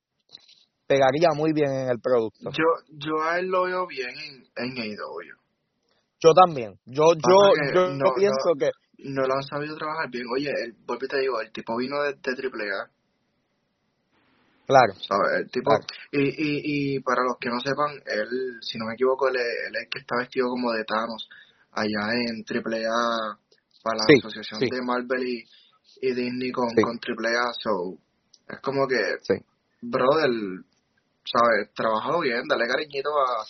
pegaría 0.88 1.30
muy 1.36 1.54
bien 1.54 1.70
en 1.70 1.90
el 1.90 2.00
producto. 2.00 2.50
Yo, 2.50 2.66
yo 2.90 3.22
a 3.22 3.38
él 3.38 3.46
lo 3.46 3.66
veo 3.66 3.86
bien 3.86 4.10
en, 4.10 4.48
en 4.56 4.82
AEW. 4.82 5.45
Yo 6.26 6.34
también. 6.34 6.74
Yo, 6.86 7.04
yo, 7.14 7.38
yo 7.74 7.90
no- 7.94 8.14
pienso 8.16 8.54
que 8.58 8.70
No 8.98 9.28
lo 9.28 9.36
han 9.36 9.44
sabido 9.44 9.78
trabajar 9.78 10.10
bien. 10.10 10.26
Oye, 10.34 10.50
el, 10.50 10.72
y 10.74 11.08
te 11.08 11.20
digo, 11.20 11.40
el 11.42 11.52
tipo 11.52 11.78
vino 11.78 12.02
de, 12.02 12.14
de 12.14 12.32
AAA. 12.32 12.90
Claro. 14.66 14.94
¿Sabes? 14.96 15.42
El 15.46 15.52
tipo, 15.52 15.70
Claro. 15.70 15.86
y, 16.12 16.24
y, 16.24 16.96
y 16.96 17.00
para 17.02 17.22
los 17.24 17.38
que 17.40 17.50
no 17.50 17.60
sepan, 17.60 17.92
él, 18.08 18.58
si 18.62 18.80
no 18.80 18.86
me 18.88 18.94
equivoco, 18.96 19.28
él, 19.28 19.36
es- 19.36 19.68
él 19.68 19.76
es 19.76 19.84
el 19.84 19.90
que 19.90 20.00
está 20.00 20.16
vestido 20.18 20.48
como 20.50 20.72
de 20.72 20.84
Thanos 20.86 21.30
allá 21.72 22.14
en 22.14 22.44
AAA 22.44 23.38
para 23.84 23.98
la 23.98 24.06
Sí, 24.08 24.14
asociación 24.18 24.60
sí. 24.62 24.70
de 24.72 24.82
Marvel 24.82 25.28
y, 25.28 25.44
y 26.02 26.14
Disney 26.16 26.52
con, 26.52 26.70
Sí. 26.70 26.82
con 26.82 26.98
AAA. 26.98 27.54
So, 27.62 27.98
es 28.50 28.60
como 28.62 28.88
que, 28.88 28.98
brother, 29.82 30.32
¿sabes? 31.26 31.72
Trabajado 31.76 32.22
bien, 32.22 32.48
dale 32.48 32.66
cariñito 32.68 33.10
a. 33.20 33.46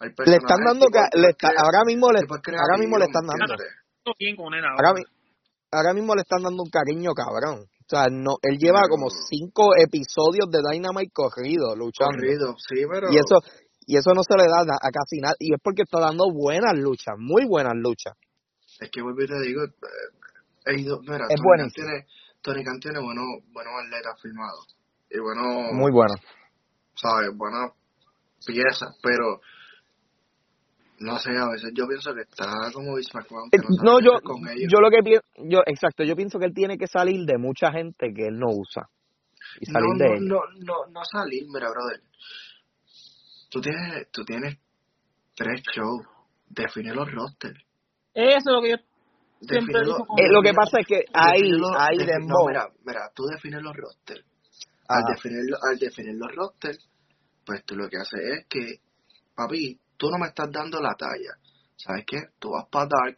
Le 0.00 0.36
están 0.36 0.60
dando, 0.64 0.86
el 0.86 1.20
le 1.22 1.28
está, 1.30 1.48
ahora 1.48 1.84
mismo 1.84 2.12
le, 2.12 2.20
ahora 2.20 2.78
mismo 2.78 2.98
le 2.98 3.04
están 3.06 3.24
¿me 3.26 3.32
dando, 3.34 3.54
ahora, 3.54 4.88
ahora. 4.90 4.94
mi- 4.94 5.04
ahora 5.72 5.92
mismo 5.94 6.14
le 6.14 6.22
están 6.22 6.42
dando 6.42 6.62
un 6.62 6.70
cariño 6.70 7.12
cabrón. 7.14 7.64
O 7.66 7.88
sea, 7.88 8.06
no, 8.10 8.36
él 8.42 8.58
lleva 8.58 8.80
Pero- 8.82 8.90
como 8.90 9.08
cinco 9.10 9.70
episodios 9.76 10.46
de 10.50 10.60
Dynamite 10.62 11.10
corrido 11.12 11.74
luchando. 11.74 12.14
Corrido, 12.20 12.54
sí, 12.58 12.84
pero... 12.88 13.08
Y 13.10 13.16
eso, 13.16 13.40
y 13.86 13.96
eso 13.96 14.12
no 14.14 14.22
se 14.22 14.36
le 14.36 14.44
da 14.44 14.60
a 14.60 14.90
casi 14.92 15.20
nada. 15.20 15.34
Y 15.38 15.54
es 15.54 15.60
porque 15.62 15.82
está 15.82 15.98
dando 15.98 16.30
buenas 16.30 16.76
luchas, 16.78 17.14
muy 17.18 17.46
buenas 17.46 17.74
luchas. 17.76 18.14
Es 18.78 18.90
que 18.90 19.02
vuelvo 19.02 19.22
y 19.22 19.26
te 19.26 19.40
digo, 19.40 19.64
eh, 19.64 19.72
he 20.66 20.80
ido, 20.80 21.00
mira, 21.00 21.26
Es 21.28 21.40
tiene, 21.74 22.06
Tony 22.42 22.62
Khan 22.62 22.78
tiene 22.78 23.00
buenos, 23.00 23.24
buenos 23.52 23.72
atletas 23.84 24.20
firmados. 24.22 24.76
Y 25.10 25.18
bueno, 25.18 25.72
Muy 25.72 25.90
bueno. 25.90 26.14
¿sabes? 26.94 27.30
Buenas 27.34 27.72
piezas, 28.46 28.96
pero 29.02 29.40
no 31.00 31.18
sé, 31.18 31.30
a 31.30 31.48
veces 31.50 31.72
yo 31.74 31.86
pienso 31.86 32.14
que 32.14 32.22
está 32.22 32.46
como 32.72 32.94
Vince 32.96 33.10
McMahon, 33.14 33.50
que 33.50 33.58
no 33.84 34.00
yo, 34.00 34.20
con 34.22 34.46
ellos. 34.48 34.70
yo 34.72 34.80
lo 34.80 34.90
que 34.90 35.02
pienso, 35.02 35.24
yo, 35.36 35.60
exacto, 35.66 36.02
yo 36.04 36.16
pienso 36.16 36.38
que 36.38 36.46
él 36.46 36.54
tiene 36.54 36.76
que 36.78 36.86
salir 36.86 37.24
de 37.24 37.38
mucha 37.38 37.70
gente 37.72 38.12
que 38.14 38.26
él 38.28 38.38
no 38.38 38.48
usa. 38.50 38.88
Y 39.60 39.66
salir 39.66 39.88
no, 39.90 39.98
de 39.98 40.08
no, 40.08 40.14
él. 40.16 40.28
no, 40.28 40.40
no, 40.64 40.74
no 40.92 41.00
salir, 41.04 41.44
mira, 41.52 41.68
brother. 41.70 42.00
Tú 43.50 43.60
tienes, 43.60 44.10
tú 44.12 44.24
tienes 44.24 44.58
tres 45.34 45.62
shows, 45.74 46.02
define 46.48 46.94
los 46.94 47.10
rosters. 47.12 47.58
Eso 48.14 48.36
es 48.36 48.44
lo 48.46 48.60
que 48.62 48.70
yo 48.70 48.76
siempre 49.40 49.80
digo 49.84 49.96
Eh, 50.18 50.28
lo 50.32 50.42
que 50.42 50.52
pasa 50.52 50.80
es 50.80 50.86
que 50.86 51.04
ahí, 51.14 51.50
los- 51.50 51.70
ahí 51.78 51.96
Dembow. 51.98 52.42
No, 52.42 52.46
mira, 52.48 52.68
mira, 52.84 53.10
tú 53.14 53.24
defines 53.24 53.62
los 53.62 53.74
rosters. 53.76 54.24
al 54.90 55.04
definir, 55.14 55.40
al 55.70 55.78
definir 55.78 56.14
los 56.16 56.34
rosters, 56.34 56.78
pues 57.44 57.62
tú 57.64 57.76
lo 57.76 57.88
que 57.88 57.98
haces 57.98 58.20
es 58.20 58.46
que, 58.48 58.80
papi, 59.34 59.78
tú 59.98 60.08
no 60.10 60.16
me 60.18 60.28
estás 60.28 60.48
dando 60.50 60.80
la 60.80 60.94
talla. 60.94 61.36
¿Sabes 61.76 62.04
qué? 62.06 62.16
Tú 62.38 62.50
vas 62.50 62.66
para 62.70 62.86
Dark 62.88 63.16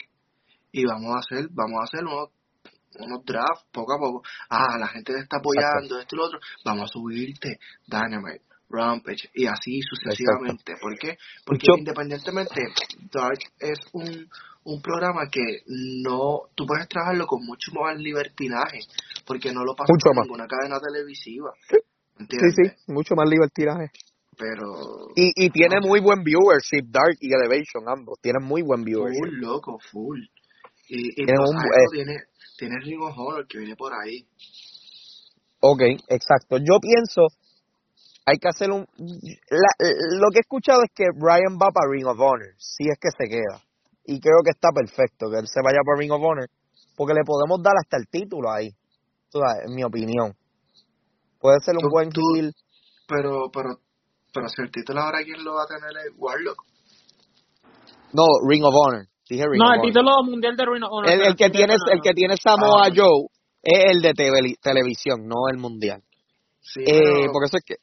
y 0.73 0.85
vamos 0.85 1.15
a 1.15 1.19
hacer, 1.21 1.49
vamos 1.53 1.79
a 1.81 1.85
hacer 1.85 2.05
unos, 2.05 2.31
unos 2.99 3.25
drafts 3.25 3.65
poco 3.73 3.95
a 3.95 3.99
poco. 3.99 4.23
Ah, 4.49 4.77
la 4.79 4.89
gente 4.89 5.13
te 5.13 5.21
está 5.21 5.37
apoyando, 5.39 5.99
esto 6.01 6.17
y 6.17 6.19
lo 6.19 6.25
otro. 6.27 6.41
Vamos 6.65 6.91
a 6.91 6.93
subirte 6.93 7.59
Dynamite, 7.87 8.43
Rampage 8.69 9.31
y 9.35 9.47
así 9.47 9.81
sucesivamente. 9.83 10.75
¿Por 10.81 10.99
qué? 10.99 11.17
Porque 11.47 11.67
Yo- 11.67 11.77
independientemente, 11.79 12.63
Dark 13.13 13.39
es 13.59 13.79
un, 13.93 14.29
un 14.65 14.83
programa 14.83 15.23
que 15.31 15.63
no, 16.05 16.43
tú 16.55 16.67
puedes 16.67 16.87
trabajarlo 16.89 17.27
con 17.27 17.45
mucho 17.47 17.73
más 17.73 17.97
libertinaje, 17.99 18.81
porque 19.27 19.53
no 19.53 19.65
lo 19.65 19.75
pasas 19.75 19.91
Mucho 19.95 20.11
por 20.11 20.17
más. 20.17 20.25
ninguna 20.27 20.47
cadena 20.47 20.79
televisiva. 20.81 21.51
Sí, 22.19 22.51
sí, 22.55 22.93
mucho 22.93 23.15
más 23.15 23.29
libertinaje. 23.29 23.91
Pero 24.41 24.73
Y, 25.17 25.33
y 25.37 25.51
tiene 25.51 25.77
No. 25.83 25.89
muy 25.89 26.01
buen 26.01 26.25
viewership, 26.25 26.89
Dark 26.91 27.19
y 27.21 27.29
Elevation, 27.35 27.85
ambos. 27.87 28.19
Tienen 28.23 28.43
muy 28.43 28.63
buen 28.63 28.81
full, 28.81 28.87
viewership. 28.87 29.37
loco, 29.43 29.79
full. 29.93 30.19
Y, 30.89 31.11
y 31.13 31.15
Tiene 31.27 31.35
pues 31.37 31.51
un- 31.51 31.57
eh. 31.57 31.69
eso 31.69 31.91
tiene, 31.93 32.17
tiene 32.59 32.75
Ring 32.81 33.03
of 33.03 33.19
Honor 33.19 33.47
que 33.47 33.59
viene 33.59 33.77
por 33.77 33.93
ahí. 33.93 34.25
Ok, 35.61 35.83
exacto. 36.09 36.57
Yo 36.57 36.81
pienso, 36.81 37.27
hay 38.25 38.39
que 38.39 38.49
hacer 38.49 38.71
un... 38.71 38.87
la- 38.97 39.89
lo 40.19 40.29
que 40.33 40.39
he 40.39 40.41
escuchado 40.41 40.83
es 40.85 40.91
que 40.95 41.05
Brian 41.15 41.59
va 41.61 41.71
para 41.71 41.91
Ring 41.91 42.07
of 42.07 42.19
Honor, 42.19 42.55
si 42.57 42.89
es 42.89 42.99
que 42.99 43.11
se 43.11 43.29
queda. 43.29 43.63
Y 44.07 44.19
creo 44.21 44.41
que 44.43 44.51
está 44.51 44.71
perfecto 44.75 45.31
que 45.31 45.39
él 45.39 45.47
se 45.47 45.61
vaya 45.63 45.79
para 45.85 45.99
Ring 46.01 46.13
of 46.13 46.23
Honor, 46.23 46.49
porque 46.97 47.13
le 47.15 47.25
podemos 47.27 47.63
dar 47.63 47.75
hasta 47.79 47.99
el 47.99 48.09
título 48.09 48.51
ahí, 48.51 48.71
en 49.67 49.75
mi 49.75 49.85
opinión. 49.85 50.33
Puede 51.39 51.61
ser 51.61 51.75
un 51.77 51.83
Tú- 51.83 51.91
buen 51.91 52.09
tú- 52.11 52.23
heel. 52.37 52.53
Pero, 53.07 53.51
pero, 53.53 53.69
pero 54.33 54.49
si 54.49 54.63
el 54.63 54.71
título 54.71 55.01
ahora 55.01 55.19
quién 55.25 55.43
lo 55.45 55.55
va 55.55 55.65
a 55.65 55.67
tener 55.67 55.91
es 56.07 56.13
Warlock. 56.17 56.63
No, 58.13 58.25
Ring 58.49 58.65
of 58.65 58.75
Honor. 58.75 59.07
Dije 59.29 59.45
Ring 59.47 59.59
No, 59.63 59.67
of 59.67 59.73
el 59.75 59.79
Honor. 59.81 59.87
título 59.87 60.11
mundial 60.25 60.57
de 60.57 60.65
Rhino 60.67 60.87
Honor. 60.89 61.11
El, 61.11 61.21
el 61.23 61.37
que 61.37 61.51
tiene, 61.51 61.75
el 61.75 62.01
que 62.03 62.13
tiene 62.13 62.37
Samoa 62.37 62.87
Ah. 62.87 62.91
Joe 62.95 63.27
es 63.63 63.85
el 63.95 64.01
de 64.03 64.13
tele- 64.15 64.57
televisión, 64.61 65.27
no 65.27 65.49
el 65.51 65.59
mundial. 65.59 66.03
Sí, 66.61 66.81
Eh, 66.81 66.87
pero, 66.87 67.33
por 67.33 67.45
eso 67.45 67.57
es 67.57 67.65
que 67.65 67.75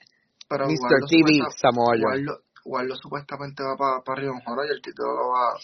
pero 0.49 0.65
Mr. 0.65 0.77
Warlock 0.79 1.09
TV, 1.09 1.39
Samoa 1.57 1.93
Joe. 1.95 2.03
Warlock, 2.11 2.41
Warlock 2.65 2.99
supuestamente 3.01 3.63
va 3.63 4.01
para 4.03 4.21
Ring 4.21 4.31
of 4.31 4.43
Honor 4.47 4.65
y 4.67 4.71
el 4.75 4.81
título 4.81 5.09
lo 5.13 5.29
va 5.31 5.55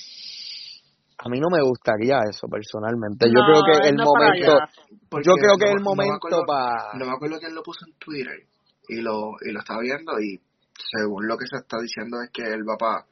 A 1.25 1.29
mí 1.29 1.39
no 1.39 1.47
me 1.49 1.61
gustaría 1.63 2.19
eso 2.29 2.47
personalmente. 2.47 3.27
Yo 3.27 3.39
creo 3.47 3.61
que 3.63 3.87
el 3.89 3.95
no 3.95 4.11
para 4.11 4.27
momento, 4.27 4.53
porque 5.09 5.27
yo 5.27 5.35
creo 5.35 5.55
que 5.57 5.65
no 5.65 5.71
el 5.71 5.77
me- 5.77 5.83
no 5.83 5.95
me 5.95 6.05
momento 6.05 6.15
acuerdo- 6.15 6.45
para... 6.45 6.93
No 6.99 7.05
me 7.05 7.11
acuerdo 7.11 7.39
quién 7.39 7.55
lo 7.55 7.63
puso 7.63 7.85
en 7.87 7.93
Twitter 7.97 8.47
y 8.89 9.01
lo, 9.01 9.31
y 9.45 9.51
lo 9.51 9.59
estaba 9.59 9.79
viendo 9.81 10.19
y 10.19 10.39
según 10.91 11.27
lo 11.27 11.37
que 11.37 11.45
se 11.49 11.57
está 11.57 11.77
diciendo 11.79 12.17
es 12.21 12.29
que 12.31 12.43
él 12.43 12.63
va 12.67 12.77
para 12.77 13.05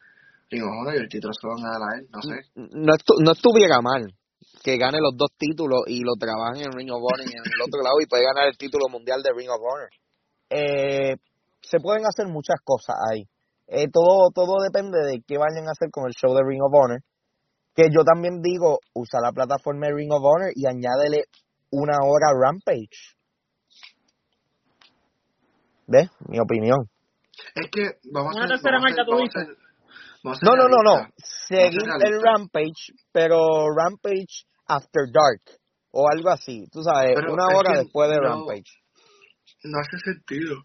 Ring 0.49 0.63
of 0.63 0.71
Honor 0.81 0.95
y 0.95 0.97
el 0.99 1.09
título 1.09 1.33
se 1.33 1.47
lo 1.47 1.53
van 1.55 1.65
a 1.65 1.71
dar 1.79 1.83
a 1.83 1.97
él, 1.99 2.07
no 2.11 2.21
sé. 2.21 2.35
no, 2.55 2.93
estu- 2.93 3.19
no 3.23 3.31
estuviera 3.31 3.81
mal 3.81 4.03
que 4.63 4.77
gane 4.77 4.99
los 5.01 5.15
dos 5.17 5.29
títulos 5.37 5.81
y 5.87 6.01
lo 6.03 6.13
trabajen 6.19 6.65
en 6.65 6.71
Ring 6.73 6.91
of 6.91 7.01
Honor 7.01 7.25
y 7.25 7.31
en 7.33 7.45
el 7.45 7.61
otro 7.61 7.81
lado 7.81 7.95
y 8.01 8.05
puede 8.07 8.23
ganar 8.25 8.47
el 8.47 8.57
título 8.57 8.89
mundial 8.89 9.23
de 9.23 9.31
Ring 9.33 9.49
of 9.49 9.61
Honor. 9.61 9.89
Eh, 10.49 11.15
se 11.61 11.79
pueden 11.79 12.05
hacer 12.05 12.27
muchas 12.27 12.57
cosas 12.63 12.95
ahí. 13.09 13.23
Eh, 13.67 13.87
todo, 13.91 14.29
todo 14.33 14.61
depende 14.61 14.99
de 14.99 15.21
qué 15.25 15.37
vayan 15.37 15.67
a 15.67 15.71
hacer 15.71 15.89
con 15.89 16.05
el 16.05 16.13
show 16.13 16.33
de 16.35 16.43
Ring 16.45 16.61
of 16.61 16.73
Honor. 16.73 16.99
Que 17.73 17.87
yo 17.89 18.03
también 18.03 18.41
digo, 18.41 18.79
usa 18.93 19.21
la 19.21 19.31
plataforma 19.31 19.87
de 19.87 19.93
Ring 19.95 20.11
of 20.11 20.21
Honor 20.23 20.51
y 20.53 20.67
añádele 20.67 21.25
una 21.71 21.95
hora 22.03 22.33
Rampage. 22.37 23.15
¿Ves? 25.87 26.09
Mi 26.27 26.39
opinión. 26.39 26.79
Es 27.55 27.69
que 27.71 27.97
vamos 28.11 28.35
Una 28.35 28.43
a 28.43 28.45
hacer, 28.45 28.57
tercera 28.61 28.79
marca, 28.79 29.03
No, 30.23 30.55
no, 30.55 30.67
no, 30.67 30.83
no. 30.83 31.07
ser 31.47 31.71
el. 31.73 32.21
Rampage, 32.21 32.93
pero 33.11 33.39
Rampage 33.75 34.45
After 34.67 35.03
Dark. 35.11 35.59
O 35.93 36.07
algo 36.09 36.29
así. 36.29 36.67
Tú 36.71 36.81
sabes, 36.83 37.13
Pero 37.15 37.33
una 37.33 37.47
hora 37.47 37.73
después 37.79 38.09
de 38.09 38.15
no- 38.17 38.21
Rampage. 38.23 38.71
No 39.63 39.77
hace 39.79 39.97
sentido. 39.99 40.63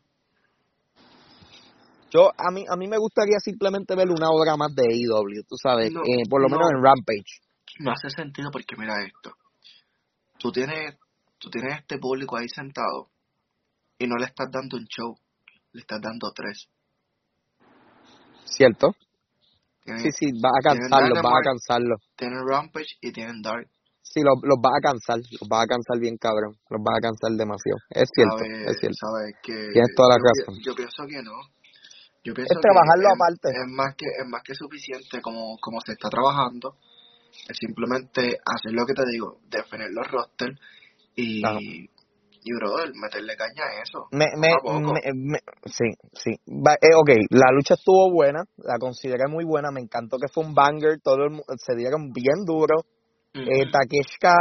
Yo, 2.13 2.31
a 2.37 2.51
mí, 2.53 2.65
a 2.69 2.77
mí 2.77 2.87
me 2.87 2.99
gustaría 2.99 3.39
simplemente 3.41 3.97
ver 3.97 4.09
una 4.09 4.31
hora 4.31 4.57
más 4.57 4.73
de 4.75 4.85
AEW, 4.85 5.43
tú 5.49 5.57
sabes, 5.61 5.91
No, 5.93 6.01
eh, 6.03 6.23
por 6.31 6.41
lo 6.41 6.49
menos 6.49 6.71
no. 6.71 6.79
en 6.79 6.85
Rampage. 6.85 7.41
No 7.81 7.91
hace 7.93 8.09
sentido 8.11 8.51
porque 8.53 8.77
mira 8.79 8.95
esto. 9.05 9.33
Tú 10.39 10.53
tienes, 10.53 10.97
tú 11.39 11.51
tienes 11.51 11.81
este 11.81 11.99
público 11.99 12.37
ahí 12.37 12.49
sentado 12.49 13.11
y 13.99 14.07
no 14.07 14.17
le 14.17 14.27
estás 14.27 14.49
dando 14.51 14.77
un 14.77 14.85
show, 14.87 15.17
le 15.77 15.81
estás 15.83 16.01
dando 16.01 16.33
tres. 16.35 16.69
¿Cierto? 18.45 18.97
Tienen, 19.85 20.03
Sí, 20.03 20.11
sí, 20.11 20.27
vas 20.41 20.53
a 20.59 20.63
cansarlos, 20.73 21.23
vas 21.23 21.39
a 21.39 21.45
cansarlos. 21.45 22.01
tienen 22.17 22.41
Rampage 22.49 22.97
y 23.03 23.13
tienen 23.13 23.43
Dark. 23.43 23.69
Sí, 24.03 24.23
los, 24.23 24.41
los 24.43 24.57
vas 24.63 24.73
a 24.79 24.81
cansar, 24.81 25.19
los 25.19 25.47
vas 25.49 25.65
a 25.65 25.67
cansar 25.67 25.99
bien 26.01 26.17
cabrón, 26.17 26.57
los 26.71 26.81
vas 26.83 26.97
a 26.97 27.01
cansar 27.03 27.31
demasiado. 27.37 27.79
Es 27.91 28.09
cierto, 28.15 28.41
es 28.71 28.77
cierto. 28.81 28.97
¿Sabes? 28.97 29.35
Que 29.43 29.53
Tienes 29.73 29.93
toda 29.95 30.17
la 30.17 30.17
yo, 30.17 30.25
razón. 30.25 30.55
yo 30.65 30.73
pienso 30.75 31.03
que 31.07 31.21
no. 31.23 31.37
Yo 32.25 32.33
pienso 32.35 32.55
Es 32.55 32.61
trabajarlo 32.61 33.07
que 33.07 33.15
aparte. 33.15 33.49
Es, 33.53 33.61
es 33.61 33.69
más 33.77 33.95
que 33.95 34.07
es 34.07 34.27
más 34.27 34.43
que 34.43 34.55
suficiente 34.55 35.21
como, 35.21 35.59
como 35.61 35.79
se 35.85 35.93
está 35.93 36.09
trabajando. 36.09 36.79
Es 37.47 37.57
simplemente 37.61 38.39
hacer 38.41 38.73
lo 38.73 38.87
que 38.87 38.95
te 38.95 39.05
digo, 39.13 39.39
definir 39.51 39.91
los 39.93 40.09
rosters 40.11 40.57
y, 41.15 41.45
Ajá. 41.45 41.59
Y 42.47 42.53
brother, 42.55 42.93
meterle 42.95 43.35
caña 43.37 43.65
a 43.67 43.83
eso. 43.83 44.07
Me, 44.13 44.27
me, 44.39 44.49
a 44.55 44.79
me- 44.79 45.13
me- 45.15 45.41
sí, 45.67 45.91
sí. 46.15 46.31
Eh, 46.31 46.95
ok, 46.95 47.11
la 47.31 47.51
lucha 47.51 47.75
estuvo 47.75 48.13
buena, 48.13 48.45
la 48.59 48.79
consideré 48.79 49.27
muy 49.29 49.45
buena, 49.45 49.73
me 49.73 49.81
encantó 49.81 50.17
que 50.17 50.29
fue 50.33 50.45
un 50.45 50.55
banger, 50.55 51.01
todo 51.03 51.17
el 51.27 51.43
se 51.59 51.75
dieron 51.75 52.13
bien 52.13 52.45
duro. 52.47 52.87
Eh, 53.35 53.67
Ujú. 53.67 53.71
Takeshka 53.73 54.37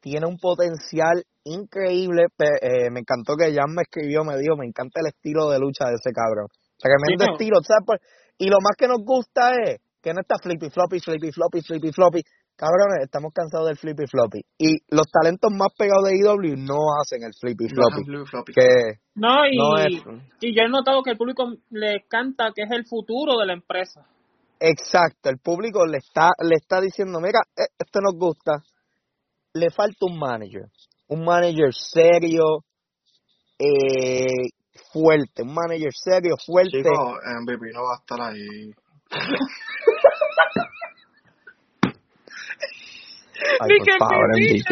tiene 0.00 0.26
un 0.26 0.38
potencial 0.38 1.22
increíble. 1.44 2.26
eh, 2.62 2.90
me 2.90 3.00
encantó 3.00 3.36
que 3.36 3.52
Jan 3.54 3.74
me 3.74 3.82
escribió, 3.82 4.24
me 4.24 4.38
dijo, 4.38 4.56
me 4.56 4.66
encanta 4.66 5.00
el 5.00 5.08
estilo 5.08 5.50
de 5.50 5.58
lucha 5.58 5.84
de 5.88 5.96
ese 6.00 6.12
cabrón. 6.12 6.48
Tremendo 6.78 7.24
Sí, 7.24 7.30
estilo, 7.32 7.60
¿sabes? 7.62 7.84
Por- 7.84 8.00
Y 8.38 8.48
lo 8.48 8.56
más 8.62 8.72
que 8.78 8.88
nos 8.88 9.04
gusta 9.04 9.52
es 9.62 9.80
que 10.02 10.14
no 10.14 10.20
está 10.22 10.36
flippy 10.42 10.70
floppy, 10.70 10.98
flippy 11.00 11.30
floppy, 11.30 11.60
flippy 11.60 11.92
floppy. 11.92 12.22
Cabrones, 12.60 13.04
estamos 13.04 13.32
cansados 13.32 13.68
del 13.68 13.78
flippy 13.78 14.04
floppy. 14.06 14.40
Y 14.58 14.76
los 14.94 15.06
talentos 15.10 15.50
más 15.50 15.68
pegados 15.78 16.04
de 16.04 16.18
IW 16.18 16.56
no 16.58 16.76
hacen 17.00 17.22
el 17.22 17.32
flippy 17.32 17.64
No 17.72 17.88
floppy. 17.88 18.04
flip 18.04 18.26
floppy. 18.26 18.52
Que 18.52 19.00
No, 19.14 19.46
y, 19.46 19.56
no 19.56 19.78
es. 19.78 20.22
y 20.42 20.54
yo 20.54 20.64
he 20.64 20.68
notado 20.68 21.02
que 21.02 21.12
el 21.12 21.16
público 21.16 21.50
le 21.70 22.04
canta 22.06 22.52
que 22.54 22.64
es 22.64 22.70
el 22.70 22.84
futuro 22.84 23.38
de 23.38 23.46
la 23.46 23.54
empresa. 23.54 24.06
Exacto, 24.60 25.30
el 25.30 25.38
público 25.38 25.86
le 25.86 25.96
está, 25.96 26.32
le 26.46 26.56
está 26.56 26.82
diciendo, 26.82 27.18
mira, 27.18 27.40
eh, 27.56 27.72
esto 27.78 28.00
nos 28.02 28.12
gusta. 28.18 28.62
Le 29.54 29.70
falta 29.70 30.04
un 30.04 30.18
manager. 30.18 30.66
Un 31.08 31.24
manager 31.24 31.72
serio, 31.72 32.44
eh, 33.58 34.50
fuerte, 34.92 35.44
un 35.44 35.54
manager 35.54 35.92
serio, 35.94 36.34
fuerte. 36.44 36.76
Chico, 36.76 37.16
MVP 37.24 37.72
no 37.72 37.84
va 37.84 37.94
a 37.94 38.00
estar 38.00 38.20
ahí. 38.20 38.70
Ay, 43.60 43.70
por 43.78 43.86
que 43.86 43.98
favor, 43.98 44.28
MVP. 44.30 44.64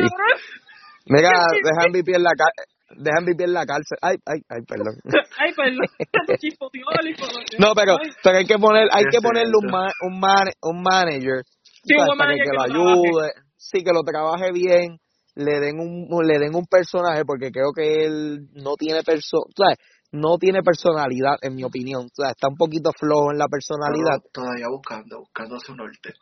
Mira, 1.07 1.31
deja 1.63 1.89
MVP 1.89 2.15
en 2.17 2.23
la 2.23 2.31
cárcel. 2.37 2.65
Deja 2.97 3.21
MVP 3.21 3.45
en 3.45 3.53
la 3.53 3.65
cárcel. 3.67 3.99
Ay, 4.03 4.17
ay, 4.27 4.41
ay, 4.49 4.63
perdón. 4.67 4.95
Ay, 5.39 5.53
perdón. 5.55 5.87
No, 7.59 7.73
pero, 7.75 7.97
pero 8.23 8.39
hay 8.39 8.45
que 8.47 8.59
poner, 8.59 8.89
hay 8.93 9.05
¿Qué 9.05 9.19
que 9.19 9.23
ponerle 9.23 9.53
un, 9.57 9.67
eso? 9.67 9.73
ma- 9.77 9.93
un, 10.03 10.21
man, 10.21 10.49
un 10.63 10.83
manager, 10.83 11.43
Sí, 11.63 11.95
un 11.95 11.97
¿sabes? 11.97 12.09
buen 12.09 12.19
para 12.19 12.31
manager 12.31 12.45
que, 12.45 12.51
que 12.51 12.57
lo 12.57 12.63
lo 12.63 12.69
trabaje. 12.69 13.03
ayude, 13.09 13.33
sí, 13.57 13.85
que 13.85 13.93
lo 13.93 14.03
trabaje 14.03 14.53
bien, 14.53 14.99
le 15.35 15.61
den 15.61 15.79
un, 15.81 16.27
le 16.27 16.39
den 16.39 16.55
un 16.55 16.67
personaje, 16.67 17.25
porque 17.25 17.51
creo 17.51 17.73
que 17.75 18.05
él 18.05 18.49
no 18.55 18.75
tiene 18.77 19.03
perso, 19.03 19.39
¿sabes? 19.57 19.79
No 20.13 20.39
tiene 20.39 20.63
personalidad, 20.63 21.37
en 21.43 21.55
mi 21.55 21.65
opinión, 21.65 22.07
o 22.07 22.09
sea, 22.15 22.31
está 22.31 22.49
un 22.49 22.57
poquito 22.57 22.91
flojo 22.99 23.31
en 23.33 23.39
la 23.39 23.47
personalidad, 23.49 24.19
Pero 24.23 24.31
todavía 24.33 24.67
buscando, 24.71 25.19
buscando 25.21 25.59
su 25.61 25.75
norte. 25.75 26.15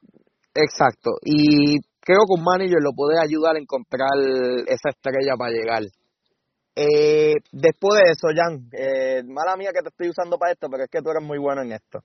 exacto, 0.55 1.11
y 1.25 1.79
creo 2.07 2.23
que 2.23 2.39
un 2.39 2.45
manager 2.45 2.79
lo 2.81 2.93
puede 2.95 3.19
ayudar 3.21 3.57
a 3.57 3.59
encontrar 3.59 4.15
esa 4.69 4.91
estrella 4.91 5.35
para 5.37 5.51
llegar. 5.51 5.83
Eh, 6.77 7.35
después 7.51 7.99
de 7.99 8.11
eso, 8.13 8.29
Jan, 8.31 8.69
eh, 8.71 9.23
mala 9.27 9.57
mía 9.57 9.71
que 9.75 9.83
te 9.83 9.89
estoy 9.89 10.11
usando 10.11 10.39
para 10.39 10.53
esto, 10.53 10.69
pero 10.71 10.85
es 10.85 10.91
que 10.91 11.03
tú 11.03 11.11
eres 11.11 11.27
muy 11.27 11.39
bueno 11.39 11.63
en 11.63 11.73
esto. 11.73 11.99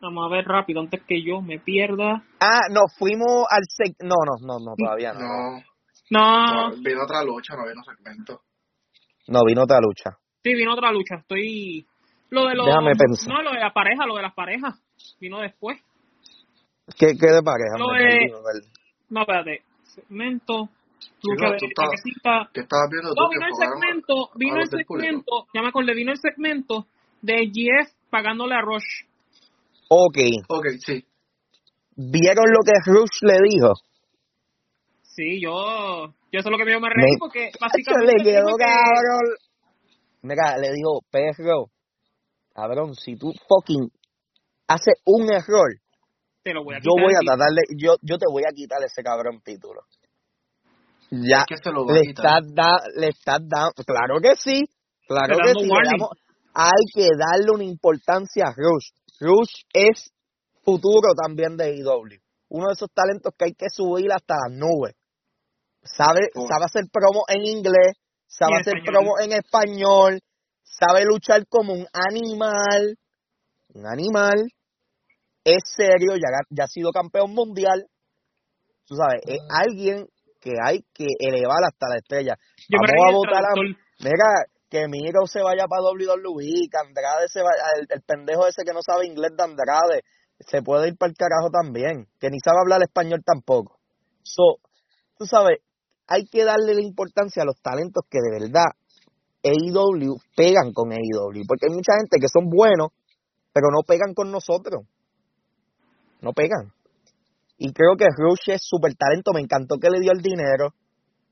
Vamos 0.00 0.26
a 0.26 0.34
ver 0.36 0.44
rápido 0.44 0.80
antes 0.80 1.02
que 1.08 1.22
yo 1.24 1.40
me 1.40 1.58
pierda. 1.58 2.22
Ah, 2.40 2.68
nos 2.70 2.94
fuimos 2.98 3.46
al 3.50 3.62
seg... 3.66 3.96
No, 4.00 4.14
no, 4.26 4.36
no, 4.46 4.58
no, 4.60 4.74
todavía 4.76 5.12
no. 5.12 5.20
No, 5.20 5.62
No, 6.10 6.70
no, 6.70 6.76
vino 6.82 7.02
otra 7.02 7.24
lucha, 7.24 7.56
no 7.56 7.64
vino 7.66 7.82
segmento. 7.82 8.40
No, 9.28 9.40
vino 9.44 9.62
otra 9.62 9.78
lucha. 9.80 10.16
sí, 10.42 10.54
vino 10.54 10.72
otra 10.72 10.92
lucha. 10.92 11.16
Estoy. 11.16 11.86
Lo 12.30 12.46
de 12.46 12.54
los. 12.54 12.66
Déjame 12.66 12.92
pensar. 12.94 13.28
No, 13.28 13.42
lo 13.42 13.52
de 13.52 13.60
la 13.60 13.72
pareja, 13.72 14.06
lo 14.06 14.16
de 14.16 14.22
las 14.22 14.34
parejas. 14.34 14.74
Vino 15.20 15.40
después. 15.40 15.80
¿Qué, 16.96 17.06
qué 17.18 17.26
de 17.26 17.42
pareja? 17.42 17.76
Me 17.78 17.84
perdí. 18.42 18.68
No, 19.10 19.20
espérate. 19.22 19.62
Segmento. 19.84 20.68
Lucha 21.22 21.46
no, 21.46 21.52
de 21.52 21.58
tú 21.58 21.66
estás- 21.66 21.86
paquecita. 21.86 22.50
¿Qué 22.54 22.60
estabas 22.60 22.88
viendo? 22.90 23.10
No, 23.14 23.28
que 23.30 23.36
vino 23.38 23.46
el 23.46 23.50
enfocaron 23.50 23.76
a- 23.76 23.80
segmento. 23.80 24.14
Vino 24.36 24.54
a 24.56 24.62
el 24.62 24.68
del 24.68 24.84
público? 24.86 25.06
segmento. 25.06 25.46
Ya 25.54 25.62
me 25.62 25.68
acordé, 25.68 25.94
vino 25.94 26.12
el 26.12 26.18
segmento 26.18 26.86
de 27.22 27.34
GF 27.52 27.92
pagándole 28.10 28.54
a 28.54 28.60
Rush. 28.60 29.06
Ok, 29.90 30.18
Ok, 30.48 30.66
sí. 30.84 31.04
¿vieron 31.96 32.44
lo 32.52 32.58
que 32.64 32.72
Rush 32.90 33.22
le 33.22 33.38
dijo? 33.48 33.72
Sí, 35.02 35.40
yo. 35.40 36.12
Yo 36.30 36.40
eso 36.40 36.48
es 36.48 36.52
lo 36.52 36.58
que 36.58 36.64
me, 36.64 36.78
me 36.78 36.88
reí 36.90 37.12
Me- 37.12 37.18
porque 37.18 37.50
básicamente. 37.60 38.12
le 38.18 38.22
quedó 38.22 38.46
dijo 38.46 38.56
que- 38.58 38.64
cabrón. 38.64 39.26
Mira, 40.22 40.58
le 40.58 40.72
dijo, 40.72 41.00
perro, 41.10 41.70
cabrón, 42.54 42.94
si 42.94 43.16
tú 43.16 43.32
fucking 43.48 43.90
haces 44.66 44.94
un 45.06 45.32
error, 45.32 45.70
Te 46.48 46.54
lo 46.54 46.64
voy 46.64 46.74
a 46.76 46.78
yo 46.80 46.92
voy 46.96 47.12
a 47.14 47.20
tratar 47.20 47.50
de, 47.52 47.62
yo, 47.76 47.96
yo 48.00 48.16
te 48.16 48.24
voy 48.30 48.42
a 48.48 48.52
quitar 48.54 48.78
ese 48.82 49.02
cabrón 49.02 49.40
título. 49.44 49.82
Ya, 51.10 51.38
Es 51.40 51.44
que 51.46 51.56
se 51.62 51.70
lo 51.70 51.84
va 51.86 51.92
a 51.92 51.96
le 51.96 52.02
quitar. 52.02 52.24
estás, 52.44 52.54
da, 52.54 52.76
le 52.96 53.08
estás 53.08 53.40
dando, 53.48 53.72
claro 53.86 54.20
que 54.20 54.36
sí, 54.36 54.64
claro 55.06 55.36
que 55.44 55.52
sí, 55.60 55.68
damos- 55.68 56.10
hay 56.54 56.84
que 56.94 57.08
darle 57.16 57.50
una 57.52 57.64
importancia 57.64 58.46
a 58.46 58.54
Rush. 58.56 58.88
Rush 59.20 59.64
es 59.72 60.10
futuro 60.64 61.12
también 61.22 61.56
de 61.56 61.76
IW. 61.76 62.18
Uno 62.50 62.66
de 62.68 62.72
esos 62.72 62.90
talentos 62.92 63.32
que 63.38 63.44
hay 63.46 63.52
que 63.54 63.66
subir 63.70 64.10
hasta 64.12 64.34
las 64.34 64.56
nubes. 64.56 64.94
Sabe, 65.82 66.20
Oh. 66.34 66.46
sabe 66.48 66.64
hacer 66.64 66.84
promo 66.92 67.24
en 67.28 67.42
inglés, 67.44 67.96
sabe 68.26 68.52
en 68.54 68.60
hacer 68.60 68.76
español. 68.78 68.92
promo 68.94 69.20
en 69.20 69.32
español, 69.32 70.20
sabe 70.62 71.04
luchar 71.04 71.46
como 71.48 71.72
un 71.72 71.86
animal, 71.92 72.96
un 73.74 73.86
animal, 73.86 74.48
es 75.54 75.62
serio, 75.76 76.16
ya, 76.16 76.28
ha- 76.36 76.46
ya 76.50 76.64
ha 76.64 76.68
sido 76.68 76.90
campeón 76.92 77.32
mundial. 77.34 77.86
Tú 78.86 78.94
sabes, 78.96 79.20
es 79.26 79.38
alguien 79.50 80.06
que 80.40 80.52
hay 80.64 80.80
que 80.94 81.06
elevar 81.18 81.58
hasta 81.66 81.88
la 81.88 81.96
estrella. 81.96 82.34
Yo 82.68 82.78
Vamos 82.80 83.04
a 83.08 83.16
votar 83.16 83.42
a. 83.44 83.54
Mira, 84.00 84.28
que 84.70 84.86
Miro 84.88 85.26
se 85.26 85.42
vaya 85.42 85.64
para 85.66 85.82
WWE, 85.82 86.68
que 86.70 86.78
Andrade 86.78 87.26
se 87.28 87.40
vaya, 87.40 87.62
el, 87.80 87.86
el 87.90 88.02
pendejo 88.02 88.46
ese 88.46 88.64
que 88.64 88.72
no 88.72 88.80
sabe 88.82 89.06
inglés 89.06 89.32
de 89.36 89.42
Andrade, 89.44 90.02
se 90.40 90.62
puede 90.62 90.88
ir 90.88 90.96
para 90.96 91.10
el 91.10 91.16
carajo 91.16 91.50
también, 91.50 92.06
que 92.20 92.30
ni 92.30 92.38
sabe 92.38 92.58
hablar 92.62 92.80
español 92.82 93.20
tampoco. 93.24 93.78
So, 94.22 94.60
tú 95.18 95.24
sabes, 95.26 95.58
hay 96.06 96.26
que 96.26 96.44
darle 96.44 96.74
la 96.74 96.82
importancia 96.82 97.42
a 97.42 97.46
los 97.46 97.60
talentos 97.60 98.04
que 98.10 98.18
de 98.20 98.38
verdad 98.44 98.66
AEW 99.42 100.16
pegan 100.36 100.72
con 100.72 100.92
AEW, 100.92 101.42
porque 101.46 101.66
hay 101.68 101.74
mucha 101.74 101.92
gente 101.98 102.18
que 102.20 102.28
son 102.32 102.48
buenos, 102.50 102.88
pero 103.52 103.68
no 103.70 103.82
pegan 103.86 104.14
con 104.14 104.30
nosotros. 104.30 104.84
No 106.20 106.32
pegan. 106.32 106.72
Y 107.58 107.72
creo 107.72 107.96
que 107.98 108.06
Rush 108.16 108.50
es 108.54 108.60
súper 108.62 108.94
talento, 108.94 109.32
me 109.32 109.40
encantó 109.40 109.76
que 109.80 109.90
le 109.90 110.00
dio 110.00 110.12
el 110.12 110.20
dinero, 110.22 110.70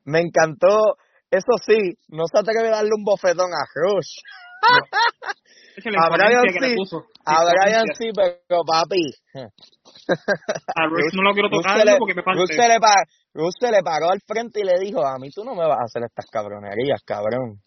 me 0.05 0.21
encantó, 0.21 0.97
eso 1.31 1.53
sí, 1.65 1.77
no 2.09 2.25
se 2.31 2.39
atreve 2.39 2.69
a 2.69 2.77
darle 2.77 2.91
un 2.97 3.05
bofetón 3.05 3.51
a 3.53 3.65
Rush. 3.75 4.19
La 5.85 6.07
A 6.07 6.09
Brian 6.09 6.43
sí, 6.59 6.75
puso. 6.75 7.05
A 7.27 7.45
Brian 7.45 7.85
sí, 7.99 8.09
pero 8.15 8.63
papi. 8.67 9.13
A 10.75 10.87
Rush 10.87 11.13
no 11.15 11.23
lo 11.23 11.33
quiero 11.35 11.51
tocar 11.51 11.85
le- 11.85 11.99
porque 11.99 12.15
me 12.15 12.23
Rush 12.23 12.49
parte. 12.49 12.55
se, 12.55 12.69
le 12.69 12.81
pa- 12.81 13.05
Rush 13.35 13.55
se 13.61 13.71
le 13.71 13.83
paró 13.83 14.11
al 14.11 14.21
frente 14.27 14.61
y 14.61 14.65
le 14.65 14.79
dijo, 14.81 15.07
a 15.07 15.19
mí 15.19 15.29
tú 15.31 15.45
no 15.45 15.55
me 15.55 15.67
vas 15.69 15.79
a 15.79 15.85
hacer 15.85 16.03
estas 16.05 16.27
cabronerías, 16.31 17.03
cabrón. 17.05 17.61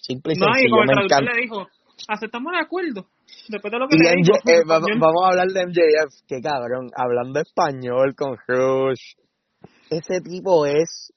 Simple 0.00 0.32
y 0.34 0.36
No, 0.40 0.48
y 0.48 0.52
sencillo, 0.52 0.70
como 0.70 0.82
el 0.82 0.86
me 0.88 0.92
traductor 0.94 1.18
encanta. 1.22 1.34
le 1.36 1.42
dijo, 1.42 1.66
aceptamos 2.08 2.52
de 2.52 2.58
acuerdo. 2.58 3.06
Después 3.48 3.70
de 3.72 3.78
lo 3.78 3.88
que 3.88 3.96
Y 3.96 3.98
le 3.98 4.10
MJ 4.12 4.32
dijo. 4.44 4.50
eh, 4.50 4.64
va- 4.68 4.78
vamos 4.80 5.22
a 5.24 5.28
hablar 5.30 5.48
de 5.48 5.62
MJF, 5.66 6.26
que 6.26 6.40
cabrón, 6.40 6.90
hablando 6.96 7.40
español 7.40 8.14
con 8.16 8.36
Rush. 8.46 9.14
Ese 9.90 10.20
tipo 10.20 10.64
es 10.66 11.12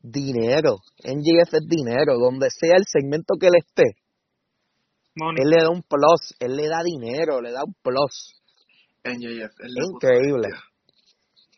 dinero. 0.00 0.76
MJF 1.04 1.52
es 1.54 1.66
dinero. 1.68 2.14
Donde 2.18 2.48
sea 2.50 2.76
el 2.76 2.84
segmento 2.86 3.34
que 3.40 3.48
él 3.48 3.54
esté, 3.58 3.84
Money. 5.16 5.42
él 5.42 5.50
le 5.50 5.62
da 5.62 5.70
un 5.70 5.82
plus, 5.82 6.34
él 6.40 6.56
le 6.56 6.68
da 6.68 6.82
dinero, 6.82 7.40
le 7.40 7.50
da 7.52 7.64
un 7.66 7.74
plus. 7.82 8.34
NJF. 9.04 9.52
Es 9.60 9.72
increíble. 9.92 10.48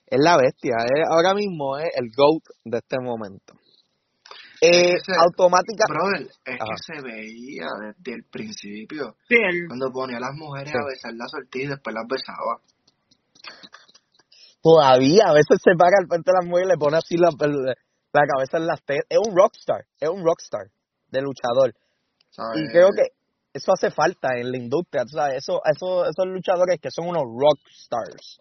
Es 0.06 0.18
la 0.20 0.36
bestia, 0.36 0.74
es- 0.92 1.06
ahora 1.08 1.34
mismo 1.34 1.78
es 1.78 1.88
el 1.94 2.08
GOAT 2.16 2.42
de 2.64 2.78
este 2.78 2.96
momento. 3.00 3.54
Eh, 4.62 4.92
Ese- 4.92 5.12
automática. 5.18 5.84
Brother, 5.88 6.26
es 6.44 6.60
Ajá. 6.60 6.64
que 6.68 6.76
se 6.94 7.02
veía 7.02 7.66
desde 7.80 8.12
el 8.18 8.24
principio. 8.30 9.16
Sí. 9.28 9.36
Cuando 9.68 9.90
ponía 9.90 10.18
a 10.18 10.20
las 10.20 10.34
mujeres 10.34 10.70
Sí. 10.72 10.76
a 10.78 10.84
besar 10.86 11.12
la 11.14 11.26
sortilla 11.28 11.64
y 11.64 11.68
después 11.68 11.94
las 11.94 12.04
besaba. 12.06 12.60
Todavía 14.62 15.24
a 15.28 15.32
veces 15.32 15.56
se 15.64 15.72
para 15.78 15.96
al 15.98 16.06
frente 16.06 16.30
de 16.30 16.36
las 16.38 16.44
mujeres 16.46 16.68
y 16.68 16.72
le 16.72 16.78
pone 16.78 16.96
así 16.98 17.16
la, 17.16 17.30
la 17.32 18.22
cabeza 18.26 18.58
en 18.58 18.66
las 18.66 18.82
tetas. 18.84 19.06
Es 19.08 19.18
un 19.18 19.34
rockstar, 19.34 19.84
es 19.98 20.08
un 20.10 20.22
rockstar 20.24 20.66
de 21.08 21.22
luchador. 21.22 21.72
Y 22.56 22.68
creo 22.70 22.88
que 22.94 23.16
eso 23.54 23.72
hace 23.72 23.90
falta 23.90 24.28
en 24.36 24.50
la 24.52 24.58
industria, 24.58 25.02
tú 25.04 25.16
sabes, 25.16 25.38
eso, 25.38 25.60
eso, 25.64 26.04
esos 26.04 26.26
luchadores 26.26 26.78
que 26.80 26.90
son 26.90 27.08
unos 27.08 27.24
rockstars. 27.24 28.38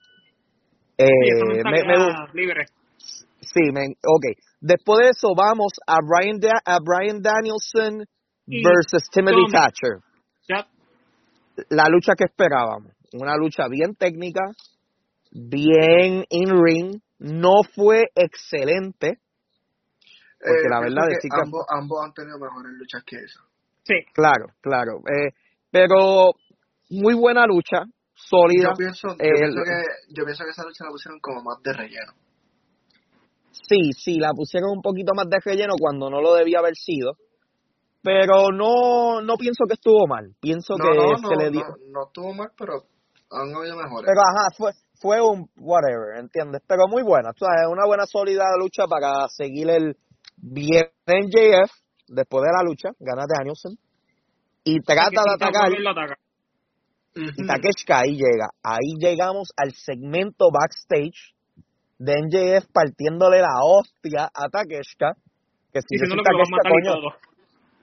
Eh, 0.98 1.08
me, 1.64 1.64
me 1.64 2.34
libre. 2.34 2.66
Sí, 3.42 3.72
me, 3.74 3.82
ok. 4.06 4.26
Después 4.62 5.00
de 5.00 5.10
eso 5.10 5.30
vamos 5.36 5.72
a 5.88 5.98
Brian, 6.04 6.40
Da- 6.40 6.62
a 6.66 6.80
Brian 6.80 7.22
Danielson 7.22 8.06
Y 8.46 8.64
versus 8.64 9.04
Timothy 9.12 9.36
Tommy. 9.36 9.52
Thatcher. 9.52 9.98
Ya. 10.48 10.68
La 11.70 11.86
lucha 11.90 12.14
que 12.18 12.26
esperábamos. 12.26 12.94
Una 13.14 13.36
lucha 13.38 13.68
bien 13.70 13.96
técnica, 13.96 14.42
bien 15.32 16.26
in-ring. 16.30 17.02
No 17.20 17.64
fue 17.76 18.06
excelente, 18.16 19.20
porque 20.40 20.66
Eh, 20.66 20.70
la 20.70 20.80
verdad 20.80 21.04
que 21.10 21.16
decir 21.16 21.30
que 21.36 21.42
ambos, 21.42 21.66
ambos 21.70 22.00
han 22.06 22.14
tenido 22.14 22.40
mejores 22.40 22.72
luchas 22.78 23.04
que 23.06 23.18
esa. 23.18 23.42
Sí. 23.84 23.96
Claro, 24.14 24.46
claro. 24.62 25.00
Eh, 25.06 25.34
pero 25.70 26.32
muy 26.90 27.14
buena 27.16 27.46
lucha, 27.46 27.84
sólida. 28.14 28.70
Yo 28.70 28.74
pienso, 28.78 29.08
yo, 29.10 29.14
Eh, 29.20 29.32
pienso 29.38 29.60
que, 29.64 30.14
yo 30.16 30.24
pienso 30.26 30.44
que 30.46 30.52
esa 30.52 30.64
lucha 30.64 30.86
la 30.86 30.92
pusieron 30.92 31.20
como 31.20 31.42
más 31.44 31.62
de 31.62 31.74
relleno. 31.74 32.14
Sí, 33.52 33.92
sí, 33.94 34.18
la 34.20 34.32
pusieron 34.34 34.72
un 34.72 34.82
poquito 34.82 35.14
más 35.16 35.28
de 35.30 35.38
relleno 35.44 35.74
cuando 35.80 36.10
no 36.10 36.22
lo 36.22 36.34
debía 36.36 36.60
haber 36.60 36.76
sido. 36.76 37.14
Pero 38.02 38.52
no, 38.54 39.22
no 39.22 39.36
pienso 39.36 39.66
que 39.68 39.74
estuvo 39.74 40.08
mal. 40.08 40.34
Pienso 40.40 40.76
No, 40.78 40.84
que 40.86 40.96
no, 40.98 41.18
se 41.18 41.36
no, 41.36 41.42
le 41.42 41.52
dio. 41.52 41.62
no, 41.62 41.76
no 41.92 42.06
estuvo 42.08 42.34
mal, 42.34 42.50
pero 42.58 42.84
han 43.32 43.54
habido 43.54 43.76
mejores. 43.76 44.08
Pero 44.08 44.22
ajá, 44.22 44.48
fue, 44.58 44.72
fue 45.02 45.22
un 45.22 45.50
whatever, 45.58 46.18
¿entiendes? 46.18 46.62
Pero 46.68 46.88
muy 46.88 47.04
buena, 47.04 47.32
tú 47.34 47.46
sabes, 47.46 47.68
una 47.70 47.86
buena 47.86 48.06
sólida 48.06 48.46
lucha 48.58 48.88
para 48.88 49.28
seguir 49.28 49.70
el 49.70 49.98
bien 50.38 50.86
en 51.08 51.28
JF 51.30 51.72
después 52.08 52.44
de 52.44 52.52
la 52.56 52.64
lucha, 52.64 52.90
gana 53.00 53.26
Danielson. 53.28 53.76
Y 54.64 54.80
trata 54.82 55.22
de 55.24 55.34
atacar. 55.36 55.72
Y 57.16 57.46
Takeshka 57.48 58.00
ahí 58.00 58.12
llega. 58.16 58.50
Ahí 58.64 58.96
llegamos 59.00 59.50
al 59.58 59.74
segmento 59.74 60.46
backstage 60.52 61.34
de 62.00 62.14
NJF 62.16 62.72
partiéndole 62.74 63.42
la 63.42 63.60
hostia 63.62 64.32
a 64.34 64.48
Takeshka. 64.50 65.14
Que 65.72 65.82
si 65.84 66.00
a 66.00 66.08
Takeshka, 66.08 66.64
coño. 66.66 66.96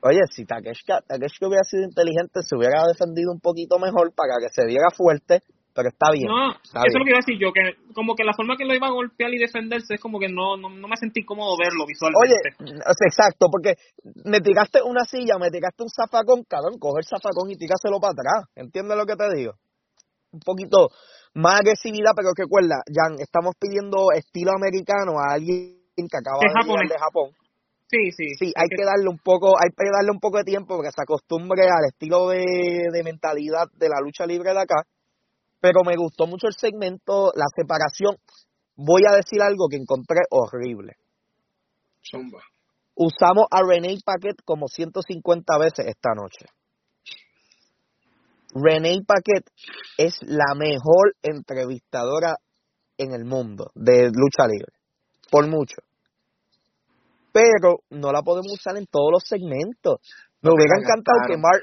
Oye, 0.02 0.20
si 0.30 0.44
Takeshka, 0.44 1.02
Takeshka 1.06 1.46
hubiera 1.46 1.64
sido 1.64 1.84
inteligente, 1.84 2.40
se 2.42 2.56
hubiera 2.56 2.82
defendido 2.88 3.32
un 3.32 3.40
poquito 3.40 3.78
mejor 3.78 4.12
para 4.14 4.40
que 4.40 4.48
se 4.48 4.64
viera 4.66 4.88
fuerte, 4.94 5.40
pero 5.74 5.88
está 5.88 6.10
bien. 6.10 6.28
No, 6.28 6.52
está 6.56 6.80
eso 6.88 6.96
es 6.96 6.98
lo 6.98 7.04
que 7.04 7.12
iba 7.12 7.20
a 7.20 7.24
decir 7.26 7.38
yo, 7.38 7.52
que 7.52 7.92
como 7.92 8.14
que 8.14 8.24
la 8.24 8.32
forma 8.32 8.56
que 8.56 8.64
lo 8.64 8.74
iba 8.74 8.88
a 8.88 8.96
golpear 8.96 9.32
y 9.34 9.38
defenderse 9.38 9.94
es 9.94 10.00
como 10.00 10.18
que 10.18 10.28
no, 10.28 10.56
no, 10.56 10.70
no 10.70 10.88
me 10.88 10.96
sentí 10.96 11.24
cómodo 11.24 11.56
verlo 11.58 11.84
Oye, 11.84 11.92
visualmente. 11.92 12.80
o 12.80 12.94
sea, 12.96 13.08
exacto, 13.08 13.48
porque 13.52 13.76
me 14.24 14.40
tiraste 14.40 14.80
una 14.82 15.04
silla, 15.04 15.36
me 15.38 15.50
tiraste 15.50 15.82
un 15.82 15.92
zafacón, 15.92 16.44
cabrón, 16.48 16.78
coge 16.80 17.04
el 17.04 17.06
zafacón 17.06 17.50
y 17.50 17.56
tíraselo 17.56 18.00
para 18.00 18.16
atrás. 18.16 18.48
¿Entiendes 18.56 18.96
lo 18.96 19.04
que 19.04 19.16
te 19.16 19.28
digo? 19.36 19.52
Un 20.32 20.40
poquito 20.40 20.88
más 21.36 21.60
agresividad, 21.60 22.12
pero 22.16 22.32
que 22.34 22.44
recuerda, 22.44 22.80
Jan, 22.88 23.20
estamos 23.20 23.54
pidiendo 23.60 24.10
estilo 24.14 24.52
americano 24.52 25.20
a 25.20 25.34
alguien 25.34 25.76
que 25.94 26.16
acaba 26.16 26.40
De 26.40 26.48
llegar 26.48 26.88
de 26.88 26.98
Japón. 26.98 27.30
Sí, 27.88 28.10
sí. 28.16 28.34
Sí, 28.38 28.52
hay 28.56 28.68
que 28.68 28.84
darle 28.84 29.08
un 29.08 29.18
poco, 29.18 29.54
hay 29.60 29.70
que 29.70 29.90
darle 29.92 30.10
un 30.10 30.18
poco 30.18 30.38
de 30.38 30.44
tiempo 30.44 30.76
para 30.76 30.88
que 30.88 30.92
se 30.92 31.02
acostumbre 31.02 31.62
al 31.62 31.84
estilo 31.86 32.28
de, 32.28 32.88
de 32.90 33.02
mentalidad 33.04 33.68
de 33.74 33.88
la 33.88 34.00
lucha 34.00 34.26
libre 34.26 34.52
de 34.52 34.60
acá. 34.60 34.82
Pero 35.60 35.84
me 35.84 35.96
gustó 35.96 36.26
mucho 36.26 36.48
el 36.48 36.54
segmento, 36.54 37.32
la 37.36 37.46
separación. 37.54 38.16
Voy 38.74 39.02
a 39.06 39.14
decir 39.14 39.40
algo 39.40 39.68
que 39.68 39.76
encontré 39.76 40.20
horrible. 40.30 40.94
Zumba. 42.02 42.40
Usamos 42.94 43.46
a 43.50 43.62
Renee 43.62 43.98
Paquette 44.04 44.42
como 44.44 44.68
150 44.68 45.58
veces 45.58 45.86
esta 45.86 46.14
noche. 46.14 46.46
Renee 48.54 49.02
Paquette 49.06 49.50
es 49.98 50.18
la 50.22 50.54
mejor 50.54 51.14
entrevistadora 51.22 52.36
en 52.98 53.12
el 53.12 53.24
mundo 53.24 53.70
de 53.74 54.10
lucha 54.12 54.46
libre, 54.46 54.72
por 55.30 55.46
mucho. 55.46 55.76
Pero 57.32 57.80
no 57.90 58.12
la 58.12 58.22
podemos 58.22 58.52
usar 58.52 58.76
en 58.78 58.86
todos 58.86 59.10
los 59.12 59.22
segmentos. 59.24 60.00
Me 60.40 60.50
hubiera 60.50 60.76
encantado 60.78 61.18
que. 61.26 61.36
Mark, 61.36 61.62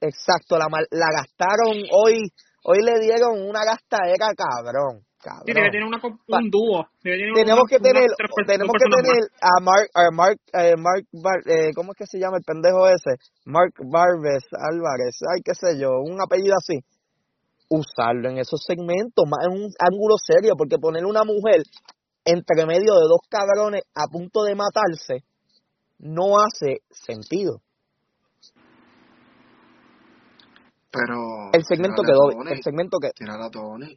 exacto, 0.00 0.58
la, 0.58 0.66
la 0.90 1.06
gastaron 1.12 1.82
hoy, 1.90 2.32
hoy 2.64 2.78
le 2.82 3.00
dieron 3.00 3.42
una 3.42 3.64
gastadera 3.64 4.32
cabrón, 4.36 5.04
cabrón. 5.22 5.44
Sí, 5.46 5.52
debe 5.54 5.70
tener 5.70 5.84
una, 5.86 5.98
un 6.02 6.50
dúo. 6.50 6.84
Tenemos 7.02 7.62
una- 7.64 7.70
que 7.70 7.78
tener 7.78 8.06
tenemos 8.46 8.72
que 8.74 8.90
tener 8.90 9.22
a 9.40 9.60
Mark 9.62 9.88
a 9.94 10.10
Mark 10.10 10.38
eh, 10.52 10.74
Mark 10.76 11.04
Bar- 11.12 11.46
eh, 11.46 11.70
cómo 11.74 11.92
es 11.92 11.98
que 11.98 12.06
se 12.06 12.18
llama 12.18 12.36
el 12.38 12.44
pendejo 12.44 12.88
ese 12.88 13.16
Mark 13.46 13.72
Barbes 13.78 14.44
Álvarez 14.52 15.16
ay 15.32 15.40
qué 15.44 15.54
sé 15.54 15.78
yo 15.80 16.00
un 16.02 16.20
apellido 16.20 16.54
así 16.56 16.80
usarlo 17.70 18.28
en 18.28 18.38
esos 18.38 18.60
segmentos 18.66 19.24
más 19.30 19.46
en 19.46 19.52
un 19.62 19.70
ángulo 19.78 20.16
serio 20.18 20.52
porque 20.58 20.76
poner 20.78 21.06
una 21.06 21.24
mujer 21.24 21.62
entre 22.24 22.66
medio 22.66 22.94
de 22.94 23.06
dos 23.08 23.20
cabrones 23.30 23.82
a 23.94 24.06
punto 24.08 24.42
de 24.42 24.54
matarse 24.54 25.24
no 25.98 26.36
hace 26.38 26.78
sentido 26.90 27.60
Pero. 30.90 31.48
el 31.54 31.64
segmento 31.64 32.02
quedó 32.02 32.28
Tony, 32.30 32.52
el 32.52 32.62
segmento 32.62 32.98
que 33.00 33.10
Tírale 33.14 33.44
a 33.46 33.50
Tony. 33.50 33.96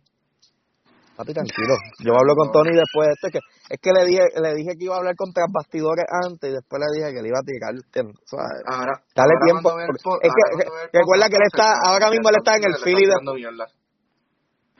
Papi, 1.15 1.31
tranquilo. 1.33 1.75
Yo 2.03 2.11
hablo 2.11 2.35
con 2.35 2.51
Tony 2.51 2.75
después 2.75 3.07
de 3.07 3.13
esto. 3.15 3.27
Es 3.27 3.33
que, 3.33 3.39
es 3.71 3.79
que 3.79 3.91
le 3.95 4.03
dije 4.05 4.23
le 4.35 4.51
dije 4.55 4.75
que 4.77 4.83
iba 4.83 4.95
a 4.95 4.99
hablar 4.99 5.15
con 5.15 5.31
bastidores 5.31 6.03
antes 6.11 6.49
y 6.49 6.53
después 6.53 6.75
le 6.83 6.87
dije 6.91 7.13
que 7.15 7.21
le 7.23 7.29
iba 7.31 7.39
a 7.39 7.47
tirar. 7.47 7.71
¿entiendes? 7.71 8.19
O 8.19 8.27
sea, 8.35 8.43
Ahora. 8.67 8.93
Dale 9.15 9.31
ahora 9.31 9.45
tiempo. 9.47 9.63
cuando 9.63 9.77
vea 9.79 9.85
el 9.87 9.95
porque- 9.95 10.03
po- 10.03 10.19
Es 10.21 10.31
que, 10.35 10.43
el 10.51 10.89
recuerda 10.91 11.25
que 11.31 11.37
él 11.39 11.47
está, 11.47 11.67
ahora 11.87 12.07
mismo 12.11 12.27
él 12.29 12.35
está 12.35 12.51
en 12.59 12.63
el 12.67 12.75
Philly 12.83 13.05
de... 13.07 13.15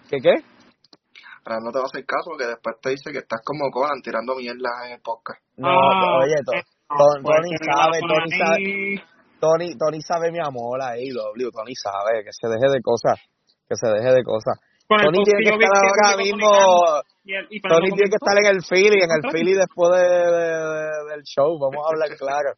¿Qué 0.10 0.18
qué? 0.22 0.36
Ahora 1.46 1.60
no 1.64 1.72
te 1.72 1.78
va 1.80 1.86
a 1.86 1.92
hacer 1.94 2.06
caso 2.06 2.26
porque 2.34 2.48
después 2.48 2.76
te 2.82 2.90
dice 2.90 3.12
que 3.12 3.20
estás 3.24 3.40
como 3.46 3.70
Conan 3.72 4.02
tirando 4.04 4.36
mierda 4.36 4.70
en 4.88 4.94
el 4.98 5.02
podcast. 5.02 5.40
No, 5.58 5.70
Ah, 5.70 6.20
oye, 6.20 6.36
to- 6.44 6.52
pues, 6.52 7.24
Tony 7.24 7.50
que 7.56 7.66
sabe, 7.66 7.98
Tony 8.02 8.32
sabe, 8.38 8.56
ahí. 8.60 8.96
Tony, 9.40 9.68
Tony 9.78 10.02
sabe 10.02 10.32
mi 10.32 10.40
amor 10.40 10.82
a 10.82 10.94
AEW, 11.00 11.50
Tony 11.52 11.74
sabe, 11.80 12.24
que 12.24 12.32
se 12.34 12.48
deje 12.50 12.68
de 12.72 12.82
cosas, 12.82 13.18
que 13.68 13.76
se 13.76 13.88
deje 13.88 14.12
de 14.14 14.24
cosas. 14.24 14.58
Con 14.88 15.00
Tony 15.02 15.24
tiene 15.24 15.58
que 15.58 15.66
estar 15.66 15.84
ahora 16.04 16.18
mismo, 16.18 16.48
y 17.24 17.34
el- 17.34 17.48
y 17.50 17.60
Tony 17.62 17.90
tiene 17.92 18.10
que 18.10 18.18
estar 18.22 18.38
en 18.38 18.46
el 18.46 18.62
Philly, 18.64 19.00
en 19.02 19.10
el. 19.12 19.32
Philly 19.32 19.54
después 19.54 19.92
de, 19.92 20.08
de- 20.08 20.32
de- 20.32 21.06
del 21.12 21.24
show, 21.24 21.58
vamos 21.60 21.84
a 21.84 21.90
hablar 21.90 22.16
claro. 22.18 22.54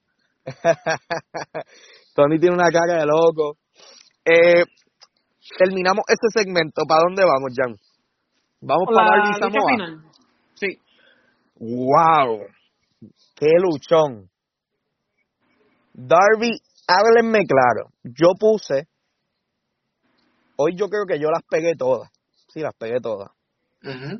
Tony 2.15 2.39
tiene 2.39 2.55
una 2.55 2.69
cara 2.69 2.99
de 2.99 3.05
loco. 3.05 3.57
Eh, 4.25 4.63
terminamos 5.57 6.03
este 6.09 6.28
segmento, 6.41 6.82
¿para 6.88 7.01
dónde 7.07 7.23
vamos, 7.23 7.53
Jan? 7.55 7.75
Vamos 8.59 8.86
para 8.93 9.07
La 9.07 9.17
Darby 9.23 9.39
Samoa. 9.39 9.71
final. 9.71 10.03
Sí. 10.55 10.80
¡Wow! 11.59 12.41
¡Qué 13.36 13.47
luchón! 13.61 14.30
Darby, 15.93 16.51
háblenme 16.88 17.39
claro. 17.47 17.89
Yo 18.03 18.30
puse. 18.39 18.88
Hoy 20.57 20.75
yo 20.75 20.88
creo 20.88 21.05
que 21.07 21.19
yo 21.19 21.30
las 21.30 21.43
pegué 21.49 21.75
todas. 21.75 22.09
Sí, 22.58 22.64
las 22.64 22.74
pegué 22.74 22.99
todas. 22.99 23.30
Ujú. 23.84 24.18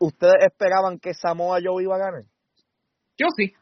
¿Ustedes 0.00 0.34
esperaban 0.44 0.98
que 0.98 1.14
Samoa 1.14 1.60
Joe 1.62 1.80
iba 1.80 1.94
a 1.94 1.98
ganar? 1.98 2.24
Yo 3.16 3.28
sí. 3.36 3.54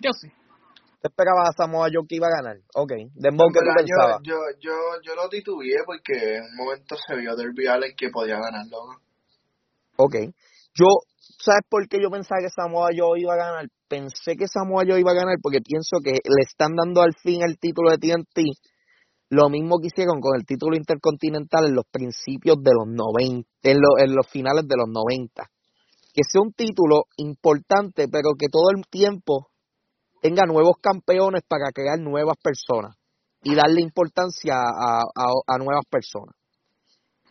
Yo 0.00 0.10
sí. 0.10 0.26
¿Usted 0.26 1.08
esperaba 1.08 1.44
a 1.48 1.52
Samoa 1.52 1.86
Joe 1.86 2.04
que 2.08 2.16
iba 2.16 2.26
a 2.26 2.42
ganar? 2.42 2.56
Ok. 2.74 2.90
Dembow, 3.14 3.46
¿qué 3.52 3.60
tú 3.60 3.70
pensabas? 3.76 4.18
yo, 4.24 4.34
yo, 4.58 4.72
yo, 4.72 4.72
yo 5.04 5.14
lo 5.14 5.28
titubeé 5.28 5.76
porque 5.86 6.38
en 6.38 6.46
un 6.46 6.56
momento 6.56 6.96
se 6.96 7.14
vio 7.14 7.36
Derby 7.36 7.68
Allen 7.68 7.94
que 7.96 8.10
podía 8.10 8.40
ganarlo. 8.40 8.78
¿no? 8.90 9.00
Ok. 9.98 10.16
Yo, 10.74 10.86
¿sabes 11.38 11.62
por 11.68 11.86
qué 11.86 12.02
yo 12.02 12.10
pensaba 12.10 12.40
que 12.40 12.50
Samoa 12.50 12.88
Joe 12.92 13.20
iba 13.20 13.34
a 13.34 13.36
ganar? 13.36 13.68
Pensé 13.86 14.34
que 14.34 14.48
Samoa 14.48 14.82
Joe 14.84 14.98
iba 14.98 15.12
a 15.12 15.20
ganar 15.22 15.36
porque 15.40 15.60
pienso 15.60 15.98
que 16.02 16.10
le 16.10 16.42
están 16.44 16.74
dando 16.74 17.02
al 17.02 17.14
fin 17.22 17.42
el 17.42 17.56
título 17.56 17.92
de 17.92 17.98
TNT. 17.98 18.58
Lo 19.30 19.48
mismo 19.50 19.78
que 19.80 19.88
hicieron 19.88 20.20
con 20.20 20.36
el 20.36 20.46
título 20.46 20.76
intercontinental 20.76 21.66
en 21.66 21.74
los 21.74 21.84
principios 21.90 22.56
de 22.62 22.70
los 22.72 22.86
90, 22.88 23.48
en, 23.62 23.76
lo- 23.80 23.98
en 24.02 24.14
los 24.14 24.26
finales 24.28 24.66
de 24.66 24.76
los 24.76 24.88
90. 24.88 25.44
Que 26.14 26.22
sea 26.30 26.40
un 26.40 26.52
título 26.52 27.04
importante, 27.16 28.08
pero 28.08 28.30
que 28.38 28.48
todo 28.48 28.70
el 28.74 28.82
tiempo 28.90 29.48
tenga 30.22 30.44
nuevos 30.46 30.76
campeones 30.80 31.42
para 31.46 31.70
crear 31.72 31.98
nuevas 32.00 32.36
personas 32.42 32.96
y 33.42 33.54
darle 33.54 33.82
importancia 33.82 34.54
a, 34.56 35.00
a, 35.02 35.26
a 35.46 35.58
nuevas 35.58 35.84
personas 35.88 36.34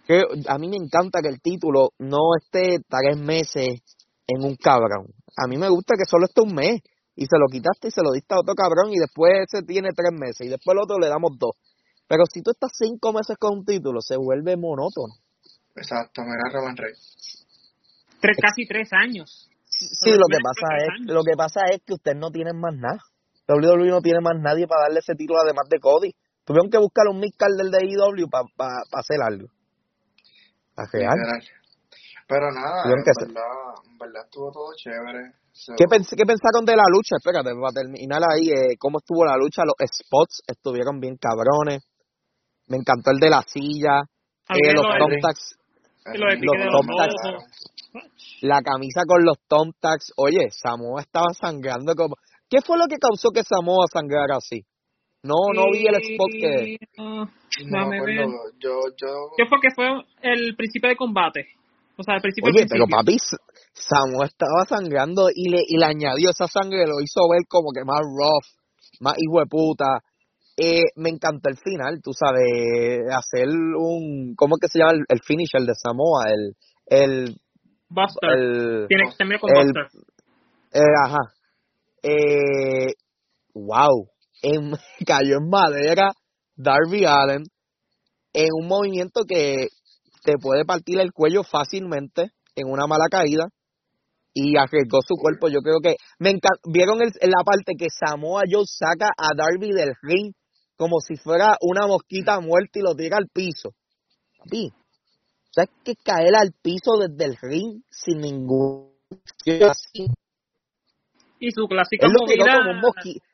que 0.08 0.24
a 0.48 0.58
mí 0.58 0.70
me 0.70 0.78
encanta 0.78 1.20
que 1.22 1.28
el 1.28 1.42
título 1.42 1.90
no 2.00 2.36
esté 2.42 2.80
tres 2.88 3.18
meses 3.18 3.82
en 4.26 4.44
un 4.44 4.56
cabrón. 4.56 5.08
A 5.36 5.48
mí 5.48 5.58
me 5.58 5.68
gusta 5.70 5.96
que 5.98 6.06
solo 6.06 6.26
esté 6.26 6.42
un 6.42 6.54
mes 6.56 6.80
y 7.14 7.26
se 7.26 7.38
lo 7.38 7.48
quitaste 7.52 7.90
y 7.90 7.92
se 7.92 8.02
lo 8.02 8.12
diste 8.14 8.34
a 8.34 8.40
otro 8.40 8.56
cabrón 8.56 8.92
y 8.94 9.00
después 9.00 9.34
ese 9.52 9.66
tiene 9.66 9.90
tres 9.94 10.12
meses 10.18 10.48
y 10.48 10.50
después 10.50 10.76
el 10.76 10.84
otro 10.84 10.98
le 10.98 11.10
damos 11.10 11.32
dos. 11.38 11.52
Pero 12.08 12.24
si 12.32 12.42
tú 12.42 12.52
estás 12.52 12.72
cinco 12.74 13.12
meses 13.14 13.36
con 13.38 13.60
un 13.60 13.66
título, 13.66 14.02
se 14.02 14.16
vuelve 14.18 14.56
monótono. 14.58 15.14
Exacto, 15.76 16.22
mira 16.24 16.50
Roman 16.52 16.76
Reigns. 16.78 17.46
Tres, 18.22 18.38
casi 18.42 18.66
tres 18.68 18.90
años. 18.94 19.50
Sí, 19.66 20.10
lo 20.12 20.26
que 20.30 20.40
pasa 20.42 20.68
tres 20.70 20.84
es, 20.84 20.90
años. 21.02 21.14
lo 21.14 21.24
que 21.24 21.34
pasa 21.38 21.60
es 21.72 21.82
que 21.86 21.94
ustedes 21.94 22.18
no 22.18 22.32
tienen 22.32 22.60
más 22.60 22.74
nada. 22.76 23.00
WWE 23.48 23.90
no 23.90 24.02
tiene 24.02 24.20
más 24.22 24.36
nadie 24.42 24.68
para 24.68 24.84
darle 24.84 25.00
ese 25.00 25.14
título 25.16 25.40
además 25.44 25.68
de 25.70 25.80
Cody. 25.80 26.12
Tuvieron 26.44 26.70
que 26.70 26.78
buscar 26.80 27.08
un 27.08 27.20
midcard 27.20 27.56
del 27.58 27.70
de 27.72 27.86
IW 27.86 28.28
para 28.30 28.82
hacer 28.94 29.22
algo. 29.22 29.48
¿Para 30.76 30.90
real? 30.92 31.14
Literal. 31.16 31.44
Pero 32.28 32.52
nada, 32.52 32.84
en 32.84 33.00
hacer. 33.00 33.28
verdad, 33.28 33.44
en 33.86 33.98
verdad 33.98 34.24
estuvo 34.26 34.52
todo 34.52 34.68
chévere. 34.76 35.32
So, 35.54 35.74
¿Qué, 35.78 35.86
pens- 35.86 36.12
qué 36.16 36.26
pensaron 36.26 36.66
de 36.66 36.76
la 36.76 36.84
lucha? 36.92 37.16
Espérate, 37.18 37.50
para 37.56 37.72
terminar 37.74 38.20
ahí, 38.30 38.50
eh, 38.52 38.76
¿cómo 38.78 39.00
estuvo 39.00 39.24
la 39.26 39.38
lucha? 39.38 39.64
Los 39.64 39.76
spots 39.80 40.42
estuvieron 40.46 41.00
bien 41.00 41.16
cabrones. 41.18 41.87
Me 42.68 42.78
encantó 42.78 43.12
el 43.12 43.20
de 43.20 43.30
la 43.30 43.42
silla, 43.48 44.02
eh, 44.50 44.74
los 44.74 44.86
thumbtacks, 45.00 45.56
los 46.14 46.40
los 46.40 46.82
thumbtacks. 46.86 47.14
la 48.42 48.62
camisa 48.62 49.02
con 49.08 49.24
los 49.26 49.38
thumbtacks. 49.48 50.12
Oye, 50.18 50.50
Samoa 50.52 51.02
estaba 51.02 51.28
sangrando 51.40 51.94
como... 51.96 52.16
¿Qué 52.50 52.62
fue 52.62 52.78
lo 52.78 52.86
que 52.88 52.98
causó 52.98 53.30
que 53.32 53.44
Samoa 53.44 53.86
sangrara 53.92 54.38
así? 54.38 54.62
No, 55.24 55.36
no 55.54 55.72
vi 55.72 55.88
el 55.88 55.96
spot 55.96 56.32
que... 56.40 56.78
Ah, 56.98 57.26
No 57.66 57.90
ver. 57.90 58.28
yo, 58.60 58.70
yo, 58.96 59.08
¿Qué 59.36 59.46
fue 59.48 59.60
que 59.62 59.70
fue 59.76 59.88
el 60.22 60.56
principio 60.56 60.90
de 60.90 60.96
combate? 60.96 61.46
O 61.98 62.04
sea, 62.04 62.16
el 62.16 62.22
principio 62.22 62.50
Oye, 62.52 62.60
del 62.60 62.68
pero 62.70 62.86
principio. 62.86 62.98
papi, 62.98 63.16
S- 63.16 63.38
Samoa 63.74 64.26
estaba 64.26 64.66
sangrando 64.70 65.30
y 65.34 65.50
le, 65.50 65.64
y 65.68 65.78
le 65.78 65.86
añadió 65.86 66.30
esa 66.30 66.48
sangre, 66.48 66.86
lo 66.86 67.02
hizo 67.02 67.28
ver 67.30 67.42
como 67.50 67.72
que 67.74 67.84
más 67.84 68.00
rough, 68.02 68.46
más 69.00 69.16
hijo 69.18 69.40
de 69.40 69.46
puta. 69.48 70.00
Eh, 70.60 70.86
me 70.96 71.10
encantó 71.10 71.50
el 71.50 71.58
final, 71.58 72.02
tú 72.04 72.12
sabes, 72.14 72.42
hacer 73.16 73.48
un, 73.48 74.34
¿cómo 74.36 74.56
es 74.56 74.62
que 74.62 74.68
se 74.70 74.80
llama 74.80 74.94
el, 74.94 75.06
el 75.08 75.22
finisher 75.22 75.62
de 75.62 75.74
Samoa? 75.76 76.26
El, 76.32 76.56
el, 76.88 77.38
Buster. 77.90 78.30
el, 78.32 78.88
Tiene 78.88 79.04
que 79.12 79.16
terminar 79.18 79.40
con 79.40 79.50
el- 79.56 79.68
Buster. 79.68 79.88
eh, 80.74 80.96
ajá. 81.06 81.20
Eh, 82.02 82.94
wow, 83.54 84.10
en, 84.42 84.72
cayó 85.06 85.38
en 85.38 85.50
madera 85.50 86.12
Darby 86.56 87.06
Allen 87.06 87.44
en 88.34 88.50
un 88.60 88.68
movimiento 88.68 89.22
que 89.28 89.68
te 90.24 90.34
puede 90.42 90.66
partir 90.66 91.00
el 91.00 91.12
cuello 91.12 91.44
fácilmente 91.44 92.32
en 92.56 92.68
una 92.68 92.88
mala 92.88 93.06
caída 93.10 93.46
y 94.34 94.58
arriesgó 94.58 95.00
su 95.02 95.16
cuerpo. 95.16 95.50
Yo 95.50 95.60
creo 95.62 95.80
que 95.82 95.96
me 96.20 96.34
vieron 96.72 97.02
el, 97.02 97.12
la 97.22 97.44
parte 97.46 97.74
que 97.78 97.88
Samoa 97.90 98.44
Joe 98.50 98.64
saca 98.66 99.10
a 99.18 99.30
Darby 99.36 99.72
del 99.72 99.94
ring 100.02 100.34
como 100.78 101.00
si 101.00 101.16
fuera 101.18 101.58
una 101.62 101.88
mosquita 101.88 102.40
muerta 102.40 102.80
y 102.80 102.82
lo 102.84 102.96
tira 102.96 103.18
al 103.18 103.28
piso. 103.28 103.72
Papi, 104.38 104.72
¿sabes 105.52 105.72
que 105.84 105.96
caer 105.96 106.36
al 106.36 106.54
piso 106.62 106.98
desde 106.98 107.26
el 107.26 107.38
ring 107.42 107.82
sin 107.90 108.20
ningún 108.20 108.94
y 111.40 111.52
su 111.52 111.66
clásica 111.68 112.08
él 112.08 112.12
lo 112.12 112.26
tiró 112.26 112.44
como 112.46 112.72
un 112.72 112.82
mosquito 112.82 113.26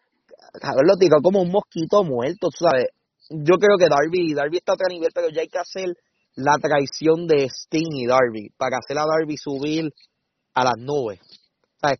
lo 0.83 0.95
tiró 0.97 1.17
como 1.23 1.41
un 1.41 1.51
mosquito 1.51 2.03
muerto 2.03 2.49
sabes 2.51 2.89
yo 3.29 3.55
creo 3.55 3.77
que 3.79 3.87
Darby 3.89 4.35
Darby 4.35 4.57
está 4.57 4.73
a 4.73 4.75
otro 4.75 4.87
nivel 4.89 5.09
pero 5.15 5.29
ya 5.29 5.41
hay 5.41 5.47
que 5.47 5.57
hacer 5.57 5.95
la 6.35 6.57
traición 6.57 7.27
de 7.27 7.45
Sting 7.45 7.95
y 7.95 8.07
Darby 8.07 8.49
para 8.57 8.77
hacer 8.77 8.97
a 8.97 9.05
Darby 9.05 9.37
subir 9.37 9.91
a 10.53 10.63
las 10.63 10.77
nubes. 10.77 11.19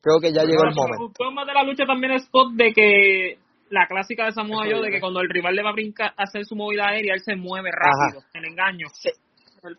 Creo 0.02 0.20
que 0.22 0.32
ya 0.32 0.44
llegó 0.44 0.64
el 0.64 0.76
momento. 0.76 1.12
Me 1.20 1.36
más 1.36 1.46
de 1.46 1.54
la 1.54 1.64
lucha 1.64 1.86
también 1.86 2.14
es 2.14 2.24
spot 2.24 2.54
de 2.54 2.74
que 2.74 3.38
la 3.70 3.88
clásica 3.88 4.26
de 4.26 4.32
Samoa 4.32 4.66
Joe 4.70 4.82
de 4.82 4.92
que 4.92 5.00
cuando 5.00 5.22
el 5.22 5.30
rival 5.30 5.56
le 5.56 5.64
va 5.64 5.70
a 5.70 5.74
brincar 5.74 6.14
a 6.18 6.24
hacer 6.24 6.46
su 6.46 6.56
movida 6.56 6.90
aérea, 6.90 7.14
él 7.16 7.22
se 7.24 7.36
mueve 7.36 7.70
rápido, 7.72 8.24
en 8.34 8.46
engaño. 8.46 8.88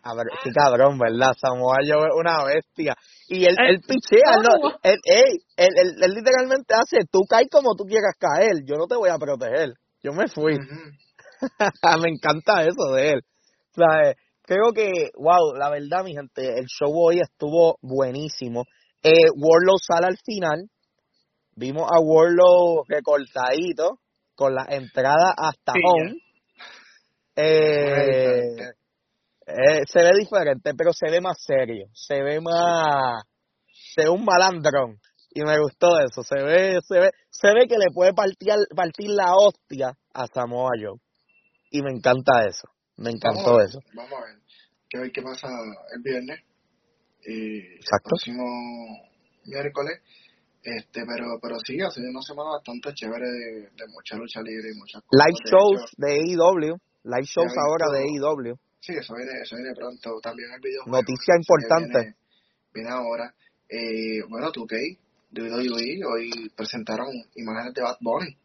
A 0.01 0.15
ver, 0.15 0.25
sí, 0.43 0.49
cabrón, 0.51 0.97
¿verdad? 0.97 1.33
Samoa 1.39 1.77
Joe 1.85 2.07
es 2.07 2.15
una 2.15 2.43
bestia. 2.43 2.95
Y 3.27 3.45
él, 3.45 3.55
él, 3.69 3.79
pichea, 3.87 4.37
no, 4.41 4.69
él, 4.81 4.97
él, 5.05 5.69
él, 6.01 6.11
literalmente 6.13 6.73
hace, 6.73 7.05
tú 7.11 7.21
caes 7.29 7.47
como 7.51 7.75
tú 7.75 7.83
quieras 7.85 8.15
caer, 8.19 8.63
yo 8.65 8.77
no 8.77 8.87
te 8.87 8.95
voy 8.95 9.09
a 9.09 9.17
proteger. 9.17 9.73
Yo 10.01 10.11
me 10.11 10.27
fui. 10.27 10.57
me 12.01 12.09
encanta 12.09 12.63
eso 12.63 12.93
de 12.95 13.11
él. 13.11 13.21
O 13.71 13.81
sea, 13.81 14.13
creo 14.41 14.71
que, 14.73 15.09
wow, 15.17 15.55
la 15.55 15.69
verdad, 15.69 16.03
mi 16.03 16.13
gente, 16.13 16.57
el 16.59 16.65
show 16.65 16.91
hoy 16.91 17.19
estuvo 17.19 17.77
buenísimo. 17.81 18.63
Eh, 19.03 19.29
Warlow 19.35 19.77
sale 19.79 20.07
al 20.07 20.17
final. 20.23 20.69
Vimos 21.57 21.89
a 21.89 21.99
Warlow 22.01 22.83
recortadito, 22.85 23.99
con 24.35 24.53
la 24.53 24.65
entrada 24.69 25.33
hasta 25.37 25.71
home. 25.71 26.17
Eh, 27.37 28.55
eh, 29.47 29.81
se 29.87 29.99
ve 29.99 30.11
diferente, 30.19 30.73
pero 30.77 30.91
se 30.91 31.09
ve 31.09 31.21
más 31.21 31.37
serio. 31.39 31.87
Se 31.93 32.21
ve 32.21 32.41
más. 32.41 33.23
Se 33.93 34.03
ve 34.03 34.09
un 34.09 34.25
malandrón. 34.25 34.99
Y 35.31 35.43
me 35.43 35.57
gustó 35.59 35.97
eso. 35.99 36.23
Se 36.23 36.43
ve, 36.43 36.79
se 36.85 36.99
ve, 36.99 37.11
se 37.29 37.53
ve 37.53 37.67
que 37.67 37.77
le 37.77 37.91
puede 37.93 38.13
partir, 38.13 38.53
partir 38.75 39.09
la 39.09 39.33
hostia 39.35 39.97
a 40.13 40.27
Samoa 40.27 40.71
Joe. 40.77 40.99
Y 41.71 41.81
me 41.81 41.91
encanta 41.91 42.45
eso. 42.47 42.67
Me 42.97 43.11
encantó 43.11 43.61
eso. 43.61 43.79
Vamos 43.93 44.13
a 44.13 44.25
ver 44.25 44.39
qué, 44.89 45.11
qué 45.11 45.21
pasa 45.21 45.47
el 45.95 46.01
viernes. 46.01 46.41
Y 47.25 47.59
Exacto. 47.75 47.95
el 47.95 48.09
próximo 48.09 48.43
miércoles. 49.45 50.01
Este, 50.65 51.05
pero, 51.05 51.37
pero 51.39 51.57
sí, 51.61 51.77
ha 51.79 51.91
sido 51.91 52.09
una 52.09 52.25
semana 52.25 52.57
bastante 52.57 52.89
chévere 52.95 53.29
de, 53.29 53.69
de 53.69 53.85
mucha 53.93 54.17
lucha 54.17 54.41
libre 54.41 54.73
y 54.73 54.77
muchas 54.77 55.03
cosas. 55.05 55.13
Live 55.13 55.39
shows 55.45 55.81
de 55.95 56.09
AEW. 56.09 56.73
Live 57.05 57.29
shows 57.29 57.53
ahora 57.53 57.85
de 57.93 58.01
AEW. 58.01 58.57
Sí, 58.81 58.93
eso 58.97 59.13
viene, 59.13 59.31
eso 59.43 59.55
viene 59.55 59.75
pronto. 59.75 60.09
También 60.23 60.49
el 60.53 60.59
video. 60.59 60.81
Noticia 60.87 61.37
importante. 61.37 62.17
Viene, 62.73 62.89
ahora. 62.89 63.31
Eh, 63.69 64.25
bueno, 64.27 64.51
2K, 64.51 64.97
WWE, 65.37 66.01
hoy 66.01 66.49
presentaron 66.57 67.13
imágenes 67.35 67.73
de 67.75 67.81
Bad 67.83 67.97
Bunny. 68.01 68.35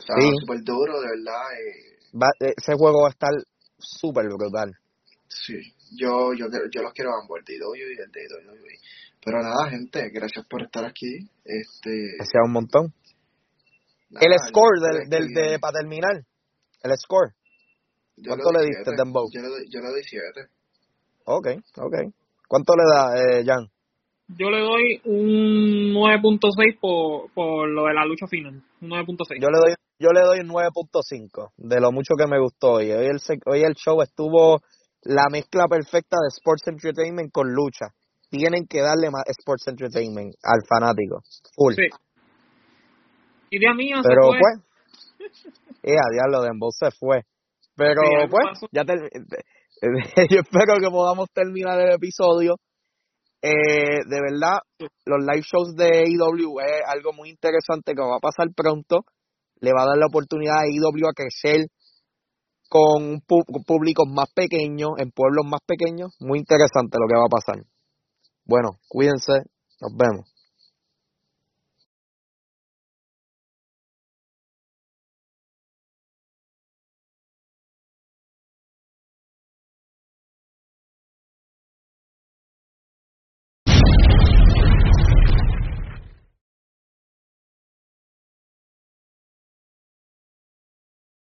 Está 0.00 0.14
sí. 0.16 0.32
súper 0.40 0.64
duro, 0.64 1.00
de 1.00 1.08
verdad. 1.12 1.44
Eh, 2.40 2.54
ese 2.56 2.72
juego 2.72 3.02
va 3.02 3.08
a 3.08 3.12
estar 3.12 3.32
súper 3.76 4.24
brutal. 4.28 4.72
Sí, 5.28 5.60
yo, 5.92 6.34
yo, 6.34 6.46
yo 6.70 6.82
los 6.82 6.92
quiero 6.92 7.10
ambos, 7.20 7.38
el 7.38 7.44
de 7.44 7.54
y 7.54 7.82
el 7.82 8.10
de 8.10 8.78
Pero 9.24 9.42
nada, 9.42 9.70
gente, 9.70 10.10
gracias 10.10 10.46
por 10.46 10.62
estar 10.62 10.84
aquí. 10.84 11.28
Este... 11.44 12.16
Gracias 12.16 12.42
un 12.44 12.52
montón. 12.52 12.92
el 14.10 14.32
score 14.48 14.80
del, 14.80 15.08
del 15.08 15.28
de, 15.28 15.58
para 15.58 15.78
terminar, 15.80 16.24
el 16.82 16.96
score. 16.98 17.32
¿Cuánto 18.26 18.50
le 18.50 18.66
diste, 18.66 18.90
Dembow? 18.96 19.28
Yo 19.32 19.42
le 19.42 19.48
doy, 19.48 19.64
yo 19.70 19.80
le 19.80 19.88
doy 19.88 20.02
7. 20.02 20.48
Ok, 21.24 21.46
ok. 21.76 21.94
¿Cuánto 22.48 22.74
le 22.74 22.84
da, 22.84 23.14
eh, 23.14 23.44
Jan? 23.44 23.68
Yo 24.28 24.50
le 24.50 24.60
doy 24.60 25.00
un 25.04 25.94
9.6 25.94 26.78
por, 26.80 27.30
por 27.32 27.68
lo 27.68 27.84
de 27.84 27.94
la 27.94 28.04
lucha 28.04 28.26
final. 28.26 28.62
Un 28.80 28.90
9.6. 28.90 29.40
Yo 29.40 29.48
le 29.48 29.58
doy 29.58 29.74
yo 30.00 30.10
le 30.12 30.20
doy 30.20 30.38
un 30.40 30.48
9.5 30.48 31.50
de 31.56 31.80
lo 31.80 31.90
mucho 31.90 32.14
que 32.16 32.28
me 32.28 32.38
gustó 32.38 32.80
y 32.80 32.92
hoy 32.92 33.06
el, 33.06 33.18
hoy 33.46 33.62
el 33.62 33.74
show 33.74 34.00
estuvo 34.00 34.62
la 35.02 35.24
mezcla 35.30 35.64
perfecta 35.68 36.16
de 36.20 36.28
Sports 36.28 36.68
Entertainment 36.68 37.30
con 37.32 37.52
lucha. 37.52 37.86
Tienen 38.30 38.66
que 38.68 38.80
darle 38.80 39.10
más 39.10 39.24
Sports 39.26 39.68
Entertainment 39.68 40.34
al 40.42 40.60
fanático. 40.68 41.20
Full. 41.54 41.74
Sí. 41.74 41.88
Idea 43.50 43.74
mía 43.74 44.00
Pero 44.02 44.32
se 44.32 44.38
fue. 44.38 44.52
pues, 45.18 45.46
eh, 45.82 45.96
a 45.96 46.12
diablo, 46.12 46.42
de 46.42 46.50
se 46.78 46.90
fue. 46.98 47.22
Pero 47.74 48.02
pues, 48.28 48.60
ya 48.72 48.84
te, 48.84 48.94
yo 50.30 50.40
espero 50.40 50.76
que 50.80 50.90
podamos 50.90 51.30
terminar 51.32 51.80
el 51.80 51.92
episodio. 51.92 52.56
Eh, 53.40 54.00
de 54.04 54.20
verdad, 54.20 54.58
los 54.78 55.20
live 55.20 55.42
shows 55.42 55.76
de 55.76 56.04
IW 56.08 56.60
es 56.60 56.82
algo 56.88 57.12
muy 57.12 57.30
interesante 57.30 57.94
que 57.94 58.02
va 58.02 58.16
a 58.16 58.20
pasar 58.20 58.48
pronto 58.54 59.04
le 59.60 59.72
va 59.72 59.82
a 59.82 59.86
dar 59.86 59.98
la 59.98 60.06
oportunidad 60.06 60.58
a 60.58 60.68
IW 60.68 61.08
a 61.08 61.14
crecer 61.14 61.66
con 62.68 63.20
públicos 63.66 64.06
más 64.08 64.30
pequeños, 64.34 64.90
en 64.98 65.10
pueblos 65.10 65.44
más 65.46 65.60
pequeños. 65.66 66.14
Muy 66.20 66.38
interesante 66.38 66.98
lo 67.00 67.08
que 67.08 67.18
va 67.18 67.26
a 67.26 67.28
pasar. 67.28 67.64
Bueno, 68.44 68.78
cuídense, 68.88 69.32
nos 69.80 69.92
vemos. 69.96 70.37